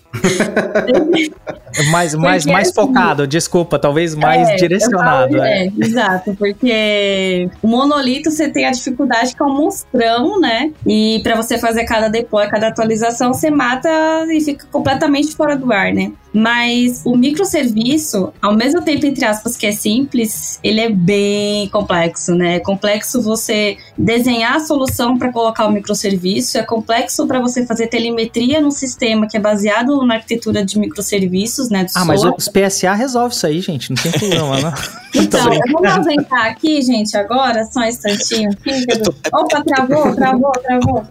mais 1.90 2.14
mais, 2.16 2.46
mais 2.46 2.68
assim, 2.68 2.74
focado, 2.74 3.26
desculpa, 3.26 3.78
talvez 3.78 4.14
mais 4.14 4.48
é, 4.48 4.56
direcionado. 4.56 5.32
Falo, 5.32 5.44
é. 5.44 5.66
é. 5.66 5.72
exato, 5.78 6.34
porque 6.36 7.48
o 7.62 7.68
monolito 7.68 8.30
você 8.30 8.48
tem 8.48 8.66
a 8.66 8.70
dificuldade 8.70 9.34
que 9.34 9.42
é 9.42 9.46
um 9.46 9.54
monstrão, 9.54 10.40
né? 10.40 10.72
E 10.86 11.20
para 11.22 11.36
você 11.36 11.58
fazer 11.58 11.84
cada 11.84 12.08
deploy, 12.08 12.48
cada 12.48 12.68
atualização, 12.68 13.32
você 13.32 13.50
mata 13.50 13.88
e 14.30 14.40
fica 14.40 14.66
completamente 14.70 15.34
fora 15.36 15.56
do 15.56 15.72
ar, 15.72 15.92
né? 15.92 16.12
Mas 16.32 17.02
o 17.04 17.16
microserviço, 17.16 18.32
ao 18.40 18.54
mesmo 18.54 18.82
tempo, 18.82 19.06
entre 19.06 19.24
aspas, 19.24 19.56
que 19.56 19.66
é 19.66 19.72
simples, 19.72 20.58
ele 20.62 20.80
é 20.80 20.90
bem 20.90 21.68
complexo, 21.68 22.34
né? 22.34 22.56
É 22.56 22.60
complexo 22.60 23.22
você 23.22 23.76
desenhar 23.96 24.56
a 24.56 24.60
solução 24.60 25.18
para 25.18 25.32
colocar 25.32 25.66
o 25.66 25.72
microserviço, 25.72 26.58
é 26.58 26.62
complexo 26.62 27.26
para 27.26 27.40
você 27.40 27.66
fazer 27.66 27.86
telemetria 27.88 28.60
num 28.60 28.70
sistema 28.70 29.26
que 29.26 29.36
é 29.36 29.40
baseado 29.40 29.97
na 30.06 30.14
arquitetura 30.14 30.64
de 30.64 30.78
microserviços, 30.78 31.70
né? 31.70 31.86
ah, 31.94 32.04
mas 32.04 32.22
os 32.24 32.48
PSA 32.48 32.92
resolve 32.94 33.34
isso 33.34 33.46
aí, 33.46 33.60
gente, 33.60 33.90
não 33.90 33.96
tem 34.02 34.12
problema, 34.18 34.60
não. 34.60 34.74
então, 35.14 35.52
eu 35.52 35.60
vou 35.72 35.86
ausentar 35.86 36.46
aqui, 36.46 36.82
gente, 36.82 37.16
agora, 37.16 37.64
só 37.64 37.80
um 37.80 37.84
instantinho. 37.84 38.50
Opa, 39.32 39.62
travou, 39.64 40.14
travou, 40.14 40.52
travou. 40.52 41.06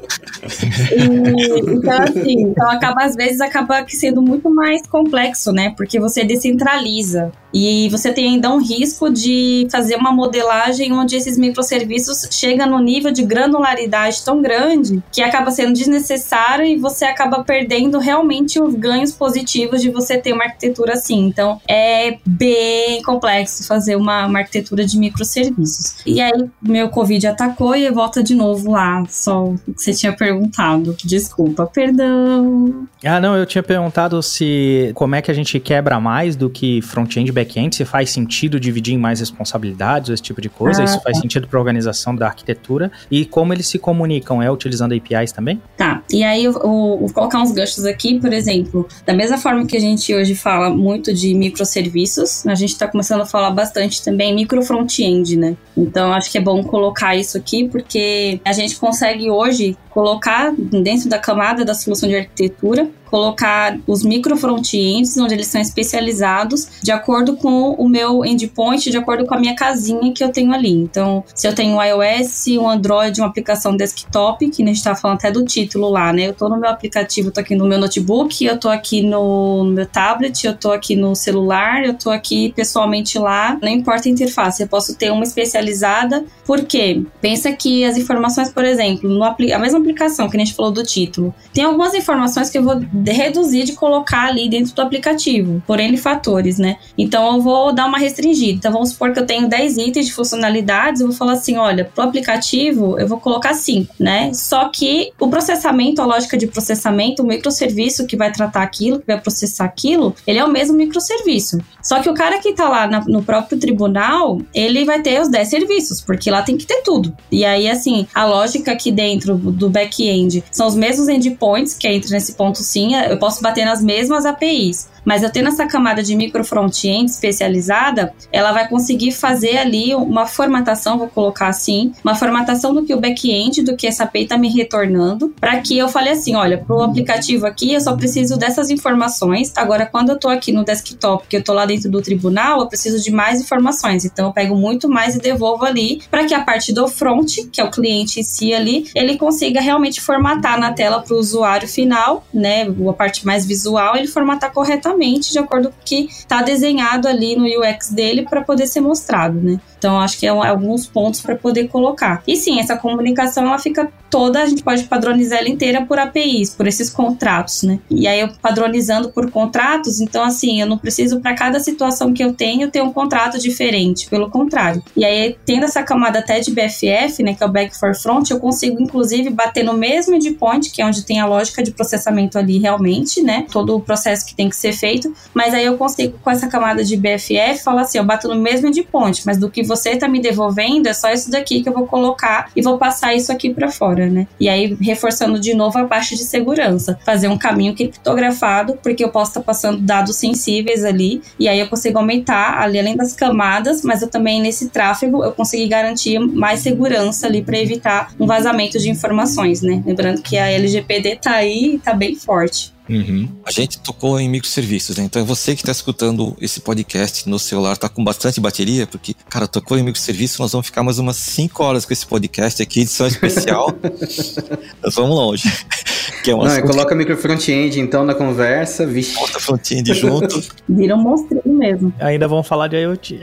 E, 0.92 1.72
então, 1.72 2.02
assim, 2.02 2.42
então 2.42 2.70
acaba, 2.70 3.04
às 3.04 3.16
vezes, 3.16 3.42
acaba 3.42 3.86
sendo 3.88 4.22
muito 4.22 4.50
mais 4.50 4.86
complexo 4.88 5.28
complexo, 5.28 5.52
né? 5.52 5.74
Porque 5.76 6.00
você 6.00 6.24
descentraliza. 6.24 7.32
E 7.54 7.90
você 7.90 8.12
tem 8.12 8.34
ainda 8.34 8.52
um 8.52 8.62
risco 8.62 9.10
de 9.10 9.68
fazer 9.72 9.96
uma 9.96 10.12
modelagem 10.12 10.92
onde 10.94 11.16
esses 11.16 11.38
microserviços 11.38 12.28
chegam 12.32 12.70
no 12.70 12.80
nível 12.80 13.12
de 13.12 13.24
granularidade 13.24 14.24
tão 14.24 14.42
grande 14.42 15.02
que 15.12 15.22
acaba 15.22 15.52
sendo 15.52 15.74
desnecessário 15.74 16.66
e 16.66 16.78
você 16.78 17.06
acaba 17.06 17.44
perdendo 17.44 18.00
realmente 18.00 18.60
os 18.62 18.74
ganhos 18.76 19.12
positivos 19.12 19.82
de 19.82 19.90
você 19.90 20.18
ter 20.18 20.34
uma 20.34 20.44
arquitetura 20.44 20.94
assim. 20.94 21.26
Então, 21.28 21.60
é 21.68 22.18
bem 22.26 23.02
complexo 23.02 23.66
fazer 23.66 23.96
uma, 23.96 24.26
uma 24.26 24.40
arquitetura 24.40 24.86
de 24.86 24.98
microserviços. 24.98 25.98
E 26.06 26.22
aí, 26.22 26.50
meu 26.62 26.90
Covid 26.90 27.28
atacou 27.28 27.76
e 27.76 27.90
volta 27.90 28.22
de 28.22 28.36
novo 28.36 28.72
lá, 28.72 29.04
só 29.10 29.46
o 29.46 29.58
que 29.58 29.82
você 29.82 29.94
tinha 29.94 30.14
perguntado. 30.14 30.96
Desculpa, 31.04 31.66
perdão. 31.66 32.88
Ah, 33.04 33.20
não, 33.20 33.36
eu 33.36 33.46
tinha 33.46 33.64
perguntado 33.64 34.22
se 34.22 34.92
como 34.94 35.16
é 35.16 35.22
que 35.22 35.32
a 35.32 35.34
gente 35.34 35.60
quebra 35.60 36.00
mais 36.00 36.36
do 36.36 36.50
que 36.50 36.82
front-end 36.82 37.32
back-end, 37.38 37.76
se 37.76 37.86
faz 37.86 38.10
sentido 38.10 38.60
dividir 38.60 38.96
em 38.96 38.98
mais 38.98 39.20
responsabilidades, 39.20 40.10
esse 40.10 40.24
tipo 40.24 40.42
de 40.42 40.50
coisa, 40.50 40.82
ah, 40.82 40.86
isso 40.86 40.96
tá. 40.96 41.02
faz 41.02 41.20
sentido 41.20 41.48
para 41.48 41.60
a 41.60 41.62
organização 41.62 42.16
da 42.16 42.26
arquitetura 42.26 42.92
e 43.12 43.26
como 43.26 43.54
eles 43.54 43.68
se 43.68 43.78
comunicam, 43.78 44.42
é 44.42 44.52
utilizando 44.52 44.94
APIs 44.94 45.32
também? 45.32 45.62
Tá, 45.78 46.02
e 46.12 46.24
aí 46.24 46.48
vou 46.48 47.08
colocar 47.14 47.40
uns 47.42 47.52
ganchos 47.52 47.86
aqui, 47.86 48.20
por 48.20 48.34
exemplo, 48.34 48.88
da 49.06 49.14
mesma 49.14 49.38
forma 49.38 49.66
que 49.66 49.78
a 49.78 49.80
gente 49.80 50.14
hoje 50.14 50.34
fala 50.34 50.70
muito 50.70 51.14
de 51.14 51.34
microserviços, 51.34 52.46
a 52.48 52.56
gente 52.56 52.72
está 52.72 52.88
começando 52.88 53.22
a 53.22 53.26
falar 53.26 53.52
bastante 53.52 54.04
também 54.04 54.34
micro 54.34 54.64
front-end, 54.64 55.38
né? 55.38 55.56
Então 55.76 56.12
acho 56.14 56.32
que 56.32 56.38
é 56.38 56.42
bom 56.42 56.64
colocar 56.64 57.16
isso 57.16 57.38
aqui 57.38 57.68
porque 57.68 58.42
a 58.44 58.54
gente 58.54 58.76
consegue 58.78 59.30
hoje 59.30 59.78
colocar 59.90 60.54
dentro 60.56 61.10
da 61.10 61.20
camada 61.20 61.64
da 61.64 61.74
solução 61.74 62.08
de 62.08 62.16
arquitetura 62.16 62.90
colocar 63.10 63.78
os 63.88 64.04
micro 64.04 64.36
front-ends, 64.38 65.18
onde 65.18 65.34
eles 65.34 65.48
são 65.48 65.60
especializados 65.60 66.68
de 66.82 66.92
acordo 66.92 67.36
com 67.38 67.72
o 67.72 67.88
meu 67.88 68.24
endpoint, 68.24 68.90
de 68.90 68.98
acordo 68.98 69.26
com 69.26 69.36
a 69.36 69.40
minha 69.40 69.56
casinha 69.56 70.14
que 70.14 70.24
eu 70.24 70.30
tenho 70.32 70.54
ali. 70.54 70.72
Então, 70.72 71.24
se 71.34 71.48
eu 71.48 71.54
tenho 71.54 71.76
um 71.76 71.84
iOS, 71.84 72.48
um 72.60 72.68
Android, 72.68 73.20
uma 73.20 73.28
aplicação 73.28 73.76
desktop, 73.76 74.50
que 74.50 74.64
a 74.64 74.66
gente 74.66 74.84
tá 74.84 74.96
falando 74.96 75.18
até 75.18 75.32
do 75.32 75.44
título 75.46 75.90
lá, 75.90 76.12
né? 76.14 76.28
Eu 76.28 76.34
tô 76.34 76.50
no 76.50 76.58
meu 76.58 76.70
aplicativo, 76.70 77.32
tô 77.32 77.40
aqui 77.40 77.56
no 77.56 77.68
meu 77.68 77.80
notebook, 77.80 78.46
eu 78.46 78.60
tô 78.60 78.70
aqui 78.70 79.02
no, 79.02 79.64
no 79.64 79.72
meu 79.72 79.86
tablet, 79.86 80.46
eu 80.46 80.56
tô 80.56 80.72
aqui 80.72 80.96
no 80.96 81.16
celular, 81.16 81.84
eu 81.84 81.94
tô 81.94 82.10
aqui 82.10 82.54
pessoalmente 82.56 83.18
lá, 83.18 83.58
não 83.62 83.70
importa 83.70 84.08
a 84.08 84.12
interface, 84.12 84.62
eu 84.62 84.68
posso 84.68 84.96
ter 84.96 85.12
uma 85.12 85.24
especializada, 85.24 86.26
por 86.46 86.64
quê? 86.64 87.04
Pensa 87.22 87.52
que 87.52 87.84
as 87.84 87.98
informações, 87.98 88.52
por 88.52 88.64
exemplo, 88.64 89.10
no, 89.10 89.24
a 89.24 89.60
mesma 89.60 89.80
aplicação 89.80 90.30
que 90.30 90.38
a 90.38 90.40
gente 90.40 90.54
falou 90.54 90.72
do 90.72 90.84
título, 90.84 91.34
tem 91.54 91.64
algumas 91.64 91.94
informações 91.94 92.50
que 92.50 92.58
eu 92.58 92.64
vou 92.64 92.80
de 93.04 93.12
reduzir 93.12 93.64
de 93.64 93.74
colocar 93.74 94.28
ali 94.28 94.50
dentro 94.50 94.74
do 94.74 94.82
aplicativo, 94.82 95.62
por 95.66 95.80
N 95.80 95.98
fatores, 95.98 96.58
né? 96.58 96.78
Então 96.98 97.36
eu 97.36 97.42
vou 97.42 97.74
dar 97.74 97.86
uma 97.86 97.98
restringida. 97.98 98.58
Então 98.58 98.72
vamos 98.72 98.90
supor 98.90 99.14
que 99.14 99.20
eu 99.20 99.26
tenho 99.26 99.48
10 99.48 99.78
itens 99.78 100.08
de 100.08 100.14
funcionalidades, 100.14 101.02
eu 101.02 101.08
vou 101.08 101.16
falar 101.16 101.34
assim, 101.34 101.58
olha, 101.58 101.86
pro 101.86 102.04
aplicativo 102.04 103.00
eu 103.00 103.08
vou 103.08 103.20
colocar 103.20 103.54
5, 103.54 103.94
né? 104.00 104.32
Só 104.34 104.70
que 104.70 105.12
o 105.20 105.28
processamento, 105.28 106.02
a 106.02 106.06
lógica 106.06 106.38
de 106.38 106.48
processamento, 106.48 107.24
o 107.24 107.28
microserviço 107.28 108.06
que 108.06 108.16
vai 108.16 108.32
tratar 108.32 108.64
aquilo, 108.64 109.00
que 109.00 109.08
vai 109.08 109.20
processar 109.20 109.66
aquilo, 109.66 110.16
ele 110.26 110.40
é 110.40 110.46
o 110.46 110.52
mesmo 110.52 110.76
microserviço. 110.76 111.60
Só 111.82 112.02
que 112.02 112.10
o 112.10 112.14
cara 112.14 112.40
que 112.40 112.54
tá 112.54 112.68
lá 112.68 112.88
na, 112.88 113.02
no 113.02 113.24
próprio 113.24 113.58
tribunal, 113.58 114.42
ele 114.54 114.86
vai 114.86 115.02
ter 115.02 115.22
os 115.22 115.30
10 115.30 115.48
serviços, 115.48 116.02
porque 116.02 116.30
lá 116.30 116.42
tem 116.42 116.58
que 116.58 116.66
ter 116.66 116.82
tudo. 116.82 117.16
E 117.32 117.46
aí, 117.46 117.70
assim, 117.70 118.08
a 118.14 118.26
lógica 118.26 118.72
aqui 118.72 118.92
dentro 118.92 119.36
do 119.36 119.70
back-end 119.70 120.44
são 120.52 120.68
os 120.68 120.76
mesmos 120.76 121.08
endpoints, 121.08 121.74
que 121.74 121.88
entra 121.88 122.12
nesse 122.12 122.34
ponto 122.34 122.62
eu 122.94 123.18
posso 123.18 123.42
bater 123.42 123.66
nas 123.66 123.82
mesmas 123.82 124.26
APIs. 124.26 124.90
Mas 125.08 125.24
eu 125.24 125.32
tendo 125.32 125.48
essa 125.48 125.66
camada 125.66 126.04
de 126.04 126.14
micro 126.18 126.44
front-end 126.44 127.10
especializada, 127.10 128.14
ela 128.30 128.52
vai 128.52 128.68
conseguir 128.68 129.14
fazer 129.14 129.58
ali 129.58 129.96
uma 129.96 130.26
formatação, 130.26 130.98
vou 130.98 131.08
colocar 131.08 131.48
assim, 131.48 131.94
uma 132.04 132.14
formatação 132.14 132.74
do 132.74 132.84
que 132.84 132.94
o 132.94 133.00
back-end, 133.00 133.64
do 133.64 133.78
que 133.78 133.88
essa 133.88 134.04
API 134.04 134.24
está 134.24 134.38
me 134.38 134.50
retornando, 134.50 135.34
para 135.40 135.62
que 135.62 135.78
eu 135.78 135.88
fale 135.88 136.10
assim, 136.10 136.36
olha, 136.36 136.58
para 136.58 136.76
o 136.76 136.82
aplicativo 136.82 137.48
aqui 137.48 137.72
eu 137.72 137.80
só 137.80 137.96
preciso 137.96 138.36
dessas 138.36 138.70
informações. 138.70 139.54
Agora, 139.56 139.86
quando 139.86 140.10
eu 140.10 140.16
estou 140.16 140.30
aqui 140.30 140.52
no 140.52 140.66
desktop, 140.66 141.26
que 141.26 141.38
eu 141.38 141.40
estou 141.40 141.56
lá 141.56 141.66
dentro 141.66 141.90
do 141.90 142.02
tribunal, 142.02 142.60
eu 142.60 142.68
preciso 142.68 143.02
de 143.02 143.10
mais 143.10 143.40
informações. 143.40 144.04
Então, 144.04 144.26
eu 144.26 144.34
pego 144.34 144.58
muito 144.58 144.90
mais 144.90 145.16
e 145.16 145.20
devolvo 145.20 145.64
ali, 145.64 146.02
para 146.12 146.26
que 146.26 146.34
a 146.34 146.42
parte 146.42 146.74
do 146.74 146.86
front, 146.86 147.50
que 147.50 147.62
é 147.62 147.64
o 147.64 147.72
cliente 147.72 148.20
em 148.20 148.24
si 148.24 148.54
ali, 148.54 148.92
ele 148.94 149.18
consiga 149.18 149.62
realmente 149.62 150.02
formatar 150.02 150.60
na 150.60 150.74
tela 150.74 151.02
para 151.02 151.16
o 151.16 151.18
usuário 151.18 151.66
final, 151.66 152.28
né, 152.34 152.68
a 152.90 152.94
parte 152.94 153.26
mais 153.26 153.46
visual, 153.46 153.96
ele 153.96 154.08
formatar 154.08 154.52
corretamente 154.52 154.97
exatamente 154.98 155.32
de 155.32 155.40
acordo 155.40 155.70
com 155.70 155.76
o 155.76 155.86
que 155.86 156.06
está 156.06 156.42
desenhado 156.42 157.08
ali 157.08 157.36
no 157.36 157.46
UX 157.46 157.90
dele 157.90 158.24
para 158.24 158.42
poder 158.42 158.68
ser 158.68 158.82
mostrado, 158.82 159.40
né? 159.40 159.60
Então, 159.78 160.00
acho 160.00 160.18
que 160.18 160.26
é 160.26 160.30
alguns 160.30 160.88
pontos 160.88 161.22
para 161.22 161.36
poder 161.36 161.68
colocar. 161.68 162.24
E 162.28 162.36
sim, 162.36 162.60
essa 162.60 162.76
comunicação 162.76 163.46
ela 163.46 163.60
fica 163.60 163.92
toda, 164.10 164.42
a 164.42 164.46
gente 164.46 164.64
pode 164.64 164.84
padronizar 164.86 165.40
ela 165.40 165.50
inteira 165.50 165.86
por 165.86 166.00
APIs, 166.00 166.56
por 166.56 166.68
esses 166.68 166.90
contratos, 166.90 167.64
né? 167.64 167.80
E 167.90 168.08
aí 168.08 168.22
eu 168.22 168.30
padronizando 168.42 169.10
por 169.10 169.30
contratos, 169.30 170.00
então 170.00 170.24
assim, 170.24 170.62
eu 170.62 170.68
não 170.68 170.78
preciso 170.78 171.20
para 171.20 171.36
cada 171.36 171.60
situação 171.60 172.14
que 172.14 172.24
eu 172.24 172.34
tenho 172.34 172.72
ter 172.72 172.82
um 172.82 172.92
contrato 172.92 173.38
diferente, 173.38 174.10
pelo 174.10 174.30
contrário. 174.30 174.82
E 174.96 175.06
aí 175.06 175.36
tendo 175.46 175.66
essa 175.66 175.84
camada 175.84 176.20
até 176.20 176.40
de 176.40 176.52
BFF, 176.52 177.22
né, 177.22 177.34
que 177.34 177.44
é 177.44 177.46
o 177.46 177.52
back 177.52 177.78
for 177.78 177.96
front, 177.96 178.30
eu 178.30 178.40
consigo 178.40 178.82
inclusive 178.82 179.30
bater 179.30 179.64
no 179.64 179.74
mesmo 179.74 180.16
endpoint, 180.16 180.72
que 180.72 180.82
é 180.82 180.86
onde 180.86 181.06
tem 181.06 181.20
a 181.20 181.26
lógica 181.26 181.62
de 181.62 181.72
processamento 181.72 182.38
ali 182.38 182.58
realmente, 182.58 183.22
né? 183.22 183.46
Todo 183.52 183.76
o 183.76 183.82
processo 183.82 184.26
que 184.26 184.36
tem 184.36 184.50
que 184.50 184.56
ser 184.56 184.74
feito, 184.74 184.87
mas 185.34 185.54
aí 185.54 185.66
eu 185.66 185.78
consigo 185.78 186.18
com 186.22 186.30
essa 186.30 186.48
camada 186.48 186.84
de 186.84 186.96
BFF 186.98 187.64
falar 187.64 187.82
assim, 187.82 187.98
eu 187.98 188.04
bato 188.04 188.28
no 188.28 188.36
mesmo 188.36 188.68
endpoint, 188.68 189.24
mas 189.26 189.38
do 189.38 189.50
que 189.50 189.64
você 189.64 189.92
está 189.92 190.08
me 190.08 190.20
devolvendo 190.20 190.88
é 190.88 190.94
só 190.94 191.12
isso 191.12 191.30
daqui 191.30 191.62
que 191.62 191.70
eu 191.70 191.74
vou 191.74 191.86
colocar 191.86 192.50
e 192.56 192.62
vou 192.62 192.78
passar 192.78 193.14
isso 193.16 193.32
aqui 193.32 193.54
para 193.54 193.70
fora, 193.70 194.08
né? 194.08 194.28
E 194.40 194.50
aí, 194.50 194.78
reforçando 194.80 195.40
de 195.40 195.54
novo 195.54 195.78
a 195.78 195.86
parte 195.86 196.16
de 196.16 196.24
segurança, 196.24 197.00
fazer 197.06 197.28
um 197.28 197.38
caminho 197.38 197.76
criptografado, 197.76 198.78
porque 198.82 199.04
eu 199.04 199.10
posso 199.10 199.32
estar 199.32 199.42
tá 199.42 199.46
passando 199.46 199.80
dados 199.80 200.16
sensíveis 200.16 200.84
ali, 200.84 201.22
e 201.40 201.48
aí 201.48 201.60
eu 201.60 201.68
consigo 201.68 201.98
aumentar 201.98 202.60
ali 202.62 202.80
além 202.80 202.96
das 202.96 203.14
camadas, 203.14 203.82
mas 203.84 204.02
eu 204.02 204.08
também 204.08 204.42
nesse 204.42 204.70
tráfego 204.70 205.24
eu 205.24 205.32
consegui 205.32 205.68
garantir 205.68 206.20
mais 206.20 206.60
segurança 206.60 207.28
ali 207.28 207.42
para 207.42 207.58
evitar 207.58 208.12
um 208.20 208.26
vazamento 208.26 208.80
de 208.80 208.90
informações, 208.90 209.62
né? 209.62 209.82
Lembrando 209.86 210.22
que 210.22 210.38
a 210.38 210.50
LGPD 210.50 211.18
tá 211.18 211.32
aí 211.32 211.76
e 211.76 211.80
tá 211.80 211.94
bem 211.94 212.16
forte. 212.16 212.77
Uhum. 212.90 213.30
A 213.46 213.52
gente 213.52 213.80
tocou 213.80 214.20
em 214.20 214.30
microserviços, 214.30 214.98
né? 214.98 215.04
Então 215.04 215.26
você 215.26 215.56
que 215.56 215.62
está 215.62 215.72
escutando 215.72 216.36
esse 216.42 216.60
podcast 216.62 217.28
no 217.30 217.38
celular 217.38 217.78
tá 217.78 217.90
com 217.90 218.04
bastante 218.04 218.40
bateria, 218.40 218.88
porque, 218.88 219.14
cara, 219.30 219.48
tocou 219.48 219.78
em 219.78 219.84
microserviços, 219.84 220.40
nós 220.40 220.52
vamos 220.52 220.68
ficar 220.68 220.84
mais 220.84 221.00
umas 221.00 221.18
5 221.18 221.64
horas 221.64 221.86
com 221.86 221.94
esse 221.94 222.06
podcast 222.06 222.62
aqui, 222.62 222.82
edição 222.82 223.08
especial. 223.08 223.74
nós 224.82 224.96
vamos 224.96 225.16
longe. 225.16 225.52
Que 226.24 226.32
é 226.32 226.36
um 226.36 226.40
Não, 226.40 226.48
assunto... 226.48 226.68
coloca 226.68 226.96
micro 226.96 227.16
front-end 227.16 227.80
então 227.80 228.04
na 228.04 228.14
conversa, 228.14 228.86
vixe. 228.86 229.16
Bota 229.16 229.40
front-end 229.40 229.94
junto. 229.94 230.44
Vira 230.68 230.96
um 230.96 231.02
monstrinho 231.02 231.58
mesmo. 231.58 231.94
Ainda 232.00 232.28
vamos 232.28 232.48
falar 232.48 232.68
de 232.68 232.76
IoT. 232.78 233.22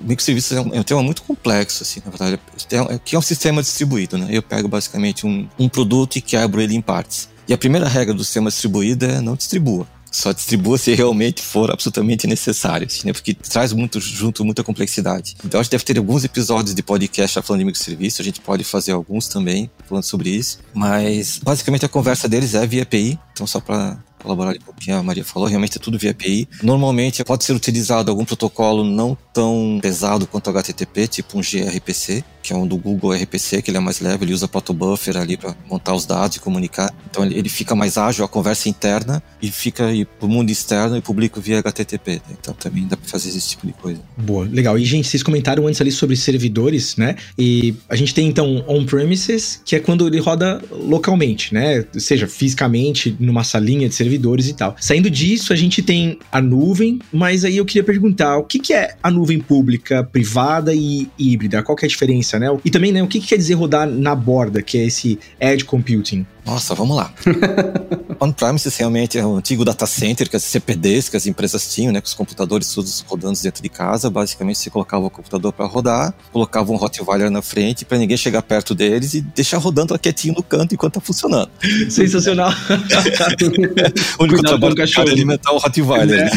microserviços 0.00 0.52
é 0.56 0.60
um, 0.60 0.74
é 0.74 0.80
um 0.80 0.82
tema 0.82 1.02
muito 1.02 1.22
complexo, 1.22 1.82
assim, 1.82 2.00
na 2.04 2.10
verdade. 2.10 2.40
É, 2.70 2.98
que 3.04 3.14
é 3.14 3.18
um 3.18 3.22
sistema 3.22 3.62
distribuído, 3.62 4.18
né? 4.18 4.26
Eu 4.30 4.42
pego 4.42 4.68
basicamente 4.68 5.26
um, 5.26 5.48
um 5.58 5.68
produto 5.68 6.16
e 6.16 6.20
quebro 6.28 6.60
ele 6.60 6.74
em 6.74 6.80
partes. 6.82 7.28
E 7.48 7.54
a 7.54 7.58
primeira 7.58 7.88
regra 7.88 8.12
do 8.12 8.22
sistema 8.22 8.50
distribuído 8.50 9.06
é 9.06 9.20
não 9.22 9.34
distribua. 9.34 9.86
Só 10.10 10.32
distribua 10.32 10.78
se 10.78 10.94
realmente 10.94 11.42
for 11.42 11.70
absolutamente 11.70 12.26
necessário, 12.26 12.86
assim, 12.86 13.06
né? 13.06 13.12
Porque 13.12 13.34
traz 13.34 13.72
muito 13.72 14.00
junto 14.00 14.44
muita 14.44 14.64
complexidade. 14.64 15.36
Então, 15.44 15.60
a 15.60 15.62
gente 15.62 15.72
deve 15.72 15.84
ter 15.84 15.98
alguns 15.98 16.24
episódios 16.24 16.74
de 16.74 16.82
podcast 16.82 17.40
falando 17.42 17.60
de 17.60 17.66
microserviço, 17.66 18.20
a 18.20 18.24
gente 18.24 18.40
pode 18.40 18.64
fazer 18.64 18.92
alguns 18.92 19.28
também 19.28 19.70
falando 19.86 20.04
sobre 20.04 20.30
isso. 20.30 20.58
Mas, 20.72 21.38
basicamente, 21.38 21.84
a 21.84 21.88
conversa 21.88 22.28
deles 22.28 22.54
é 22.54 22.66
via 22.66 22.82
API. 22.82 23.18
Então, 23.32 23.46
só 23.46 23.60
para 23.60 23.98
colaborar 24.22 24.56
um 24.56 24.60
pouquinho, 24.60 24.96
a 24.96 25.02
Maria 25.02 25.24
falou, 25.24 25.48
realmente 25.48 25.78
é 25.78 25.80
tudo 25.80 25.98
via 25.98 26.10
API. 26.10 26.48
Normalmente 26.62 27.22
pode 27.24 27.44
ser 27.44 27.52
utilizado 27.52 28.10
algum 28.10 28.24
protocolo 28.24 28.84
não 28.84 29.16
tão 29.32 29.78
pesado 29.80 30.26
quanto 30.26 30.48
o 30.48 30.50
HTTP, 30.50 31.06
tipo 31.06 31.38
um 31.38 31.40
gRPC, 31.40 32.24
que 32.42 32.52
é 32.52 32.56
um 32.56 32.66
do 32.66 32.76
Google 32.76 33.12
RPC, 33.12 33.62
que 33.62 33.70
ele 33.70 33.76
é 33.76 33.80
mais 33.80 34.00
leve, 34.00 34.24
ele 34.24 34.32
usa 34.32 34.48
protobuffer 34.48 35.16
ali 35.16 35.36
para 35.36 35.54
montar 35.68 35.94
os 35.94 36.06
dados 36.06 36.36
e 36.36 36.40
comunicar. 36.40 36.92
Então 37.10 37.24
ele 37.24 37.48
fica 37.48 37.74
mais 37.74 37.98
ágil 37.98 38.24
a 38.24 38.28
conversa 38.28 38.68
interna 38.68 39.22
e 39.42 39.50
fica 39.50 39.84
para 40.18 40.26
o 40.26 40.28
mundo 40.28 40.50
externo 40.50 40.96
e 40.96 41.02
publica 41.02 41.40
via 41.40 41.58
HTTP. 41.58 42.20
Então 42.30 42.54
também 42.54 42.86
dá 42.86 42.96
para 42.96 43.08
fazer 43.08 43.28
esse 43.28 43.50
tipo 43.50 43.66
de 43.66 43.72
coisa. 43.74 44.00
Boa, 44.16 44.46
legal. 44.50 44.78
E 44.78 44.84
gente, 44.84 45.06
vocês 45.06 45.22
comentaram 45.22 45.66
antes 45.66 45.80
ali 45.80 45.92
sobre 45.92 46.16
servidores, 46.16 46.96
né? 46.96 47.16
E 47.38 47.74
a 47.88 47.94
gente 47.94 48.14
tem 48.14 48.26
então 48.26 48.64
on-premises, 48.66 49.60
que 49.64 49.76
é 49.76 49.80
quando 49.80 50.06
ele 50.06 50.18
roda 50.18 50.62
localmente, 50.70 51.52
né? 51.52 51.84
Seja 51.98 52.26
fisicamente 52.26 53.14
numa 53.20 53.44
salinha 53.44 53.88
de 53.88 53.94
servidores 53.94 54.07
e 54.14 54.52
tal. 54.54 54.76
Saindo 54.80 55.10
disso, 55.10 55.52
a 55.52 55.56
gente 55.56 55.82
tem 55.82 56.18
a 56.30 56.40
nuvem, 56.40 56.98
mas 57.12 57.44
aí 57.44 57.56
eu 57.56 57.64
queria 57.64 57.84
perguntar, 57.84 58.36
o 58.38 58.44
que, 58.44 58.58
que 58.58 58.72
é 58.72 58.94
a 59.02 59.10
nuvem 59.10 59.38
pública, 59.38 60.04
privada 60.04 60.74
e 60.74 61.08
híbrida? 61.18 61.62
Qual 61.62 61.76
que 61.76 61.84
é 61.84 61.86
a 61.86 61.88
diferença, 61.88 62.38
né? 62.38 62.46
E 62.64 62.70
também, 62.70 62.92
né, 62.92 63.02
o 63.02 63.06
que, 63.06 63.20
que 63.20 63.28
quer 63.28 63.36
dizer 63.36 63.54
rodar 63.54 63.88
na 63.88 64.14
borda, 64.14 64.62
que 64.62 64.78
é 64.78 64.84
esse 64.84 65.18
edge 65.40 65.64
computing? 65.64 66.26
Nossa, 66.48 66.74
vamos 66.74 66.96
lá. 66.96 67.12
on-premises 68.18 68.74
realmente 68.76 69.18
é 69.18 69.24
o 69.24 69.36
antigo 69.36 69.64
data 69.64 69.86
center, 69.86 70.28
que 70.28 70.36
as 70.36 70.42
CPDs 70.42 71.08
que 71.08 71.16
as 71.16 71.26
empresas 71.26 71.72
tinham, 71.72 71.92
né, 71.92 72.00
com 72.00 72.06
os 72.06 72.14
computadores 72.14 72.72
todos 72.72 73.04
rodando 73.06 73.38
dentro 73.40 73.62
de 73.62 73.68
casa. 73.68 74.08
Basicamente, 74.08 74.58
você 74.58 74.70
colocava 74.70 75.04
o 75.04 75.10
computador 75.10 75.52
para 75.52 75.66
rodar, 75.66 76.14
colocava 76.32 76.72
um 76.72 76.76
Rottweiler 76.76 77.30
na 77.30 77.42
frente 77.42 77.84
para 77.84 77.98
ninguém 77.98 78.16
chegar 78.16 78.40
perto 78.40 78.74
deles 78.74 79.12
e 79.12 79.20
deixar 79.20 79.58
rodando 79.58 79.92
lá 79.92 79.98
quietinho 79.98 80.34
no 80.34 80.42
canto 80.42 80.74
enquanto 80.74 80.94
tá 80.94 81.00
funcionando. 81.00 81.50
Sensacional. 81.90 82.50
o 84.18 84.22
único 84.24 84.42
trabalho 84.42 84.74
que 84.74 84.82
é 84.82 85.00
alimentar 85.00 85.52
o 85.52 85.58
Rottweiler. 85.58 86.24
Né? 86.24 86.30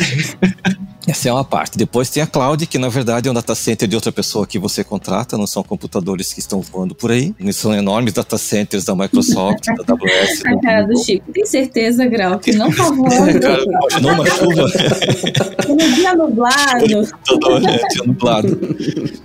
Essa 1.12 1.28
é 1.28 1.34
uma 1.34 1.44
parte. 1.44 1.78
Depois 1.78 2.10
tem 2.10 2.24
a 2.24 2.26
cloud, 2.26 2.66
que 2.66 2.78
na 2.78 2.88
verdade 2.88 3.28
é 3.28 3.32
um 3.32 3.34
data 3.34 3.54
center 3.54 3.86
de 3.86 3.96
outra 3.96 4.14
pessoa 4.14 4.48
que 4.48 4.58
você 4.58 4.82
contrata, 4.82 5.38
não 5.38 5.46
são 5.46 5.62
computadores 5.62 6.32
que 6.32 6.40
estão 6.40 6.62
voando 6.62 6.96
por 6.96 7.12
aí. 7.12 7.36
São 7.52 7.74
enormes 7.74 8.14
data 8.14 8.38
centers 8.38 8.86
da 8.86 8.96
Microsoft, 8.96 9.66
da 9.66 9.94
AWS. 9.94 10.42
A 10.48 10.62
cara 10.62 10.84
do 10.84 10.98
Chico, 10.98 11.30
tem 11.34 11.46
certeza, 11.46 12.06
Grau, 12.08 12.40
que 12.40 12.54
não 12.54 12.72
tá 12.72 12.84
voando. 12.84 13.40
cara, 13.42 13.62
imaginou 13.62 14.14
uma 14.14 14.26
chuva. 14.32 14.66
um 15.68 15.94
dia 15.96 16.16
nublado. 16.16 17.10
Todo 17.26 17.60
dia 17.60 18.04
nublado. 18.06 18.78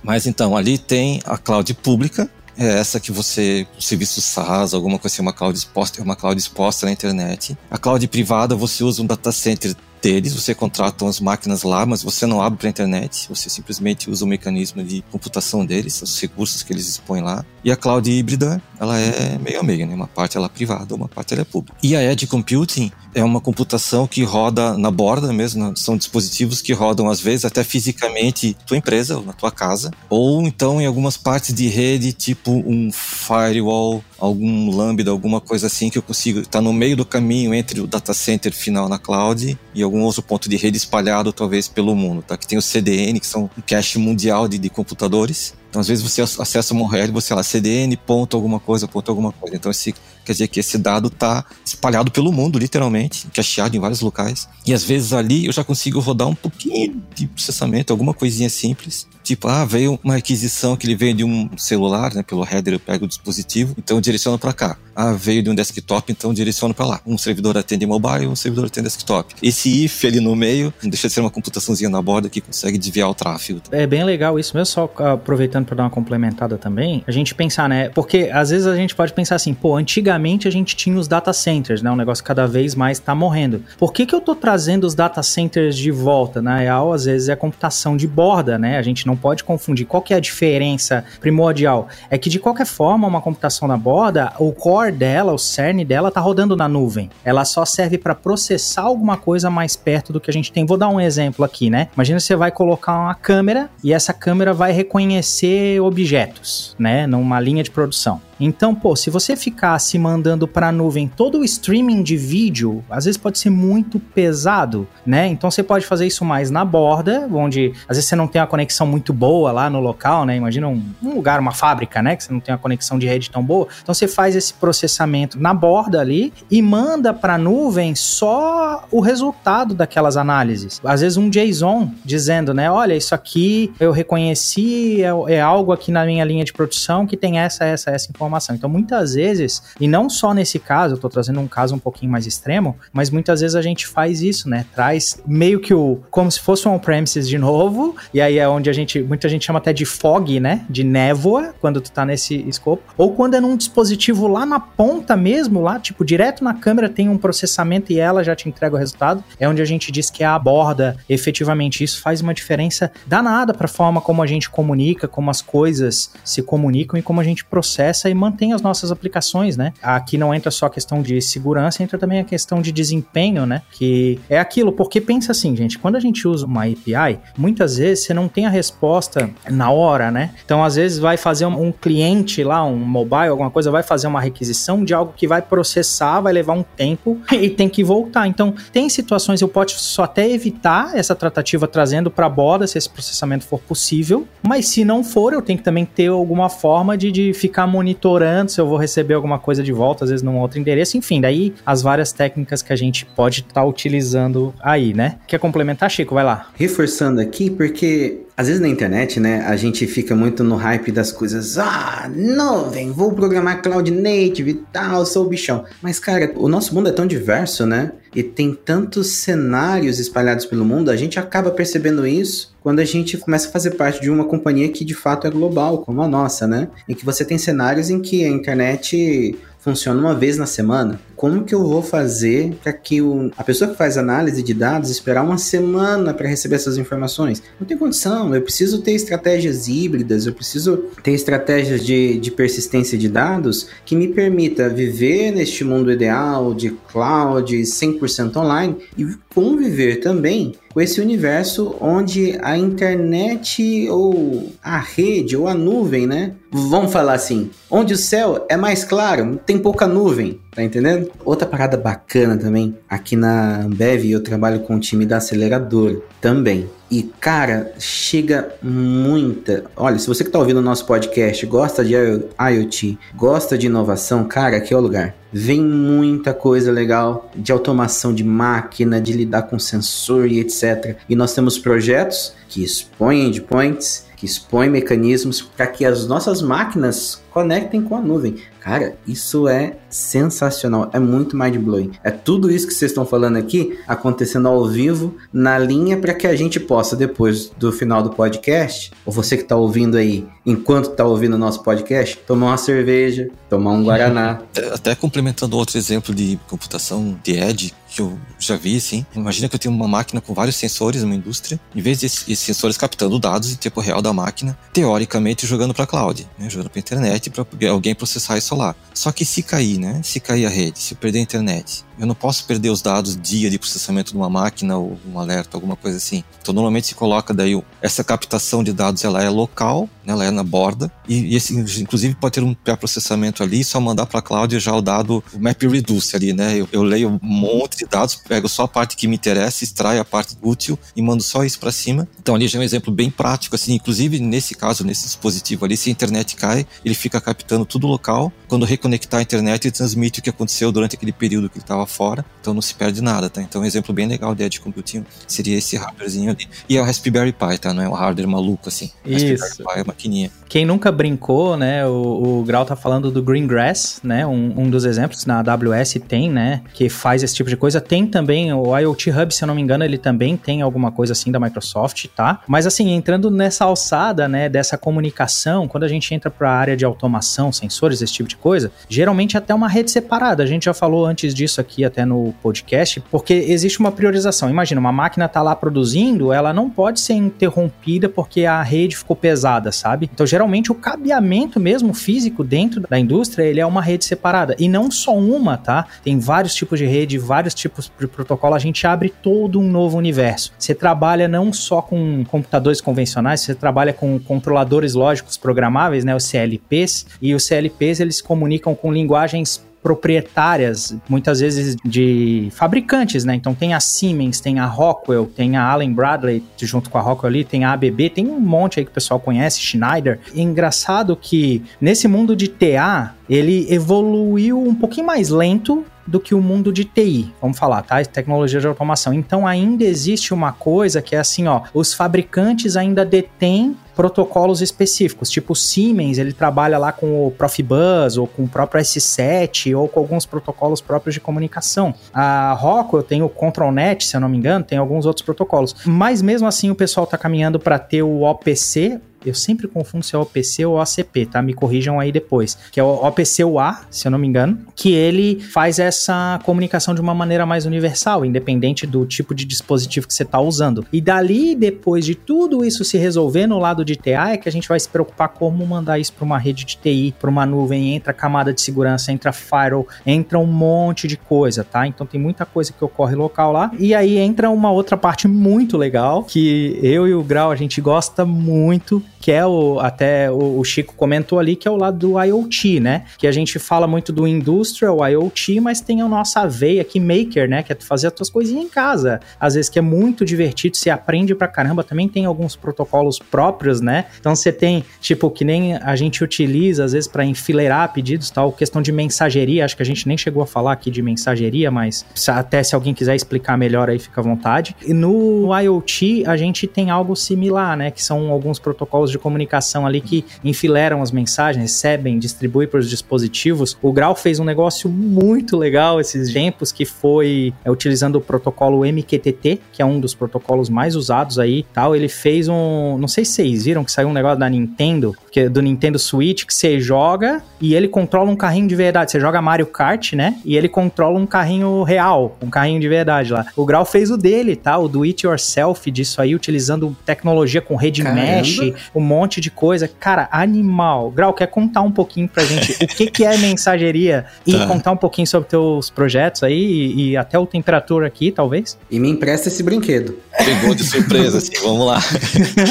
Mas 0.03 0.27
então, 0.27 0.57
ali 0.57 0.77
tem 0.77 1.21
a 1.23 1.37
cloud 1.37 1.73
pública, 1.75 2.29
é 2.57 2.79
essa 2.79 2.99
que 2.99 3.13
você, 3.13 3.65
o 3.77 3.81
serviço 3.81 4.19
SaaS, 4.19 4.73
alguma 4.73 4.99
coisa 4.99 5.15
assim, 5.15 5.21
uma 5.21 5.31
cloud 5.31 5.57
exposta, 5.57 6.01
é 6.01 6.03
uma 6.03 6.17
cloud 6.17 6.37
exposta 6.37 6.85
na 6.85 6.91
internet. 6.91 7.57
A 7.71 7.77
cloud 7.77 8.05
privada, 8.09 8.55
você 8.55 8.83
usa 8.83 9.01
um 9.01 9.05
data 9.05 9.31
center 9.31 9.73
deles, 10.01 10.33
você 10.33 10.53
contrata 10.53 11.07
as 11.07 11.19
máquinas 11.19 11.63
lá, 11.63 11.85
mas 11.85 12.03
você 12.03 12.25
não 12.25 12.41
abre 12.41 12.59
para 12.59 12.67
a 12.67 12.69
internet, 12.69 13.27
você 13.29 13.49
simplesmente 13.49 14.09
usa 14.09 14.25
o 14.25 14.27
mecanismo 14.27 14.83
de 14.83 15.03
computação 15.11 15.65
deles, 15.65 16.01
os 16.01 16.19
recursos 16.19 16.63
que 16.63 16.73
eles 16.73 16.87
expõem 16.87 17.21
lá. 17.21 17.45
E 17.63 17.71
a 17.71 17.75
cloud 17.75 18.09
híbrida, 18.09 18.61
ela 18.79 18.97
é 18.97 19.37
meio 19.37 19.59
a 19.59 19.63
meio, 19.63 19.85
né? 19.85 19.93
Uma 19.93 20.07
parte 20.07 20.37
ela 20.37 20.45
é 20.45 20.49
privada, 20.49 20.95
uma 20.95 21.07
parte 21.07 21.33
ela 21.33 21.41
é 21.41 21.45
pública. 21.45 21.77
E 21.83 21.95
a 21.95 22.03
edge 22.03 22.27
computing 22.27 22.91
é 23.13 23.23
uma 23.23 23.41
computação 23.41 24.07
que 24.07 24.23
roda 24.23 24.77
na 24.77 24.91
borda 24.91 25.33
mesmo, 25.33 25.75
são 25.75 25.97
dispositivos 25.97 26.61
que 26.61 26.71
rodam 26.71 27.09
às 27.09 27.19
vezes 27.19 27.45
até 27.45 27.63
fisicamente 27.63 28.55
tua 28.65 28.77
empresa 28.77 29.17
ou 29.17 29.25
na 29.25 29.33
tua 29.33 29.51
casa, 29.51 29.91
ou 30.09 30.43
então 30.43 30.79
em 30.79 30.85
algumas 30.85 31.17
partes 31.17 31.53
de 31.53 31.67
rede, 31.67 32.13
tipo 32.13 32.51
um 32.51 32.91
firewall, 32.91 34.03
algum 34.19 34.69
lambda, 34.75 35.09
alguma 35.09 35.41
coisa 35.41 35.67
assim 35.67 35.89
que 35.89 35.97
eu 35.97 36.01
consigo 36.01 36.41
estar 36.41 36.61
no 36.61 36.71
meio 36.71 36.95
do 36.95 37.05
caminho 37.05 37.53
entre 37.53 37.79
o 37.81 37.87
data 37.87 38.13
center 38.13 38.53
final 38.53 38.87
na 38.87 38.99
cloud 38.99 39.57
e 39.73 39.83
algum 39.83 39.96
outro 40.01 40.21
ponto 40.21 40.49
de 40.49 40.55
rede 40.55 40.77
espalhado 40.77 41.31
talvez 41.31 41.67
pelo 41.67 41.95
mundo, 41.95 42.21
tá? 42.21 42.37
Que 42.37 42.47
tem 42.47 42.57
o 42.57 42.61
CDN, 42.61 43.19
que 43.19 43.27
são 43.27 43.49
um 43.57 43.61
cache 43.61 43.97
mundial 43.97 44.47
de, 44.47 44.57
de 44.57 44.69
computadores. 44.69 45.53
Então, 45.69 45.81
às 45.81 45.87
vezes 45.87 46.03
você 46.03 46.21
acessa 46.21 46.73
uma 46.73 46.85
URL 46.85 47.11
você 47.11 47.33
lá, 47.33 47.43
CDN, 47.43 47.95
ponto 47.97 48.35
alguma 48.35 48.59
coisa, 48.59 48.87
ponto 48.87 49.09
alguma 49.09 49.31
coisa. 49.31 49.55
Então, 49.55 49.69
esse, 49.69 49.93
quer 50.25 50.31
dizer 50.31 50.47
que 50.47 50.59
esse 50.59 50.77
dado 50.77 51.07
está 51.07 51.45
espalhado 51.65 52.11
pelo 52.11 52.31
mundo, 52.31 52.57
literalmente, 52.57 53.27
cacheado 53.33 53.75
em 53.75 53.79
vários 53.79 54.01
locais. 54.01 54.47
E 54.65 54.73
às 54.73 54.83
vezes 54.83 55.13
ali 55.13 55.45
eu 55.45 55.51
já 55.51 55.63
consigo 55.63 55.99
rodar 55.99 56.27
um 56.27 56.35
pouquinho 56.35 57.01
de 57.13 57.27
processamento, 57.27 57.91
alguma 57.91 58.13
coisinha 58.13 58.49
simples. 58.49 59.07
Tipo, 59.23 59.49
ah, 59.49 59.65
veio 59.65 59.99
uma 60.03 60.15
requisição 60.15 60.77
que 60.77 60.87
ele 60.87 60.95
veio 60.95 61.13
de 61.13 61.23
um 61.23 61.49
celular, 61.57 62.13
né? 62.13 62.23
Pelo 62.23 62.45
header 62.45 62.73
eu 62.73 62.79
pego 62.79 63.05
o 63.05 63.07
dispositivo, 63.07 63.75
então 63.77 63.97
eu 63.97 64.01
direciono 64.01 64.39
para 64.39 64.53
cá. 64.53 64.77
Ah, 64.99 65.13
veio 65.13 65.43
de 65.43 65.49
um 65.51 65.53
desktop, 65.53 66.11
então 66.11 66.33
direciono 66.33 66.73
para 66.73 66.87
lá. 66.87 67.01
Um 67.05 67.19
servidor 67.19 67.55
atende 67.55 67.85
mobile, 67.85 68.25
um 68.25 68.35
servidor 68.35 68.65
atende 68.65 68.85
desktop. 68.85 69.35
Esse 69.43 69.85
if 69.85 70.03
ali 70.05 70.19
no 70.19 70.35
meio, 70.35 70.73
deixa 70.81 71.07
de 71.07 71.13
ser 71.13 71.19
uma 71.19 71.29
computaçãozinha 71.29 71.87
na 71.87 72.01
borda 72.01 72.27
que 72.27 72.41
consegue 72.41 72.79
desviar 72.79 73.07
o 73.07 73.13
tráfego. 73.13 73.61
É 73.71 73.85
bem 73.85 74.03
legal 74.03 74.39
isso 74.39 74.57
mesmo, 74.57 74.65
só 74.65 74.91
aproveitando 75.13 75.67
para 75.67 75.75
dar 75.75 75.83
uma 75.83 75.91
complementada 75.91 76.57
também, 76.57 77.03
a 77.05 77.11
gente 77.11 77.35
pensar, 77.35 77.69
né? 77.69 77.89
Porque 77.89 78.31
às 78.33 78.49
vezes 78.49 78.65
a 78.65 78.75
gente 78.75 78.95
pode 78.95 79.13
pensar 79.13 79.35
assim, 79.35 79.53
pô, 79.53 79.75
antigamente 79.75 80.47
a 80.47 80.51
gente 80.51 80.75
tinha 80.75 80.97
os 80.97 81.07
data 81.07 81.31
centers, 81.31 81.83
né? 81.83 81.91
Um 81.91 81.95
negócio 81.95 82.23
cada 82.23 82.47
vez 82.47 82.73
mais 82.73 82.97
tá 82.97 83.13
morrendo. 83.13 83.63
Por 83.77 83.93
que 83.93 84.03
que 84.03 84.15
eu 84.15 84.19
tô 84.19 84.33
trazendo 84.33 84.87
os 84.87 84.95
data 84.95 85.21
centers 85.21 85.77
de 85.77 85.91
volta? 85.91 86.41
Na 86.41 86.57
real, 86.57 86.91
às 86.91 87.05
vezes 87.05 87.29
é 87.29 87.35
computação 87.35 87.95
de 87.95 88.07
borda, 88.07 88.57
né? 88.57 88.79
A 88.79 88.81
gente 88.81 89.05
não 89.05 89.15
pode 89.15 89.43
confundir. 89.43 89.85
Qual 89.85 90.01
que 90.01 90.11
é 90.11 90.17
a 90.17 90.19
diferença 90.19 91.05
primordial? 91.19 91.87
É 92.09 92.17
que 92.17 92.31
de 92.31 92.39
qualquer 92.39 92.65
forma, 92.65 93.07
uma 93.07 93.21
computação 93.21 93.67
na 93.67 93.77
borda, 93.77 94.33
o 94.39 94.51
core 94.51 94.86
dela, 94.91 95.33
o 95.33 95.37
cerne 95.37 95.83
dela 95.83 96.11
tá 96.11 96.19
rodando 96.19 96.55
na 96.55 96.67
nuvem. 96.67 97.09
Ela 97.23 97.45
só 97.45 97.65
serve 97.65 97.97
para 97.97 98.15
processar 98.15 98.83
alguma 98.83 99.17
coisa 99.17 99.49
mais 99.49 99.75
perto 99.75 100.11
do 100.11 100.19
que 100.19 100.29
a 100.29 100.33
gente 100.33 100.51
tem. 100.51 100.65
Vou 100.65 100.77
dar 100.77 100.89
um 100.89 100.99
exemplo 100.99 101.43
aqui, 101.43 101.69
né? 101.69 101.89
Imagina 101.95 102.19
você 102.19 102.35
vai 102.35 102.51
colocar 102.51 102.97
uma 102.97 103.15
câmera 103.15 103.69
e 103.83 103.93
essa 103.93 104.13
câmera 104.13 104.53
vai 104.53 104.71
reconhecer 104.71 105.79
objetos, 105.81 106.75
né, 106.77 107.07
numa 107.07 107.39
linha 107.39 107.63
de 107.63 107.71
produção. 107.71 108.21
Então, 108.39 108.73
pô, 108.73 108.95
se 108.95 109.09
você 109.09 109.35
ficasse 109.35 109.97
mandando 109.97 110.47
para 110.47 110.69
a 110.69 110.71
nuvem 110.71 111.07
todo 111.07 111.39
o 111.39 111.43
streaming 111.43 112.03
de 112.03 112.15
vídeo, 112.15 112.83
às 112.89 113.05
vezes 113.05 113.17
pode 113.17 113.39
ser 113.39 113.49
muito 113.49 113.99
pesado, 113.99 114.87
né? 115.05 115.27
Então 115.27 115.49
você 115.49 115.63
pode 115.63 115.85
fazer 115.85 116.05
isso 116.05 116.23
mais 116.23 116.51
na 116.51 116.63
borda, 116.63 117.27
onde 117.31 117.73
às 117.87 117.97
vezes 117.97 118.05
você 118.05 118.15
não 118.15 118.27
tem 118.27 118.41
uma 118.41 118.47
conexão 118.47 118.85
muito 118.85 119.13
boa 119.13 119.51
lá 119.51 119.69
no 119.69 119.79
local, 119.79 120.25
né? 120.25 120.35
Imagina 120.35 120.67
um, 120.67 120.81
um 121.01 121.15
lugar, 121.15 121.39
uma 121.39 121.51
fábrica, 121.51 122.01
né? 122.01 122.15
Que 122.15 122.23
você 122.23 122.33
não 122.33 122.39
tem 122.39 122.53
uma 122.53 122.59
conexão 122.59 122.99
de 122.99 123.07
rede 123.07 123.29
tão 123.29 123.43
boa. 123.43 123.67
Então 123.81 123.93
você 123.93 124.07
faz 124.07 124.35
esse 124.35 124.53
processamento 124.53 125.39
na 125.39 125.53
borda 125.53 125.99
ali 125.99 126.33
e 126.49 126.61
manda 126.61 127.13
para 127.13 127.35
a 127.35 127.37
nuvem 127.37 127.95
só 127.95 128.85
o 128.91 128.99
resultado 128.99 129.73
daquelas 129.73 130.17
análises. 130.17 130.79
Às 130.83 131.01
vezes 131.01 131.17
um 131.17 131.29
JSON 131.29 131.91
dizendo, 132.05 132.53
né? 132.53 132.69
Olha, 132.69 132.95
isso 132.95 133.15
aqui 133.15 133.73
eu 133.79 133.91
reconheci, 133.91 135.01
é, 135.01 135.35
é 135.35 135.41
algo 135.41 135.71
aqui 135.71 135.91
na 135.91 136.05
minha 136.05 136.23
linha 136.23 136.45
de 136.45 136.53
produção 136.53 137.05
que 137.07 137.17
tem 137.17 137.39
essa, 137.39 137.65
essa, 137.65 137.91
essa 137.91 138.09
informação 138.09 138.26
informação. 138.27 138.55
Então, 138.55 138.69
muitas 138.69 139.13
vezes, 139.15 139.63
e 139.79 139.87
não 139.87 140.09
só 140.09 140.33
nesse 140.33 140.59
caso, 140.59 140.95
eu 140.95 140.97
tô 140.97 141.09
trazendo 141.09 141.39
um 141.39 141.47
caso 141.47 141.73
um 141.75 141.79
pouquinho 141.79 142.11
mais 142.11 142.27
extremo, 142.27 142.75
mas 142.91 143.09
muitas 143.09 143.41
vezes 143.41 143.55
a 143.55 143.61
gente 143.61 143.87
faz 143.87 144.21
isso, 144.21 144.49
né? 144.49 144.65
Traz 144.75 145.21
meio 145.25 145.59
que 145.59 145.73
o 145.73 145.99
como 146.11 146.31
se 146.31 146.39
fosse 146.39 146.67
um 146.67 146.73
on-premises 146.73 147.27
de 147.27 147.37
novo, 147.37 147.95
e 148.13 148.21
aí 148.21 148.37
é 148.37 148.47
onde 148.47 148.69
a 148.69 148.73
gente, 148.73 149.01
muita 149.01 149.27
gente 149.29 149.45
chama 149.45 149.59
até 149.59 149.73
de 149.73 149.85
fog, 149.85 150.39
né? 150.39 150.65
De 150.69 150.83
névoa, 150.83 151.53
quando 151.59 151.81
tu 151.81 151.91
tá 151.91 152.05
nesse 152.05 152.35
escopo, 152.47 152.83
ou 152.97 153.13
quando 153.13 153.35
é 153.35 153.39
num 153.39 153.55
dispositivo 153.55 154.27
lá 154.27 154.45
na 154.45 154.59
ponta 154.59 155.15
mesmo, 155.15 155.61
lá, 155.61 155.79
tipo, 155.79 156.03
direto 156.03 156.43
na 156.43 156.53
câmera 156.53 156.89
tem 156.89 157.09
um 157.09 157.17
processamento 157.17 157.91
e 157.91 157.99
ela 157.99 158.23
já 158.23 158.35
te 158.35 158.49
entrega 158.49 158.75
o 158.75 158.79
resultado, 158.79 159.23
é 159.39 159.47
onde 159.47 159.61
a 159.61 159.65
gente 159.65 159.91
diz 159.91 160.09
que 160.09 160.23
é 160.23 160.27
a 160.27 160.37
borda, 160.37 160.97
efetivamente, 161.09 161.83
isso 161.83 162.01
faz 162.01 162.21
uma 162.21 162.33
diferença 162.33 162.91
danada 163.05 163.53
para 163.53 163.65
a 163.65 163.69
forma 163.69 164.01
como 164.01 164.21
a 164.21 164.27
gente 164.27 164.49
comunica, 164.49 165.07
como 165.07 165.29
as 165.29 165.41
coisas 165.41 166.11
se 166.23 166.41
comunicam 166.41 166.99
e 166.99 167.01
como 167.01 167.21
a 167.21 167.23
gente 167.23 167.45
processa 167.45 168.09
e 168.09 168.13
mantém 168.17 168.53
as 168.53 168.61
nossas 168.61 168.91
aplicações, 168.91 169.55
né? 169.55 169.73
Aqui 169.81 170.17
não 170.17 170.33
entra 170.33 170.51
só 170.51 170.65
a 170.65 170.69
questão 170.69 171.01
de 171.01 171.21
segurança, 171.21 171.83
entra 171.83 171.97
também 171.97 172.19
a 172.19 172.23
questão 172.23 172.61
de 172.61 172.71
desempenho, 172.71 173.45
né? 173.45 173.61
Que 173.71 174.19
é 174.29 174.39
aquilo, 174.39 174.71
porque 174.71 174.99
pensa 174.99 175.31
assim, 175.31 175.55
gente, 175.55 175.77
quando 175.77 175.95
a 175.95 175.99
gente 175.99 176.27
usa 176.27 176.45
uma 176.45 176.63
API, 176.63 177.19
muitas 177.37 177.77
vezes 177.77 178.05
você 178.05 178.13
não 178.13 178.27
tem 178.27 178.45
a 178.45 178.49
resposta 178.49 179.29
na 179.49 179.71
hora, 179.71 180.11
né? 180.11 180.31
Então, 180.43 180.63
às 180.63 180.75
vezes 180.75 180.97
vai 180.97 181.17
fazer 181.17 181.45
um, 181.45 181.71
cliente 181.71 182.43
lá, 182.43 182.65
um 182.65 182.75
mobile, 182.75 183.27
alguma 183.27 183.51
coisa, 183.51 183.69
vai 183.69 183.83
fazer 183.83 184.07
uma 184.07 184.19
requisição 184.19 184.83
de 184.83 184.93
algo 184.93 185.13
que 185.15 185.27
vai 185.27 185.41
processar, 185.41 186.19
vai 186.21 186.33
levar 186.33 186.53
um 186.53 186.63
tempo 186.63 187.19
e 187.31 187.49
tem 187.49 187.69
que 187.69 187.83
voltar. 187.83 188.27
Então, 188.27 188.53
tem 188.71 188.89
situações 188.89 189.41
eu 189.41 189.47
posso 189.47 190.01
até 190.01 190.29
evitar 190.29 190.97
essa 190.97 191.15
tratativa 191.15 191.67
trazendo 191.67 192.09
para 192.09 192.25
a 192.25 192.29
borda 192.29 192.65
se 192.65 192.77
esse 192.77 192.89
processamento 192.89 193.45
for 193.45 193.59
possível, 193.59 194.27
mas 194.41 194.67
se 194.67 194.83
não 194.83 195.03
for, 195.03 195.33
eu 195.33 195.41
tenho 195.41 195.59
que 195.59 195.63
também 195.63 195.85
ter 195.85 196.07
alguma 196.07 196.49
forma 196.49 196.97
de, 196.97 197.11
de 197.11 197.33
ficar 197.33 197.67
monitorando 197.67 198.06
monitorando 198.07 198.51
se 198.51 198.61
eu 198.61 198.67
vou 198.67 198.77
receber 198.77 199.13
alguma 199.13 199.37
coisa 199.37 199.61
de 199.61 199.71
volta, 199.71 200.05
às 200.05 200.09
vezes 200.09 200.23
num 200.23 200.37
outro 200.37 200.59
endereço, 200.59 200.97
enfim, 200.97 201.19
daí 201.19 201.53
as 201.65 201.81
várias 201.81 202.11
técnicas 202.11 202.61
que 202.61 202.71
a 202.71 202.75
gente 202.75 203.05
pode 203.05 203.41
estar 203.41 203.61
tá 203.61 203.65
utilizando 203.65 204.53
aí, 204.61 204.93
né? 204.93 205.17
Quer 205.27 205.39
complementar, 205.39 205.91
Chico? 205.91 206.15
Vai 206.15 206.23
lá. 206.23 206.47
Reforçando 206.55 207.19
aqui, 207.19 207.49
porque 207.49 208.21
às 208.37 208.45
vezes 208.45 208.61
na 208.61 208.67
internet, 208.67 209.19
né, 209.19 209.41
a 209.47 209.55
gente 209.55 209.87
fica 209.87 210.15
muito 210.15 210.43
no 210.43 210.55
hype 210.55 210.91
das 210.91 211.11
coisas. 211.11 211.57
Ah, 211.57 212.07
nuvem, 212.13 212.91
vou 212.91 213.11
programar 213.11 213.63
cloud 213.63 213.89
native 213.89 214.51
e 214.51 214.53
tal, 214.53 215.03
sou 215.07 215.25
o 215.25 215.29
bichão. 215.29 215.65
Mas, 215.81 215.99
cara, 215.99 216.31
o 216.35 216.47
nosso 216.47 216.75
mundo 216.75 216.87
é 216.87 216.91
tão 216.91 217.07
diverso, 217.07 217.65
né? 217.65 217.93
E 218.15 218.21
tem 218.21 218.53
tantos 218.53 219.07
cenários 219.07 219.97
espalhados 219.97 220.45
pelo 220.45 220.63
mundo, 220.63 220.91
a 220.91 220.95
gente 220.95 221.19
acaba 221.19 221.49
percebendo 221.49 222.05
isso 222.05 222.55
quando 222.61 222.79
a 222.79 222.85
gente 222.85 223.17
começa 223.17 223.49
a 223.49 223.51
fazer 223.51 223.71
parte 223.71 223.99
de 224.01 224.11
uma 224.11 224.25
companhia 224.25 224.69
que 224.69 224.85
de 224.85 224.93
fato 224.93 225.25
é 225.25 225.31
global, 225.31 225.79
como 225.79 226.03
a 226.03 226.07
nossa, 226.07 226.45
né? 226.45 226.67
Em 226.87 226.93
que 226.93 227.03
você 227.03 227.25
tem 227.25 227.39
cenários 227.39 227.89
em 227.89 227.99
que 227.99 228.23
a 228.23 228.29
internet 228.29 229.35
funciona 229.57 229.99
uma 229.99 230.13
vez 230.13 230.37
na 230.37 230.45
semana. 230.45 230.99
Como 231.17 231.43
que 231.43 231.55
eu 231.55 231.63
vou 231.63 231.81
fazer 231.81 232.55
para 232.63 232.71
que 232.71 233.01
o, 233.01 233.31
a 233.35 233.43
pessoa 233.43 233.71
que 233.71 233.75
faz 233.75 233.97
análise 233.97 234.43
de 234.43 234.53
dados 234.53 234.91
esperar 234.91 235.23
uma 235.23 235.39
semana 235.39 236.13
para 236.13 236.27
receber 236.27 236.57
essas 236.57 236.77
informações? 236.77 237.41
Não 237.59 237.65
tem 237.65 237.75
condição. 237.75 238.35
Eu 238.35 238.41
preciso 238.43 238.83
ter 238.83 238.91
estratégias 238.91 239.67
híbridas, 239.67 240.27
eu 240.27 240.33
preciso 240.33 240.77
ter 241.01 241.13
estratégias 241.13 241.83
de, 241.83 242.19
de 242.19 242.29
persistência 242.29 242.95
de 242.95 243.09
dados 243.09 243.67
que 243.83 243.95
me 243.95 244.09
permita 244.09 244.69
viver 244.69 245.31
neste 245.31 245.63
mundo 245.63 245.91
ideal 245.91 246.53
de 246.53 246.69
cloud 246.69 247.51
100% 247.51 248.37
online 248.37 248.75
e 248.95 249.07
conviver 249.33 249.95
também 249.95 250.53
com 250.71 250.79
esse 250.79 251.01
universo 251.01 251.75
onde 251.81 252.37
a 252.43 252.55
internet 252.55 253.87
ou 253.89 254.51
a 254.61 254.77
rede 254.77 255.35
ou 255.35 255.47
a 255.47 255.55
nuvem, 255.55 256.05
né? 256.05 256.33
Vamos 256.51 256.93
falar 256.93 257.13
assim, 257.13 257.49
onde 257.71 257.95
o 257.95 257.97
céu 257.97 258.45
é 258.47 258.55
mais 258.55 258.83
claro, 258.83 259.39
tem 259.43 259.57
pouca 259.57 259.87
nuvem. 259.87 260.39
Tá 260.57 260.63
entendendo? 260.63 261.11
Outra 261.23 261.47
parada 261.47 261.77
bacana 261.77 262.35
também, 262.35 262.75
aqui 262.89 263.15
na 263.15 263.61
Ambev 263.61 264.05
eu 264.05 264.23
trabalho 264.23 264.61
com 264.61 264.75
o 264.75 264.79
time 264.79 265.05
da 265.05 265.17
aceleradora 265.17 265.99
também. 266.19 266.67
E, 266.89 267.03
cara, 267.03 267.73
chega 267.77 268.55
muita. 268.59 269.65
Olha, 269.75 269.99
se 269.99 270.07
você 270.07 270.23
que 270.23 270.31
tá 270.31 270.39
ouvindo 270.39 270.57
o 270.57 270.63
nosso 270.63 270.83
podcast 270.87 271.45
gosta 271.45 271.85
de 271.85 271.93
IoT, 271.93 272.97
gosta 273.15 273.55
de 273.55 273.67
inovação, 273.67 274.23
cara, 274.23 274.57
aqui 274.57 274.73
é 274.73 274.77
o 274.77 274.81
lugar. 274.81 275.15
Vem 275.31 275.61
muita 275.61 276.33
coisa 276.33 276.71
legal 276.71 277.29
de 277.35 277.51
automação 277.51 278.11
de 278.11 278.23
máquina, 278.23 278.99
de 278.99 279.13
lidar 279.13 279.43
com 279.43 279.59
sensor 279.59 280.25
e 280.25 280.39
etc. 280.39 280.97
E 281.07 281.15
nós 281.15 281.35
temos 281.35 281.59
projetos 281.59 282.33
que 282.49 282.63
expõem 282.63 283.27
endpoints, 283.27 284.06
que 284.17 284.25
expõem 284.25 284.69
mecanismos 284.69 285.41
para 285.41 285.67
que 285.67 285.85
as 285.85 286.07
nossas 286.07 286.41
máquinas 286.41 287.21
conectem 287.31 287.81
com 287.83 287.95
a 287.95 288.01
nuvem. 288.01 288.35
Cara, 288.59 288.97
isso 289.07 289.47
é 289.47 289.77
sensacional, 289.89 290.89
é 290.91 290.99
muito 290.99 291.37
mind-blowing. 291.37 291.91
É 292.03 292.09
tudo 292.09 292.51
isso 292.51 292.67
que 292.67 292.73
vocês 292.73 292.91
estão 292.91 293.05
falando 293.05 293.37
aqui 293.37 293.77
acontecendo 293.87 294.47
ao 294.47 294.67
vivo, 294.67 295.15
na 295.31 295.57
linha, 295.57 295.97
para 295.97 296.15
que 296.15 296.25
a 296.25 296.35
gente 296.35 296.59
possa, 296.59 296.95
depois 296.95 297.51
do 297.57 297.71
final 297.71 298.01
do 298.01 298.09
podcast, 298.09 298.91
ou 299.05 299.13
você 299.13 299.37
que 299.37 299.43
está 299.43 299.55
ouvindo 299.55 299.95
aí, 299.95 300.27
enquanto 300.45 300.89
está 300.89 301.05
ouvindo 301.05 301.35
o 301.35 301.37
nosso 301.37 301.61
podcast, 301.61 302.17
tomar 302.25 302.47
uma 302.47 302.57
cerveja, 302.57 303.29
tomar 303.47 303.71
um 303.71 303.83
Guaraná. 303.83 304.41
Até 304.73 304.95
complementando 304.95 305.55
outro 305.55 305.77
exemplo 305.77 306.13
de 306.13 306.39
computação 306.47 307.17
de 307.23 307.37
Edge, 307.37 307.73
que 307.97 308.01
eu 308.01 308.19
já 308.37 308.55
vi, 308.55 308.77
assim. 308.77 309.03
Imagina 309.15 309.49
que 309.49 309.55
eu 309.55 309.59
tenho 309.59 309.73
uma 309.73 309.87
máquina 309.87 310.21
com 310.21 310.31
vários 310.31 310.55
sensores 310.55 311.01
numa 311.01 311.15
indústria, 311.15 311.59
em 311.75 311.81
vez 311.81 311.99
desses 311.99 312.37
sensores 312.37 312.77
captando 312.77 313.17
dados 313.17 313.51
em 313.51 313.55
tempo 313.55 313.81
real 313.81 314.03
da 314.03 314.13
máquina, 314.13 314.57
teoricamente 314.71 315.47
jogando 315.47 315.73
para 315.73 315.87
cloud, 315.87 316.27
né? 316.37 316.47
jogando 316.47 316.69
para 316.69 316.79
internet 316.79 317.31
para 317.31 317.45
alguém 317.71 317.95
processar 317.95 318.37
isso 318.37 318.55
lá. 318.55 318.75
Só 318.93 319.11
que 319.11 319.25
se 319.25 319.41
cair, 319.41 319.79
né? 319.79 319.99
Se 320.03 320.19
cair 320.19 320.45
a 320.45 320.49
rede, 320.49 320.77
se 320.77 320.93
perder 320.93 321.19
a 321.19 321.21
internet, 321.23 321.83
eu 321.97 322.05
não 322.05 322.13
posso 322.13 322.45
perder 322.45 322.69
os 322.69 322.83
dados 322.83 323.17
dia 323.19 323.49
de 323.49 323.57
processamento 323.57 324.11
de 324.11 324.17
uma 324.17 324.29
máquina 324.29 324.77
ou 324.77 324.99
um 325.11 325.19
alerta, 325.19 325.57
alguma 325.57 325.75
coisa 325.75 325.97
assim. 325.97 326.23
Então 326.39 326.53
normalmente 326.53 326.87
se 326.87 326.95
coloca 326.95 327.33
daí 327.33 327.59
essa 327.81 328.03
captação 328.03 328.63
de 328.63 328.71
dados, 328.71 329.03
ela 329.03 329.23
é 329.23 329.29
local, 329.29 329.89
né, 330.07 330.13
ela 330.13 330.25
é 330.25 330.31
na 330.31 330.43
borda 330.43 330.89
e, 331.07 331.33
e 331.33 331.35
esse, 331.35 331.53
inclusive 331.53 332.15
pode 332.15 332.35
ter 332.35 332.43
um 332.43 332.53
pré-processamento 332.53 333.43
ali, 333.43 333.63
só 333.63 333.79
mandar 333.79 334.05
para 334.05 334.19
a 334.19 334.21
cloud 334.21 334.57
já 334.59 334.73
o 334.73 334.81
dado, 334.81 335.23
o 335.33 335.39
map 335.39 335.61
reduce 335.63 336.15
ali, 336.15 336.31
né? 336.33 336.57
Eu, 336.57 336.69
eu, 336.71 336.83
leio 336.83 337.09
um 337.09 337.19
monte 337.21 337.77
de 337.77 337.85
dados, 337.85 338.15
pego 338.15 338.47
só 338.47 338.63
a 338.63 338.67
parte 338.67 338.95
que 338.95 339.07
me 339.07 339.15
interessa, 339.15 339.63
extraio 339.63 339.99
a 339.99 340.05
parte 340.05 340.37
útil 340.41 340.79
e 340.95 341.01
mando 341.01 341.21
só 341.21 341.43
isso 341.43 341.59
para 341.59 341.71
cima. 341.71 342.07
Então 342.19 342.35
ali 342.35 342.47
já 342.47 342.57
é 342.57 342.61
um 342.61 342.63
exemplo 342.63 342.93
bem 342.93 343.09
prático, 343.09 343.55
assim, 343.55 343.73
inclusive 343.73 344.19
nesse 344.19 344.55
caso, 344.55 344.85
nesse 344.85 345.03
dispositivo 345.03 345.65
ali, 345.65 345.75
se 345.75 345.89
a 345.89 345.91
internet 345.91 346.35
cai, 346.35 346.65
ele 346.85 346.95
fica 346.95 347.19
captando 347.19 347.65
tudo 347.65 347.87
local. 347.87 348.31
Quando 348.47 348.65
reconectar 348.65 349.19
a 349.19 349.23
internet, 349.23 349.65
ele 349.65 349.71
transmite 349.71 350.19
o 350.19 350.23
que 350.23 350.29
aconteceu 350.29 350.71
durante 350.71 350.95
aquele 350.95 351.11
período 351.11 351.49
que 351.49 351.57
ele 351.57 351.63
estava 351.63 351.85
fora, 351.85 352.25
então 352.39 352.53
não 352.53 352.61
se 352.61 352.73
perde 352.73 353.01
nada, 353.01 353.29
tá? 353.29 353.41
Então 353.41 353.61
um 353.61 353.65
exemplo 353.65 353.93
bem 353.93 354.07
legal 354.07 354.33
de 354.33 354.43
edge 354.43 354.59
computing 354.61 355.05
seria 355.27 355.57
esse 355.57 355.75
hardwarezinho 355.75 356.31
ali. 356.31 356.47
E 356.69 356.77
é 356.77 356.81
o 356.81 356.85
Raspberry 356.85 357.33
Pi, 357.33 357.57
tá? 357.59 357.73
Não 357.73 357.83
é 357.83 357.89
um 357.89 357.93
hardware 357.93 358.27
maluco 358.27 358.69
assim. 358.69 358.91
Isso. 359.05 359.43
Raspberry 359.43 359.73
Pi 359.73 359.79
é 359.81 359.83
maquininha. 359.97 360.29
Quem 360.47 360.65
nunca 360.65 360.91
brincou, 360.91 361.57
né? 361.57 361.85
O, 361.85 362.39
o 362.39 362.43
Grau 362.43 362.63
tá 362.63 362.75
falando 362.75 363.11
do 363.11 363.21
Greengrass, 363.21 363.99
né? 364.03 364.25
Um, 364.25 364.53
um 364.57 364.69
dos 364.69 364.85
exemplos 364.85 365.25
na 365.25 365.39
AWS 365.39 365.99
tem, 366.07 366.29
né? 366.29 366.61
Que 366.73 366.87
faz 366.87 367.21
esse 367.23 367.35
tipo 367.35 367.49
de 367.49 367.57
coisa. 367.57 367.81
Tem 367.81 368.05
também 368.05 368.53
o 368.53 368.77
IoT 368.77 369.11
Hub, 369.11 369.33
se 369.33 369.43
eu 369.43 369.47
não 369.47 369.55
me 369.55 369.61
engano, 369.61 369.83
ele 369.83 369.97
também 369.97 370.37
tem 370.37 370.61
alguma 370.61 370.91
coisa 370.91 371.11
assim 371.11 371.31
da 371.31 371.39
Microsoft, 371.39 372.05
tá? 372.15 372.41
Mas 372.47 372.65
assim, 372.65 372.91
entrando 372.91 373.29
nessa 373.29 373.65
alçada, 373.65 374.27
né? 374.27 374.47
Dessa 374.47 374.77
comunicação, 374.77 375.67
quando 375.67 375.83
a 375.83 375.87
gente 375.87 376.13
entra 376.13 376.31
para 376.31 376.49
a 376.49 376.55
área 376.55 376.77
de 376.77 376.85
automação, 376.85 377.51
sensores, 377.51 378.01
esse 378.01 378.13
tipo 378.13 378.29
de 378.29 378.37
coisa, 378.37 378.71
geralmente 378.87 379.37
até 379.37 379.53
uma 379.53 379.67
rede 379.67 379.91
separada. 379.91 380.43
A 380.43 380.47
gente 380.47 380.65
já 380.65 380.73
falou 380.73 381.05
antes 381.05 381.33
disso 381.33 381.59
aqui 381.59 381.83
até 381.83 382.05
no 382.05 382.33
podcast, 382.41 383.03
porque 383.11 383.33
existe 383.33 383.79
uma 383.79 383.91
priorização. 383.91 384.49
Imagina, 384.49 384.79
uma 384.79 384.91
máquina 384.93 385.27
tá 385.27 385.41
lá 385.41 385.55
produzindo, 385.55 386.31
ela 386.31 386.53
não 386.53 386.69
pode 386.69 387.01
ser 387.01 387.13
interrompida 387.13 388.07
porque 388.07 388.45
a 388.45 388.61
rede 388.61 388.95
ficou 388.95 389.15
pesada, 389.15 389.71
sabe? 389.71 389.86
Então, 389.95 390.25
geralmente 390.25 390.71
o 390.71 390.75
cabeamento 390.75 391.59
mesmo 391.59 391.93
físico 391.93 392.43
dentro 392.43 392.81
da 392.81 392.99
indústria, 392.99 393.43
ele 393.43 393.59
é 393.59 393.65
uma 393.65 393.81
rede 393.81 394.05
separada. 394.05 394.55
E 394.59 394.67
não 394.67 394.89
só 394.89 395.15
uma, 395.17 395.57
tá? 395.57 395.85
Tem 396.03 396.19
vários 396.19 396.53
tipos 396.55 396.79
de 396.79 396.85
rede, 396.85 397.17
vários 397.17 397.53
tipos 397.53 397.91
de 397.99 398.07
protocolo, 398.07 398.55
a 398.55 398.59
gente 398.59 398.85
abre 398.85 399.09
todo 399.09 399.59
um 399.59 399.67
novo 399.69 399.97
universo. 399.97 400.51
Você 400.57 400.73
trabalha 400.73 401.27
não 401.27 401.51
só 401.53 401.81
com 401.81 402.23
computadores 402.25 402.81
convencionais, 402.81 403.41
você 403.41 403.55
trabalha 403.55 403.93
com 403.93 404.19
controladores 404.19 404.93
lógicos 404.93 405.37
programáveis, 405.37 406.03
né, 406.03 406.15
os 406.15 406.23
CLPs, 406.23 407.05
e 407.21 407.33
os 407.33 407.45
CLPs 407.45 407.99
eles 407.99 408.21
comunicam 408.21 408.73
com 408.75 408.91
linguagens 408.91 409.66
proprietárias, 409.87 410.97
muitas 411.07 411.39
vezes 411.39 411.77
de 411.85 412.49
fabricantes, 412.51 413.23
né? 413.23 413.35
Então 413.35 413.55
tem 413.55 413.73
a 413.73 413.79
Siemens, 413.79 414.41
tem 414.41 414.59
a 414.59 414.65
Rockwell, 414.65 415.25
tem 415.33 415.55
a 415.55 415.63
Allen 415.63 415.93
Bradley, 415.93 416.43
junto 416.57 416.89
com 416.89 416.97
a 416.97 417.01
Rockwell 417.01 417.29
ali, 417.29 417.45
tem 417.45 417.63
a 417.63 417.71
ABB, 417.71 418.09
tem 418.09 418.27
um 418.27 418.37
monte 418.37 418.79
aí 418.79 418.85
que 418.85 418.91
o 418.91 418.93
pessoal 418.93 419.17
conhece, 419.17 419.61
Schneider. 419.61 420.19
E 420.33 420.41
engraçado 420.41 421.15
que 421.15 421.63
nesse 421.79 422.05
mundo 422.05 422.35
de 422.35 422.49
TA, 422.49 423.13
ele 423.29 423.65
evoluiu 423.73 424.61
um 424.61 424.75
pouquinho 424.75 425.07
mais 425.07 425.29
lento 425.29 425.85
do 426.07 426.19
que 426.19 426.33
o 426.33 426.41
mundo 426.41 426.71
de 426.71 426.85
TI, 426.85 427.33
vamos 427.41 427.59
falar, 427.59 427.81
tá? 427.81 428.03
Tecnologia 428.03 428.59
de 428.59 428.67
automação. 428.67 429.13
Então 429.13 429.45
ainda 429.45 429.83
existe 429.83 430.33
uma 430.33 430.51
coisa 430.51 431.01
que 431.01 431.15
é 431.15 431.19
assim, 431.19 431.47
ó, 431.47 431.61
os 431.73 431.93
fabricantes 431.93 432.77
ainda 432.77 433.05
detêm 433.05 433.75
protocolos 433.97 434.61
específicos, 434.61 435.27
tipo 435.27 435.53
o 435.53 435.55
Siemens, 435.55 436.19
ele 436.19 436.31
trabalha 436.31 436.77
lá 436.77 436.91
com 436.91 437.25
o 437.25 437.31
Profibus 437.31 438.15
ou 438.15 438.27
com 438.27 438.43
o 438.43 438.47
próprio 438.47 438.79
S7 438.79 439.75
ou 439.75 439.87
com 439.87 439.99
alguns 439.99 440.23
protocolos 440.23 440.79
próprios 440.79 441.15
de 441.15 441.19
comunicação. 441.19 441.95
A 442.13 442.53
Rockwell 442.53 443.01
tem 443.01 443.23
o 443.23 443.29
ControlNet, 443.29 444.05
se 444.05 444.15
eu 444.15 444.21
não 444.21 444.29
me 444.29 444.37
engano, 444.37 444.63
tem 444.63 444.77
alguns 444.77 445.07
outros 445.07 445.25
protocolos. 445.25 445.75
Mas 445.83 446.21
mesmo 446.21 446.47
assim 446.47 446.69
o 446.69 446.75
pessoal 446.75 447.05
está 447.05 447.17
caminhando 447.17 447.59
para 447.59 447.79
ter 447.79 448.03
o 448.03 448.21
OPC, 448.21 449.01
eu 449.25 449.33
sempre 449.33 449.67
confundo 449.67 450.05
se 450.05 450.15
é 450.15 450.17
OPC 450.17 450.65
ou 450.65 450.79
OCP, 450.79 451.25
tá? 451.25 451.41
Me 451.41 451.53
corrijam 451.53 451.99
aí 451.99 452.11
depois. 452.11 452.57
Que 452.71 452.79
é 452.79 452.83
o 452.83 453.05
OPC-UA, 453.05 453.81
se 453.89 454.07
eu 454.07 454.11
não 454.11 454.19
me 454.19 454.27
engano, 454.27 454.59
que 454.75 454.93
ele 454.93 455.39
faz 455.39 455.79
essa 455.79 456.39
comunicação 456.43 456.93
de 456.93 457.01
uma 457.01 457.13
maneira 457.13 457.45
mais 457.45 457.65
universal, 457.65 458.25
independente 458.25 458.85
do 458.85 459.05
tipo 459.05 459.33
de 459.33 459.45
dispositivo 459.45 460.07
que 460.07 460.13
você 460.13 460.23
está 460.23 460.39
usando. 460.39 460.85
E 460.91 461.01
dali, 461.01 461.55
depois 461.55 462.05
de 462.05 462.15
tudo 462.15 462.63
isso 462.63 462.83
se 462.83 462.97
resolver 462.97 463.47
no 463.47 463.59
lado 463.59 463.83
de 463.83 463.95
TA, 463.95 464.31
é 464.31 464.37
que 464.37 464.47
a 464.47 464.51
gente 464.51 464.67
vai 464.67 464.79
se 464.79 464.89
preocupar 464.89 465.29
como 465.29 465.65
mandar 465.65 465.99
isso 465.99 466.13
para 466.13 466.25
uma 466.25 466.37
rede 466.37 466.65
de 466.65 466.77
TI, 466.77 467.13
para 467.19 467.29
uma 467.29 467.45
nuvem, 467.45 467.95
entra 467.95 468.13
camada 468.13 468.53
de 468.53 468.61
segurança, 468.61 469.11
entra 469.11 469.31
firewall, 469.31 469.87
entra 470.05 470.39
um 470.39 470.45
monte 470.45 471.07
de 471.07 471.17
coisa, 471.17 471.63
tá? 471.63 471.87
Então 471.87 472.05
tem 472.05 472.19
muita 472.19 472.45
coisa 472.45 472.71
que 472.71 472.83
ocorre 472.83 473.15
local 473.15 473.51
lá. 473.51 473.71
E 473.77 473.93
aí 473.93 474.17
entra 474.17 474.49
uma 474.49 474.71
outra 474.71 474.97
parte 474.97 475.27
muito 475.27 475.77
legal 475.77 476.23
que 476.23 476.79
eu 476.81 477.07
e 477.07 477.13
o 477.13 477.23
Grau 477.23 477.51
a 477.51 477.55
gente 477.55 477.81
gosta 477.81 478.25
muito, 478.25 479.03
que 479.19 479.31
é 479.31 479.45
o 479.45 479.79
até 479.79 480.31
o, 480.31 480.63
Chico 480.63 480.93
comentou 480.95 481.39
ali, 481.39 481.55
que 481.55 481.67
é 481.67 481.71
o 481.71 481.75
lado 481.75 481.97
do 481.97 482.21
IoT, 482.21 482.79
né? 482.79 483.05
Que 483.17 483.27
a 483.27 483.31
gente 483.31 483.59
fala 483.59 483.87
muito 483.87 484.11
do 484.11 484.27
industrial 484.27 485.07
IoT, 485.07 485.59
mas 485.59 485.81
tem 485.81 486.01
a 486.01 486.07
nossa 486.07 486.47
veia 486.47 486.81
aqui 486.81 486.99
maker, 486.99 487.49
né? 487.49 487.63
Que 487.63 487.71
é 487.71 487.75
tu 487.75 487.85
fazer 487.85 488.07
as 488.07 488.13
tuas 488.13 488.29
coisinhas 488.29 488.65
em 488.65 488.69
casa. 488.69 489.19
Às 489.39 489.55
vezes 489.55 489.69
que 489.69 489.79
é 489.79 489.81
muito 489.81 490.25
divertido, 490.25 490.77
você 490.77 490.89
aprende 490.89 491.33
pra 491.33 491.47
caramba. 491.47 491.83
Também 491.83 492.07
tem 492.07 492.25
alguns 492.25 492.55
protocolos 492.55 493.19
próprios, 493.19 493.81
né? 493.81 494.05
Então 494.19 494.35
você 494.35 494.51
tem, 494.51 494.83
tipo, 494.99 495.29
que 495.29 495.45
nem 495.45 495.75
a 495.75 495.95
gente 495.95 496.23
utiliza 496.23 496.83
às 496.83 496.93
vezes 496.93 497.07
para 497.07 497.25
enfileirar 497.25 497.91
pedidos, 497.93 498.29
tal, 498.29 498.51
questão 498.51 498.81
de 498.81 498.91
mensageria. 498.91 499.65
Acho 499.65 499.75
que 499.75 499.83
a 499.83 499.85
gente 499.85 500.07
nem 500.07 500.17
chegou 500.17 500.43
a 500.43 500.47
falar 500.47 500.73
aqui 500.73 500.91
de 500.91 501.01
mensageria, 501.01 501.71
mas 501.71 502.05
até 502.27 502.61
se 502.63 502.75
alguém 502.75 502.93
quiser 502.93 503.15
explicar 503.15 503.57
melhor 503.57 503.89
aí, 503.89 503.99
fica 503.99 504.21
à 504.21 504.23
vontade. 504.23 504.75
E 504.85 504.93
no 504.93 505.49
IoT 505.57 506.25
a 506.25 506.37
gente 506.37 506.67
tem 506.67 506.89
algo 506.89 507.15
similar, 507.15 507.77
né? 507.77 507.91
Que 507.91 508.03
são 508.03 508.31
alguns 508.31 508.59
protocolos 508.59 509.06
de 509.11 509.17
comunicação 509.17 509.85
ali 509.85 510.01
que 510.01 510.25
enfileiram 510.43 511.01
as 511.01 511.11
mensagens, 511.11 511.61
recebem, 511.61 512.19
distribuem 512.19 512.67
para 512.67 512.79
os 512.79 512.89
dispositivos. 512.89 513.77
O 513.81 513.91
Grau 513.91 514.15
fez 514.15 514.39
um 514.39 514.43
negócio 514.43 514.89
muito 514.89 515.57
legal 515.57 515.99
esses 515.99 516.31
tempos 516.33 516.71
que 516.71 516.85
foi 516.85 517.53
é, 517.63 517.71
utilizando 517.71 518.15
o 518.15 518.21
protocolo 518.21 518.85
MQTT, 518.85 519.59
que 519.71 519.81
é 519.81 519.85
um 519.85 519.99
dos 519.99 520.13
protocolos 520.13 520.69
mais 520.69 520.95
usados 520.95 521.39
aí, 521.39 521.65
tal. 521.73 521.95
Ele 521.95 522.09
fez 522.09 522.47
um, 522.47 522.97
não 522.97 523.07
sei 523.07 523.25
se 523.25 523.33
vocês 523.33 523.65
viram 523.65 523.83
que 523.83 523.91
saiu 523.91 524.07
um 524.07 524.13
negócio 524.13 524.39
da 524.39 524.49
Nintendo, 524.49 525.15
que 525.31 525.41
é 525.41 525.49
do 525.49 525.61
Nintendo 525.61 525.99
Switch 525.99 526.45
que 526.45 526.53
você 526.53 526.79
joga 526.79 527.41
e 527.59 527.75
ele 527.75 527.87
controla 527.87 528.29
um 528.29 528.35
carrinho 528.35 528.67
de 528.67 528.75
verdade. 528.75 529.11
Você 529.11 529.19
joga 529.19 529.41
Mario 529.41 529.65
Kart, 529.65 530.13
né? 530.13 530.39
E 530.45 530.55
ele 530.55 530.69
controla 530.69 531.19
um 531.19 531.25
carrinho 531.25 531.83
real, 531.83 532.37
um 532.41 532.49
carrinho 532.49 532.79
de 532.79 532.87
verdade 532.87 533.33
lá. 533.33 533.45
O 533.55 533.65
Grau 533.65 533.85
fez 533.85 534.11
o 534.11 534.17
dele, 534.17 534.55
tá? 534.55 534.77
O 534.77 534.87
do 534.87 535.03
it 535.03 535.25
yourself 535.25 535.89
disso 535.91 536.21
aí 536.21 536.35
utilizando 536.35 536.95
tecnologia 537.05 537.61
com 537.61 537.75
rede 537.75 538.03
Caramba. 538.03 538.21
mesh, 538.21 538.73
um 538.97 539.01
monte 539.01 539.39
de 539.39 539.51
coisa. 539.51 539.87
Cara, 539.87 540.27
animal. 540.31 541.11
Grau, 541.11 541.33
quer 541.33 541.47
contar 541.47 541.81
um 541.81 541.91
pouquinho 541.91 542.27
pra 542.27 542.43
gente 542.43 542.83
o 542.83 542.87
que, 542.87 543.07
que 543.07 543.23
é 543.23 543.37
mensageria 543.37 544.25
e 544.45 544.53
tá. 544.57 544.67
contar 544.67 544.91
um 544.91 544.97
pouquinho 544.97 545.27
sobre 545.27 545.49
teus 545.49 545.89
projetos 545.89 546.43
aí 546.43 546.57
e, 546.57 547.09
e 547.09 547.17
até 547.17 547.37
o 547.37 547.45
temperatura 547.45 548.07
aqui, 548.07 548.31
talvez? 548.31 548.77
E 548.89 548.99
me 548.99 549.09
empresta 549.09 549.47
esse 549.47 549.63
brinquedo. 549.63 550.17
Pegou 550.37 550.75
de 550.75 550.83
surpresa, 550.83 551.37
assim, 551.39 551.53
vamos 551.61 551.85
lá. 551.85 552.01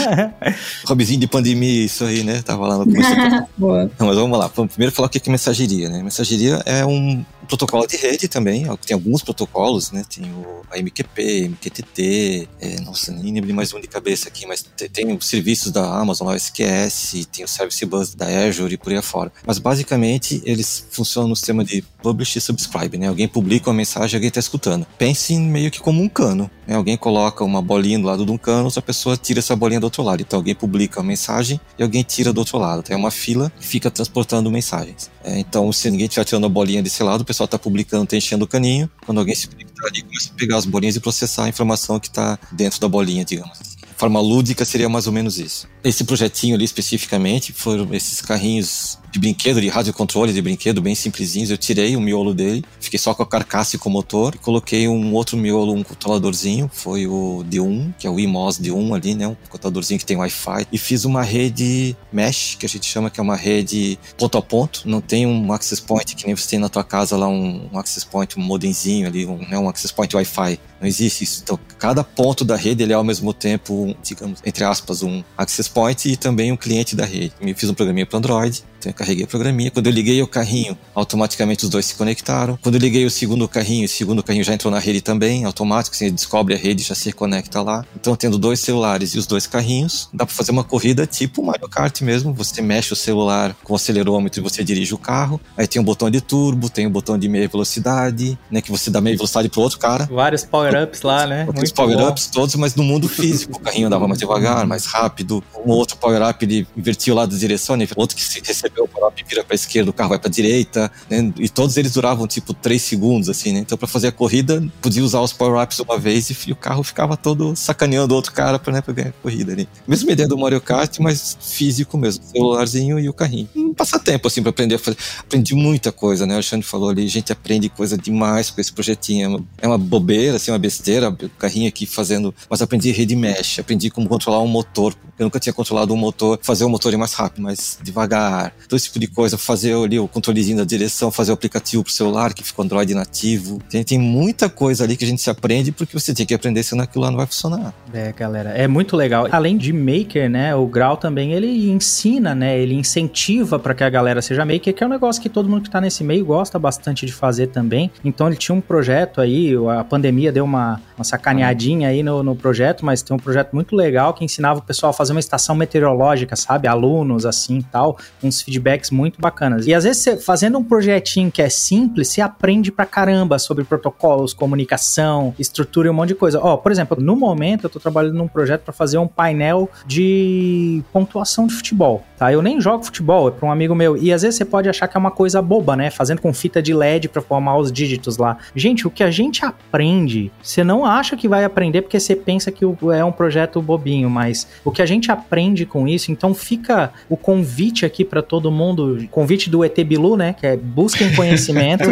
Hobbyzinho 0.87 1.21
de 1.21 1.27
pandemia, 1.27 1.85
isso 1.85 2.05
aí, 2.05 2.23
né? 2.23 2.43
Tava 2.43 2.67
lá 2.67 2.79
no 2.79 2.85
começo. 2.85 3.11
Boa. 3.57 3.91
Não, 3.99 4.07
mas 4.07 4.17
vamos 4.17 4.39
lá. 4.39 4.51
Vamos 4.55 4.73
primeiro 4.73 4.95
falar 4.95 5.07
o 5.07 5.11
que 5.11 5.21
é 5.25 5.31
mensageria, 5.31 5.89
né? 5.89 6.03
Mensageria 6.03 6.63
é 6.65 6.85
um 6.85 7.25
protocolo 7.47 7.87
de 7.87 7.97
rede 7.97 8.29
também. 8.29 8.67
Tem 8.85 8.95
alguns 8.95 9.23
protocolos, 9.23 9.91
né? 9.91 10.05
Tem 10.09 10.25
o 10.25 10.63
AMQP, 10.71 11.49
MQTT, 11.49 12.49
é, 12.61 12.81
nossa, 12.81 13.13
nem 13.13 13.33
lembro 13.33 13.47
de 13.47 13.53
mais 13.53 13.73
um 13.73 13.81
de 13.81 13.87
cabeça 13.87 14.29
aqui, 14.29 14.47
mas 14.47 14.63
tem, 14.63 14.89
tem 14.89 15.13
os 15.17 15.27
serviços 15.27 15.73
da 15.73 15.99
Amazon, 15.99 16.29
o 16.29 16.35
SQS, 16.35 17.27
tem 17.33 17.45
o 17.45 17.49
Service 17.49 17.85
Bus 17.87 18.15
da 18.15 18.27
Azure 18.27 18.75
e 18.75 18.77
por 18.77 18.93
aí 18.93 18.99
afora. 18.99 19.33
Mas 19.47 19.59
basicamente 19.59 20.43
eles 20.45 20.87
funcionam 20.91 21.31
no 21.31 21.37
sistema 21.37 21.65
de 21.65 21.83
publish 22.03 22.39
e 22.39 22.41
subscribe, 22.41 22.99
né? 22.99 23.09
Alguém 23.09 23.29
publica 23.29 23.71
uma 23.71 23.77
mensagem, 23.77 24.17
alguém 24.17 24.29
está 24.29 24.41
escutando. 24.41 24.87
Pense 24.99 25.37
meio 25.39 25.71
que 25.71 25.81
como 25.81 26.03
um 26.03 26.09
cano, 26.09 26.51
né? 26.67 26.75
Alguém 26.75 26.97
coloca 26.97 27.45
uma 27.45 27.56
bolinha 27.63 27.99
do 27.99 28.07
lado 28.07 28.25
de 28.25 28.31
um 28.31 28.39
cano, 28.39 28.65
outra 28.65 28.83
pessoa 28.83 29.17
tira 29.17 29.39
essa 29.39 29.55
bolinha 29.55 29.81
do 29.81 29.85
outro 29.85 30.03
lado. 30.03 30.21
Então 30.21 30.39
alguém 30.39 30.55
publica 30.55 31.01
uma 31.01 31.07
mensagem 31.07 31.61
e 31.79 31.83
alguém 31.83 32.03
tira 32.03 32.33
do 32.33 32.39
outro 32.39 32.59
lado. 32.59 32.83
Tem 32.83 32.97
uma 32.97 33.11
fila 33.11 33.53
que 33.59 33.67
fica 33.67 33.91
transportando 33.91 34.51
mensagens. 34.51 35.11
É, 35.25 35.39
então 35.39 35.73
se 35.73 35.91
ninguém 35.91 36.07
estiver 36.07 36.25
tirando 36.25 36.47
a 36.47 36.49
bolinha 36.49 36.83
desse 36.83 37.03
lado, 37.03 37.23
o 37.23 37.25
pessoal 37.25 37.47
está 37.47 37.59
publicando, 37.59 38.05
está 38.05 38.17
enchendo 38.17 38.45
o 38.45 38.49
caninho. 38.49 38.91
Quando 39.05 39.19
alguém 39.19 39.35
se 39.35 39.49
conectar 39.49 39.87
ali, 39.87 40.03
começa 40.03 40.31
a 40.31 40.35
pegar 40.35 40.57
as 40.57 40.65
bolinhas 40.65 40.97
e 40.97 41.01
processar 41.01 41.45
a 41.45 41.49
informação 41.49 41.99
que 41.99 42.09
está 42.09 42.39
dentro 42.53 42.81
da 42.81 42.89
bolinha, 42.89 43.25
digamos 43.25 43.59
assim 43.61 43.77
forma 43.97 44.21
lúdica 44.21 44.65
seria 44.65 44.89
mais 44.89 45.07
ou 45.07 45.13
menos 45.13 45.39
isso. 45.39 45.67
Esse 45.83 46.05
projetinho 46.05 46.55
ali 46.55 46.65
especificamente 46.65 47.53
foram 47.53 47.93
esses 47.95 48.21
carrinhos 48.21 48.99
de 49.17 49.21
brinquedo, 49.21 49.61
de 49.61 49.69
rádio 49.69 49.95
controle 49.95 50.33
de 50.33 50.43
brinquedo, 50.43 50.83
bem 50.83 50.95
simplesinhos. 50.95 51.51
Eu 51.51 51.57
tirei 51.57 51.97
o 51.97 52.01
miolo 52.01 52.35
dele, 52.35 52.63
fiquei 52.79 52.99
só 52.99 53.15
com 53.15 53.23
a 53.23 53.27
carcaça 53.27 53.77
e 53.77 53.79
com 53.79 53.89
o 53.89 53.93
motor, 53.93 54.35
e 54.35 54.39
coloquei 54.39 54.87
um 54.87 55.13
outro 55.15 55.37
miolo, 55.37 55.73
um 55.73 55.83
controladorzinho, 55.83 56.71
foi 56.73 57.07
o 57.07 57.45
D1, 57.49 57.95
que 57.99 58.07
é 58.07 58.11
o 58.11 58.21
IMOS 58.21 58.61
D1 58.61 58.95
ali, 58.95 59.15
né? 59.15 59.27
Um 59.27 59.37
controladorzinho 59.49 59.99
que 59.99 60.05
tem 60.05 60.17
Wi-Fi. 60.17 60.67
E 60.71 60.79
fiz 60.79 61.05
uma 61.05 61.23
rede 61.23 61.97
mesh, 62.13 62.57
que 62.59 62.67
a 62.67 62.69
gente 62.69 62.87
chama 62.87 63.09
que 63.09 63.19
é 63.19 63.23
uma 63.23 63.37
rede 63.37 63.99
ponto 64.19 64.37
a 64.37 64.43
ponto. 64.43 64.83
Não 64.85 65.01
tem 65.01 65.27
um 65.27 65.53
access 65.53 65.81
point 65.81 66.15
que 66.15 66.27
nem 66.27 66.37
você 66.37 66.51
tem 66.51 66.59
na 66.59 66.69
tua 66.69 66.85
casa 66.85 67.17
lá, 67.17 67.27
um, 67.27 67.71
um 67.73 67.79
access 67.79 68.05
point, 68.05 68.39
um 68.39 68.43
modemzinho 68.43 69.07
ali, 69.07 69.25
um, 69.25 69.39
né? 69.49 69.59
um 69.59 69.69
access 69.69 69.93
point 69.93 70.15
Wi-Fi. 70.15 70.61
Não 70.79 70.87
existe 70.87 71.25
isso. 71.25 71.41
Então, 71.43 71.59
cada 71.79 72.05
ponto 72.05 72.45
da 72.45 72.57
rede 72.57 72.83
ele 72.83 72.93
é 72.93 72.97
ao 72.97 73.05
mesmo 73.05 73.33
tempo, 73.33 73.97
digamos, 74.03 74.41
entre 74.45 74.63
aspas, 74.63 75.03
um 75.03 75.25
access 75.39 75.71
point 75.71 76.07
e 76.07 76.17
também 76.17 76.53
um 76.53 76.57
cliente 76.57 76.95
da 76.95 77.07
rede. 77.07 77.33
Eu 77.41 77.55
fiz 77.55 77.71
um 77.71 77.75
programinha 77.75 78.05
para 78.05 78.19
Android 78.19 78.63
então 78.87 78.91
eu 78.91 78.95
carreguei 78.95 79.25
o 79.25 79.27
programinha. 79.27 79.71
Quando 79.71 79.87
eu 79.87 79.93
liguei 79.93 80.23
o 80.23 80.27
carrinho, 80.27 80.79
automaticamente 80.95 81.65
os 81.65 81.71
dois 81.71 81.87
se 81.87 81.95
conectaram. 81.95 82.59
Quando 82.63 82.77
eu 82.77 82.81
liguei 82.81 83.05
o 83.05 83.11
segundo 83.11 83.49
carrinho, 83.49 83.85
o 83.85 83.89
segundo 83.89 84.23
carrinho 84.23 84.45
já 84.45 84.55
entrou 84.55 84.73
na 84.73 84.79
rede 84.79 85.01
também, 85.01 85.45
automático, 85.45 85.95
assim, 85.95 86.07
ele 86.07 86.15
descobre 86.15 86.55
a 86.55 86.57
rede 86.57 86.83
já 86.83 86.95
se 86.95 87.13
conecta 87.13 87.63
lá. 87.63 87.85
Então 87.99 88.15
tendo 88.15 88.39
dois 88.39 88.61
celulares 88.61 89.15
e 89.15 89.19
os 89.19 89.27
dois 89.27 89.47
carrinhos, 89.47 90.09
dá 90.13 90.25
para 90.25 90.35
fazer 90.35 90.53
uma 90.53 90.63
corrida 90.63 91.07
tipo 91.07 91.43
Mario 91.43 91.69
Kart 91.69 92.01
mesmo. 92.03 92.33
Você 92.35 92.63
mexe 92.63 92.93
o 92.93 92.97
celular 92.97 93.57
com 93.65 93.73
o 93.73 93.77
acelerômetro 93.77 94.41
e 94.41 94.43
você 94.43 94.63
dirige 94.63 94.95
o 94.95 94.99
carro. 94.99 95.41
Aí 95.57 95.67
tem 95.67 95.81
um 95.83 95.85
botão 95.85 96.11
de 96.11 96.21
turbo, 96.21 96.71
tem 96.71 96.87
um 96.87 96.91
botão 96.91 97.19
de 97.19 97.29
meia 97.29 97.49
velocidade, 97.49 98.39
né, 98.51 98.61
que 98.61 98.71
você 98.71 98.91
dá 98.91 99.01
meia 99.01 99.17
velocidade 99.17 99.49
pro 99.49 99.63
outro 99.63 99.79
cara. 99.79 100.09
Vários 100.11 100.45
power-ups 100.45 101.03
lá, 101.03 101.27
né? 101.27 101.47
Vários 101.47 101.73
power-ups 101.73 102.27
todos, 102.29 102.55
mas 102.55 102.75
no 102.75 102.85
mundo 102.85 103.09
físico. 103.09 103.57
O 103.57 103.61
carrinho 103.61 103.87
andava 103.87 104.07
mais 104.07 104.19
devagar, 104.19 104.67
mais 104.67 104.87
rápido. 104.87 105.43
Um 105.65 105.71
outro 105.71 105.97
power-up 105.97 106.45
ele 106.45 106.67
invertia 106.77 107.13
o 107.13 107.17
lado 107.17 107.33
da 107.33 107.39
direção, 107.39 107.77
né? 107.77 107.87
outro 107.97 108.17
que 108.17 108.41
recebeu 108.47 108.76
o 108.83 108.89
power-up 108.89 109.25
vira 109.29 109.45
pra 109.45 109.55
esquerda, 109.55 109.91
o 109.91 109.93
carro 109.93 110.11
vai 110.11 110.19
pra 110.19 110.31
direita, 110.31 110.91
né? 111.11 111.33
E 111.39 111.49
todos 111.49 111.77
eles 111.77 111.93
duravam 111.93 112.27
tipo 112.27 112.53
3 112.55 112.81
segundos, 112.81 113.29
assim, 113.29 113.53
né? 113.53 113.61
Então 113.61 113.77
pra 113.77 113.87
fazer 113.87 114.09
a 114.09 114.13
corrida, 114.13 114.63
podia 114.81 115.03
usar 115.03 115.21
os 115.21 115.33
power-ups 115.33 115.79
uma 115.81 115.99
vez 115.99 116.31
e, 116.31 116.53
o 116.53 116.57
carro 116.57 116.83
ficava 116.83 117.17
todo 117.17 117.55
sacaneando 117.57 118.13
o 118.15 118.17
outro 118.17 118.33
cara 118.33 118.59
pra, 118.59 118.73
né, 118.73 118.83
ganhar 118.87 119.09
a 119.09 119.13
corrida 119.23 119.53
ali. 119.53 119.69
Mesma 119.87 120.13
ideia 120.13 120.29
do 120.29 120.39
Mario 120.39 120.61
Kart, 120.61 120.99
mas 121.01 121.37
físico 121.41 121.97
mesmo, 121.99 122.25
celularzinho 122.25 122.99
e 122.99 123.09
o 123.09 123.13
carrinho. 123.13 123.49
Um 123.55 123.75
passatempo, 123.75 124.29
assim, 124.29 124.43
pra 124.43 124.51
aprender 124.51 124.77
a 124.77 124.79
fazer. 124.79 124.97
Aprendi 125.19 125.55
muita 125.55 125.93
coisa, 125.93 126.27
né? 126.27 126.35
O 126.35 126.37
Alexandre 126.37 126.67
falou 126.67 126.89
ali, 126.89 127.05
a 127.05 127.09
gente 127.09 127.33
aprende 127.33 127.69
coisa 127.69 127.97
demais 127.97 128.51
com 128.51 128.61
esse 128.61 128.73
projetinho. 128.73 129.25
É 129.25 129.29
uma, 129.29 129.45
é 129.63 129.69
uma 129.69 129.79
bobeira, 129.79 130.37
assim, 130.37 130.51
uma 130.51 130.59
besteira, 130.59 131.11
o 131.11 131.29
carrinho 131.31 131.69
aqui 131.69 131.87
fazendo. 131.87 132.35
Mas 132.49 132.63
aprendi 132.63 132.91
rede 132.91 133.17
mesh, 133.17 133.59
aprendi 133.59 133.91
como 133.91 134.09
controlar 134.09 134.41
um 134.41 134.47
motor. 134.47 134.95
Eu 135.19 135.25
nunca 135.25 135.39
tinha 135.41 135.53
controlado 135.53 135.93
um 135.93 135.97
motor, 135.97 136.39
fazer 136.43 136.65
o 136.65 136.69
motor 136.69 136.93
ir 136.93 136.97
mais 136.97 137.13
rápido, 137.13 137.43
mais 137.43 137.79
devagar. 137.83 138.55
Todo 138.69 138.77
esse 138.77 138.87
tipo 138.87 138.99
de 138.99 139.07
coisa, 139.07 139.39
fazer 139.39 139.75
ali 139.75 139.99
o 139.99 140.09
controlezinho 140.09 140.59
da 140.59 140.65
direção, 140.65 141.11
fazer 141.11 141.31
o 141.31 141.35
aplicativo 141.35 141.85
pro 141.85 141.93
celular 141.93 142.35
que 142.35 142.43
fica 142.43 142.63
Android 142.63 142.95
nativo. 142.95 143.61
Tem, 143.71 143.83
tem 143.85 143.99
muita 143.99 144.49
coisa 144.49 144.85
ali 144.85 144.97
que 144.97 145.05
a 145.05 145.09
gente 145.09 145.23
se 145.23 145.31
aprende 145.31 145.73
porque 145.73 145.99
você 145.99 146.15
tem 146.15 146.27
que 146.27 146.35
aprender, 146.35 146.63
senão 146.63 146.85
aquilo 146.85 147.05
lá 147.05 147.11
não 147.11 147.19
vai 147.19 147.27
funcionar. 147.27 147.73
É, 147.93 148.13
galera, 148.13 148.51
é 148.51 148.67
muito 148.67 148.97
legal. 148.97 149.29
Além 149.31 149.57
de 149.57 149.73
maker, 149.73 150.29
né, 150.29 150.55
o 150.55 150.67
Grau 150.67 150.97
também 150.97 151.33
ele 151.33 151.71
ensina, 151.71 152.35
né, 152.35 152.59
ele 152.59 152.75
incentiva 152.75 153.59
para 153.59 153.75
que 153.75 153.85
a 153.85 153.91
galera 153.91 154.21
seja 154.21 154.45
maker, 154.45 154.75
que 154.75 154.83
é 154.83 154.87
um 154.87 154.91
negócio 154.91 155.23
que 155.23 155.29
todo 155.29 155.49
mundo 155.49 155.63
que 155.63 155.71
tá 155.71 155.81
nesse 155.81 156.03
meio 156.03 156.25
gosta 156.25 156.59
bastante 156.59 157.07
de 157.07 157.13
fazer 157.13 157.49
também. 157.49 157.91
Então 158.05 158.27
ele 158.27 158.37
tinha 158.37 158.55
um 158.55 158.61
projeto 158.61 159.21
aí, 159.21 159.55
a 159.79 159.85
pandemia 159.85 160.33
deu 160.33 160.45
uma, 160.45 160.81
uma 160.97 161.05
sacaneadinha 161.05 161.89
aí 161.89 162.03
no, 162.03 162.23
no 162.23 162.35
projeto, 162.35 162.85
mas 162.85 163.03
tem 163.03 163.15
um 163.15 163.19
projeto 163.19 163.53
muito 163.53 163.75
legal 163.77 164.13
que 164.15 164.25
ensinava 164.25 164.61
o 164.61 164.63
pessoal 164.63 164.91
a 164.91 164.93
fazer 164.93 165.13
uma 165.13 165.21
estação 165.21 165.55
meteorológica, 165.55 166.37
sabe? 166.37 166.69
Alunos 166.69 167.25
assim 167.27 167.61
tal, 167.61 167.99
uns 168.23 168.46
feedbacks 168.47 168.91
muito 168.91 169.21
bacanas. 169.21 169.67
E 169.67 169.75
às 169.75 169.85
vezes, 169.85 170.03
você, 170.03 170.17
fazendo 170.17 170.57
um 170.57 170.65
projetinho 170.65 171.31
que 171.31 171.43
é 171.43 171.49
simples, 171.49 172.09
você 172.09 172.21
aprende 172.21 172.71
pra 172.71 172.87
caramba 172.87 173.39
sobre 173.39 173.65
protocolos, 173.65 174.33
comunicação, 174.33 175.35
estrutura 175.39 175.89
e 175.89 175.91
um 175.91 175.95
monte 175.95 176.09
de 176.09 176.15
coisa. 176.15 176.41
Ó, 176.41 176.57
por 176.57 176.71
exemplo, 176.71 176.97
no 177.01 177.17
momento 177.17 177.65
eu 177.65 177.71
tô 177.71 177.81
trabalhando 177.81 178.15
num 178.15 178.29
projeto 178.29 178.63
para 178.63 178.73
fazer 178.73 178.99
um 178.99 179.09
painel 179.09 179.69
de 179.85 180.83
pontuação 180.93 181.47
de 181.47 181.55
futebol, 181.55 182.05
tá? 182.17 182.33
Eu 182.33 182.41
nem 182.41 182.61
jogo 182.61 182.85
futebol, 182.85 183.29
é 183.29 183.31
pra 183.33 183.47
um 183.47 183.51
amigo 183.51 183.75
meu. 183.75 183.97
E 183.97 184.13
às 184.13 184.23
vezes 184.23 184.37
você 184.37 184.45
pode 184.45 184.69
achar 184.69 184.87
que 184.87 184.97
é 184.97 185.01
uma 185.01 185.11
coisa 185.11 185.43
boba, 185.43 185.75
né? 185.75 185.91
Fazendo 185.91 186.21
com 186.21 186.33
fita 186.33 186.63
de 186.63 186.73
LED 186.73 187.09
para 187.09 187.21
formar 187.21 187.59
os 187.59 187.73
dígitos 187.73 188.17
lá. 188.17 188.39
Gente, 188.55 188.87
o 188.87 188.91
que 188.91 189.03
a 189.03 189.11
gente 189.11 189.45
aprende, 189.45 190.31
você 190.41 190.63
não 190.63 190.87
acha 190.87 191.17
que 191.17 191.27
vai 191.27 191.45
aprender 191.45 191.83
porque 191.83 191.99
você 191.99 192.15
pensa 192.15 192.53
que 192.53 192.65
é 192.65 193.05
um 193.05 193.13
projeto 193.13 193.61
bobinho, 193.61 194.09
mas 194.09 194.47
o 194.65 194.71
que 194.71 194.81
a 194.81 194.87
gente 194.87 195.11
aprende 195.11 195.67
com 195.67 195.89
isso, 195.89 196.13
então 196.13 196.33
fica 196.33 196.93
o 197.09 197.17
convite 197.17 197.85
aqui 197.85 198.05
para 198.05 198.23
todo 198.23 198.36
mundo, 198.51 199.07
convite 199.11 199.51
do 199.51 199.65
ET 199.65 199.77
Bilu, 199.85 200.17
né? 200.17 200.33
Que 200.33 200.47
é 200.47 200.57
busquem 200.57 201.15
conhecimento. 201.15 201.85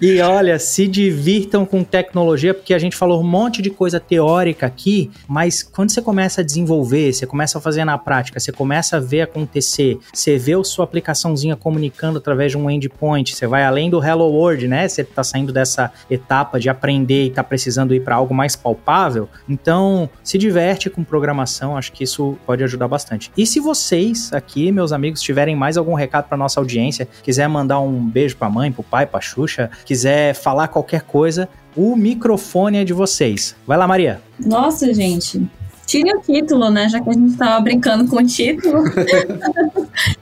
e 0.00 0.20
olha, 0.20 0.58
se 0.58 0.86
divirtam 0.86 1.64
com 1.64 1.82
tecnologia, 1.82 2.54
porque 2.54 2.74
a 2.74 2.78
gente 2.78 2.96
falou 2.96 3.20
um 3.20 3.26
monte 3.26 3.62
de 3.62 3.70
coisa 3.70 4.00
teórica 4.00 4.66
aqui, 4.66 5.10
mas 5.28 5.62
quando 5.62 5.90
você 5.90 6.02
começa 6.02 6.40
a 6.40 6.44
desenvolver, 6.44 7.12
você 7.12 7.26
começa 7.26 7.58
a 7.58 7.60
fazer 7.60 7.84
na 7.84 7.98
prática, 7.98 8.38
você 8.38 8.52
começa 8.52 8.96
a 8.96 9.00
ver 9.00 9.22
acontecer, 9.22 9.98
você 10.12 10.36
vê 10.36 10.54
a 10.54 10.64
sua 10.64 10.84
aplicaçãozinha 10.84 11.56
comunicando 11.56 12.18
através 12.18 12.52
de 12.52 12.58
um 12.58 12.70
endpoint, 12.70 13.34
você 13.34 13.46
vai 13.46 13.64
além 13.64 13.90
do 13.90 14.02
Hello 14.02 14.26
World, 14.26 14.68
né? 14.68 14.88
Você 14.88 15.04
tá 15.04 15.22
saindo 15.22 15.52
dessa 15.52 15.92
etapa 16.10 16.58
de 16.58 16.68
aprender 16.68 17.26
e 17.26 17.30
tá 17.30 17.42
precisando 17.42 17.94
ir 17.94 18.02
para 18.02 18.16
algo 18.16 18.34
mais 18.34 18.56
palpável. 18.56 19.28
Então, 19.48 20.08
se 20.22 20.38
diverte 20.38 20.90
com 20.90 21.04
programação, 21.04 21.76
acho 21.76 21.92
que 21.92 22.04
isso 22.04 22.36
pode 22.46 22.62
ajudar 22.64 22.88
bastante. 22.88 23.30
E 23.36 23.46
se 23.46 23.60
vocês 24.00 24.32
aqui, 24.32 24.72
meus 24.72 24.92
amigos, 24.92 25.20
tiverem 25.20 25.54
mais 25.54 25.76
algum 25.76 25.94
recado 25.94 26.26
para 26.28 26.36
nossa 26.36 26.58
audiência, 26.58 27.06
quiser 27.22 27.48
mandar 27.48 27.80
um 27.80 28.00
beijo 28.00 28.36
para 28.36 28.48
a 28.48 28.50
mãe, 28.50 28.72
para 28.72 28.80
o 28.80 28.84
pai, 28.84 29.06
para 29.06 29.20
Xuxa, 29.20 29.70
quiser 29.84 30.34
falar 30.34 30.68
qualquer 30.68 31.02
coisa, 31.02 31.48
o 31.76 31.94
microfone 31.94 32.78
é 32.78 32.84
de 32.84 32.92
vocês. 32.92 33.54
Vai 33.66 33.76
lá, 33.76 33.86
Maria. 33.86 34.20
Nossa, 34.38 34.92
gente. 34.94 35.46
Tire 35.86 36.10
o 36.14 36.20
título, 36.20 36.70
né? 36.70 36.88
Já 36.88 37.00
que 37.00 37.10
a 37.10 37.12
gente 37.12 37.36
tava 37.36 37.60
brincando 37.60 38.08
com 38.08 38.16
o 38.16 38.26
título. 38.26 38.84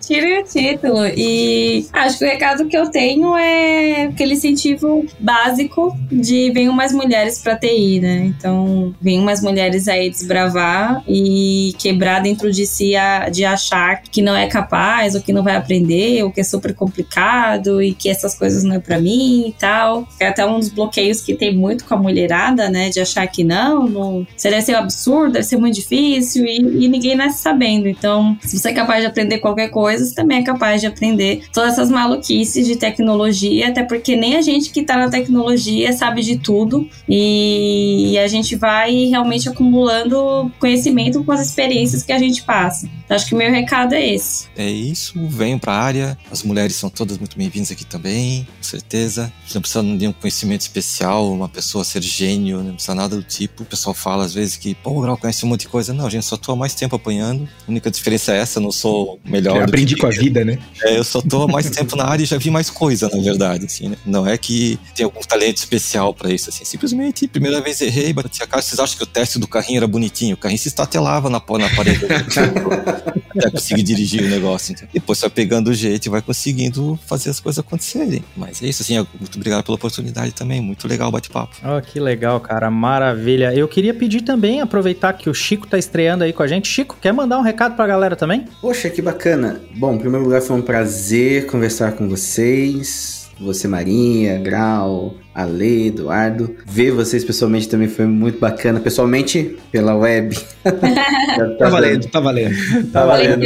Tire 0.08 0.38
o 0.38 0.42
título. 0.42 1.06
E 1.06 1.86
acho 1.92 2.18
que 2.18 2.24
o 2.24 2.28
recado 2.28 2.66
que 2.66 2.74
eu 2.74 2.90
tenho 2.90 3.36
é 3.36 4.04
aquele 4.04 4.32
incentivo 4.32 5.04
básico 5.20 5.94
de 6.10 6.50
venham 6.50 6.72
mais 6.72 6.94
mulheres 6.94 7.42
pra 7.42 7.54
TI, 7.54 8.00
né? 8.00 8.24
Então, 8.24 8.94
venham 9.02 9.22
mais 9.22 9.42
mulheres 9.42 9.86
aí 9.86 10.08
desbravar 10.08 11.04
e 11.06 11.74
quebrar 11.78 12.22
dentro 12.22 12.50
de 12.50 12.64
si 12.64 12.96
a, 12.96 13.28
de 13.28 13.44
achar 13.44 14.00
que 14.00 14.22
não 14.22 14.34
é 14.34 14.46
capaz, 14.46 15.14
ou 15.14 15.20
que 15.20 15.30
não 15.30 15.42
vai 15.42 15.56
aprender, 15.56 16.24
ou 16.24 16.32
que 16.32 16.40
é 16.40 16.44
super 16.44 16.74
complicado 16.74 17.82
e 17.82 17.92
que 17.92 18.08
essas 18.08 18.34
coisas 18.34 18.64
não 18.64 18.76
é 18.76 18.78
pra 18.78 18.98
mim 18.98 19.48
e 19.48 19.52
tal. 19.52 20.08
É 20.18 20.28
até 20.28 20.46
um 20.46 20.58
dos 20.58 20.70
bloqueios 20.70 21.20
que 21.20 21.34
tem 21.34 21.54
muito 21.54 21.84
com 21.84 21.92
a 21.92 21.98
mulherada, 21.98 22.70
né? 22.70 22.88
De 22.88 22.98
achar 22.98 23.26
que 23.26 23.44
não, 23.44 23.86
não 23.86 24.26
você 24.34 24.48
deve 24.48 24.62
ser 24.62 24.74
um 24.74 24.78
absurdo, 24.78 25.32
deve 25.32 25.44
ser 25.44 25.58
muito 25.58 25.74
difícil 25.74 26.46
e, 26.46 26.84
e 26.84 26.88
ninguém 26.88 27.14
nasce 27.14 27.42
sabendo. 27.42 27.86
Então, 27.88 28.38
se 28.40 28.58
você 28.58 28.70
é 28.70 28.72
capaz 28.72 29.02
de 29.02 29.06
aprender 29.06 29.36
qualquer 29.36 29.68
coisa, 29.68 29.97
coisas 29.98 30.12
também 30.12 30.38
é 30.38 30.42
capaz 30.42 30.80
de 30.80 30.86
aprender 30.86 31.42
todas 31.52 31.72
essas 31.72 31.90
maluquices 31.90 32.66
de 32.66 32.76
tecnologia, 32.76 33.68
até 33.68 33.82
porque 33.82 34.14
nem 34.14 34.36
a 34.36 34.42
gente 34.42 34.70
que 34.70 34.82
tá 34.82 34.96
na 34.96 35.08
tecnologia 35.08 35.92
sabe 35.92 36.22
de 36.22 36.38
tudo 36.38 36.88
e 37.08 38.16
a 38.18 38.28
gente 38.28 38.54
vai 38.54 39.06
realmente 39.06 39.48
acumulando 39.48 40.50
conhecimento 40.58 41.24
com 41.24 41.32
as 41.32 41.46
experiências 41.46 42.02
que 42.02 42.12
a 42.12 42.18
gente 42.18 42.42
passa. 42.42 42.88
Então, 43.04 43.16
acho 43.16 43.26
que 43.26 43.34
o 43.34 43.38
meu 43.38 43.50
recado 43.50 43.94
é 43.94 44.14
esse. 44.14 44.48
É 44.56 44.68
isso, 44.68 45.14
venham 45.28 45.58
pra 45.58 45.72
área, 45.72 46.16
as 46.30 46.42
mulheres 46.42 46.76
são 46.76 46.90
todas 46.90 47.18
muito 47.18 47.36
bem-vindas 47.36 47.70
aqui 47.72 47.84
também, 47.84 48.46
com 48.58 48.62
certeza. 48.62 49.32
Não 49.54 49.62
precisa 49.62 49.82
de 49.82 50.06
um 50.06 50.12
conhecimento 50.12 50.60
especial, 50.60 51.32
uma 51.32 51.48
pessoa 51.48 51.84
ser 51.84 52.02
gênio, 52.02 52.62
não 52.62 52.74
precisa 52.74 52.94
nada 52.94 53.16
do 53.16 53.22
tipo. 53.22 53.62
O 53.62 53.66
pessoal 53.66 53.94
fala 53.94 54.24
às 54.24 54.34
vezes 54.34 54.56
que, 54.56 54.74
pô, 54.74 54.90
o 54.90 55.00
Grau 55.00 55.16
conhece 55.16 55.44
um 55.44 55.48
monte 55.48 55.62
de 55.62 55.68
coisa. 55.68 55.92
Não, 55.94 56.08
gente, 56.10 56.26
só 56.26 56.36
tô 56.36 56.52
há 56.52 56.56
mais 56.56 56.74
tempo 56.74 56.94
apanhando. 56.96 57.48
A 57.66 57.70
única 57.70 57.90
diferença 57.90 58.34
é 58.34 58.38
essa, 58.38 58.58
eu 58.58 58.62
não 58.62 58.70
sou 58.70 59.18
melhor. 59.24 59.64
Que... 59.64 59.70
com 59.96 60.06
a 60.06 60.10
vida, 60.10 60.44
né? 60.44 60.58
É, 60.82 60.98
eu 60.98 61.04
só 61.04 61.20
tô 61.20 61.42
há 61.42 61.48
mais 61.48 61.70
tempo 61.70 61.96
na 61.96 62.04
área 62.04 62.22
e 62.22 62.26
já 62.26 62.38
vi 62.38 62.50
mais 62.50 62.70
coisa, 62.70 63.08
na 63.12 63.22
verdade, 63.22 63.66
assim, 63.66 63.88
né? 63.88 63.96
Não 64.04 64.26
é 64.26 64.36
que 64.36 64.78
tem 64.94 65.04
algum 65.04 65.20
talento 65.20 65.58
especial 65.58 66.14
para 66.14 66.30
isso, 66.30 66.50
assim. 66.50 66.64
Simplesmente, 66.64 67.26
primeira 67.28 67.60
vez 67.60 67.80
errei, 67.80 68.12
bati 68.12 68.42
a 68.42 68.46
cara. 68.46 68.62
Vocês 68.62 68.78
acham 68.78 68.96
que 68.96 69.04
o 69.04 69.06
teste 69.06 69.38
do 69.38 69.46
carrinho 69.46 69.78
era 69.78 69.86
bonitinho? 69.86 70.34
O 70.34 70.38
carrinho 70.38 70.58
se 70.58 70.68
estatelava 70.68 71.28
na, 71.30 71.38
na 71.38 71.70
parede. 71.70 72.00
até 73.38 73.50
conseguir 73.50 73.82
dirigir 73.82 74.22
o 74.22 74.28
negócio. 74.28 74.72
Então. 74.72 74.88
Depois 74.92 75.20
vai 75.20 75.30
pegando 75.30 75.68
o 75.68 75.74
jeito 75.74 76.06
e 76.06 76.08
vai 76.08 76.20
conseguindo 76.20 76.98
fazer 77.06 77.30
as 77.30 77.40
coisas 77.40 77.58
acontecerem. 77.58 78.24
Mas 78.36 78.62
é 78.62 78.66
isso, 78.66 78.82
assim, 78.82 78.94
muito 79.18 79.36
obrigado 79.36 79.64
pela 79.64 79.76
oportunidade 79.76 80.32
também. 80.32 80.60
Muito 80.60 80.86
legal 80.88 81.08
o 81.08 81.12
bate-papo. 81.12 81.56
Oh, 81.64 81.80
que 81.80 82.00
legal, 82.00 82.40
cara. 82.40 82.70
Maravilha. 82.70 83.54
Eu 83.54 83.68
queria 83.68 83.94
pedir 83.94 84.22
também, 84.22 84.60
aproveitar 84.60 85.12
que 85.12 85.30
o 85.30 85.34
Chico 85.34 85.66
tá 85.66 85.78
estreando 85.78 86.24
aí 86.24 86.32
com 86.32 86.42
a 86.42 86.46
gente. 86.46 86.68
Chico, 86.68 86.96
quer 87.00 87.12
mandar 87.12 87.38
um 87.38 87.42
recado 87.42 87.76
pra 87.76 87.86
galera 87.86 88.16
também? 88.16 88.46
Poxa, 88.60 88.90
que 88.90 89.00
bacana. 89.00 89.60
Bom, 89.78 89.94
em 89.94 89.98
primeiro 89.98 90.24
lugar, 90.24 90.42
foi 90.42 90.56
um 90.56 90.62
prazer 90.62 91.46
conversar 91.46 91.92
com 91.92 92.08
vocês. 92.08 93.17
Você, 93.40 93.68
Marinha, 93.68 94.38
Grau, 94.38 95.14
Ale, 95.34 95.86
Eduardo. 95.86 96.56
Ver 96.66 96.90
vocês 96.90 97.22
pessoalmente 97.22 97.68
também 97.68 97.86
foi 97.86 98.06
muito 98.06 98.40
bacana. 98.40 98.80
Pessoalmente, 98.80 99.56
pela 99.70 99.94
web. 99.94 100.36
tá, 100.64 100.72
tá 101.58 101.68
valendo, 101.68 102.08
tá 102.08 102.18
valendo. 102.18 102.90
Tá 102.92 103.06
valendo. 103.06 103.44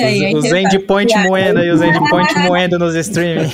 Aí, 0.00 0.34
os 0.34 0.44
endpoint 0.46 1.12
moendo 1.18 1.60
aí, 1.60 1.70
os 1.70 1.82
endpoint 1.82 2.34
moendo 2.48 2.78
nos 2.78 2.94
streaming. 2.94 3.50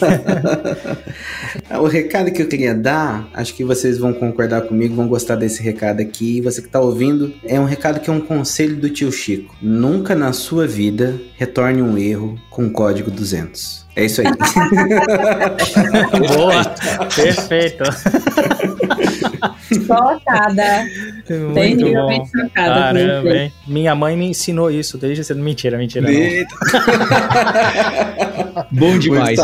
o 1.81 1.87
recado 1.87 2.31
que 2.31 2.43
eu 2.43 2.47
queria 2.47 2.75
dar, 2.75 3.29
acho 3.35 3.55
que 3.55 3.65
vocês 3.65 3.99
vão 3.99 4.13
concordar 4.13 4.63
comigo, 4.63 4.95
vão 4.95 5.09
gostar 5.09 5.35
desse 5.35 5.61
recado 5.61 6.01
aqui. 6.01 6.41
Você 6.43 6.63
que 6.63 6.69
tá 6.69 6.81
ouvindo, 6.81 7.35
é 7.45 7.59
um 7.59 7.65
recado 7.65 7.99
que 7.99 8.09
é 8.09 8.13
um 8.13 8.21
conselho 8.21 8.77
do 8.77 8.89
tio 8.89 9.11
Chico. 9.11 9.57
Nunca 9.61 10.15
na 10.15 10.33
sua 10.33 10.65
vida 10.67 11.21
retorne 11.37 11.83
um 11.83 11.99
erro 11.99 12.39
com 12.49 12.71
código 12.71 13.11
200. 13.11 13.90
É 14.01 14.07
isso 14.07 14.23
aí. 14.23 14.29
Boa, 16.35 16.65
perfeito. 17.15 17.85
Chocada. 19.87 20.87
Muito 21.29 21.93
bom. 21.93 22.25
chocada. 22.25 22.75
Caramba, 22.75 23.37
hein? 23.37 23.53
Minha 23.67 23.95
mãe 23.95 24.17
me 24.17 24.29
ensinou 24.29 24.71
isso 24.71 24.97
desde 24.97 25.23
cedo. 25.23 25.43
Mentira, 25.43 25.77
mentira. 25.77 26.09
bom 28.71 28.97
demais. 28.99 29.39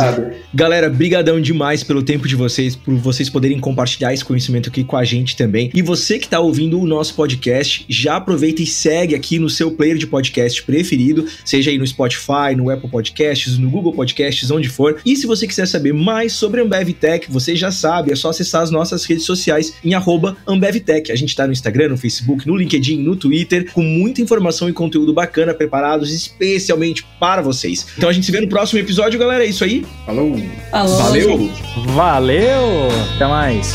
Galera, 0.55 0.89
brigadão 0.89 1.41
demais 1.41 1.83
pelo 1.83 2.03
tempo 2.03 2.27
de 2.29 2.37
vocês, 2.37 2.75
por 2.77 2.95
vocês 2.95 3.29
poderem 3.29 3.59
compartilhar 3.59 4.13
esse 4.13 4.25
conhecimento 4.25 4.69
aqui 4.69 4.85
com 4.85 4.97
a 4.97 5.05
gente 5.05 5.37
também. 5.37 5.71
E 5.75 5.83
você 5.83 6.19
que 6.19 6.27
está 6.27 6.41
ouvindo 6.41 6.81
o 6.81 6.87
nosso 6.87 7.15
podcast, 7.15 7.85
já 7.89 8.17
aproveita 8.17 8.63
e 8.63 8.67
segue 8.67 9.15
aqui 9.15 9.39
no 9.39 9.49
seu 9.49 9.71
player 9.71 9.97
de 9.97 10.07
podcast 10.07 10.63
preferido, 10.63 11.27
seja 11.45 11.71
aí 11.71 11.79
no 11.79 11.87
Spotify, 11.87 12.55
no 12.57 12.71
Apple 12.71 12.89
Podcasts, 12.89 13.59
no 13.59 13.71
Google 13.71 13.93
Podcasts, 13.93 14.51
onde 14.51 14.69
for. 14.69 15.01
E 15.05 15.17
se 15.17 15.27
você 15.27 15.47
quiser 15.47 15.67
saber 15.67 15.93
mais 15.93 16.33
sobre 16.33 16.61
a 16.61 16.65
Ambev 16.65 16.93
Tech, 16.93 17.27
você 17.31 17.55
já 17.55 17.71
sabe, 17.71 18.13
é 18.13 18.17
só 18.17 18.31
acessar 18.31 18.63
as 18.63 18.71
nossas 18.71 19.05
redes 19.05 19.25
sociais 19.25 19.75
em 19.85 19.95
arroba 19.95 20.37
AmbevTech. 20.47 21.11
A 21.13 21.17
gente 21.17 21.31
está 21.31 21.47
no 21.47 21.53
Instagram, 21.53 21.89
no 21.89 21.97
Facebook, 21.97 22.47
no 22.47 22.57
LinkedIn, 22.57 23.03
no 23.03 23.17
Twitter, 23.17 23.73
com 23.73 23.83
muita 23.83 24.21
informação 24.21 24.69
e 24.69 24.73
conteúdo 24.73 25.13
bacana 25.13 25.55
preparados 25.55 26.13
especialmente 26.13 27.05
para 27.19 27.43
vocês. 27.43 27.87
Então 27.97 28.09
a 28.09 28.13
gente 28.13 28.27
se 28.27 28.33
vê 28.33 28.41
no 28.41 28.49
próximo 28.49 28.79
episódio, 29.07 29.19
galera. 29.19 29.45
É 29.45 29.49
isso 29.49 29.65
aí. 29.65 29.87
Falou. 30.05 30.37
Falou 30.71 30.97
Valeu. 30.99 31.51
Valeu. 31.95 32.89
Até 33.15 33.27
mais. 33.27 33.73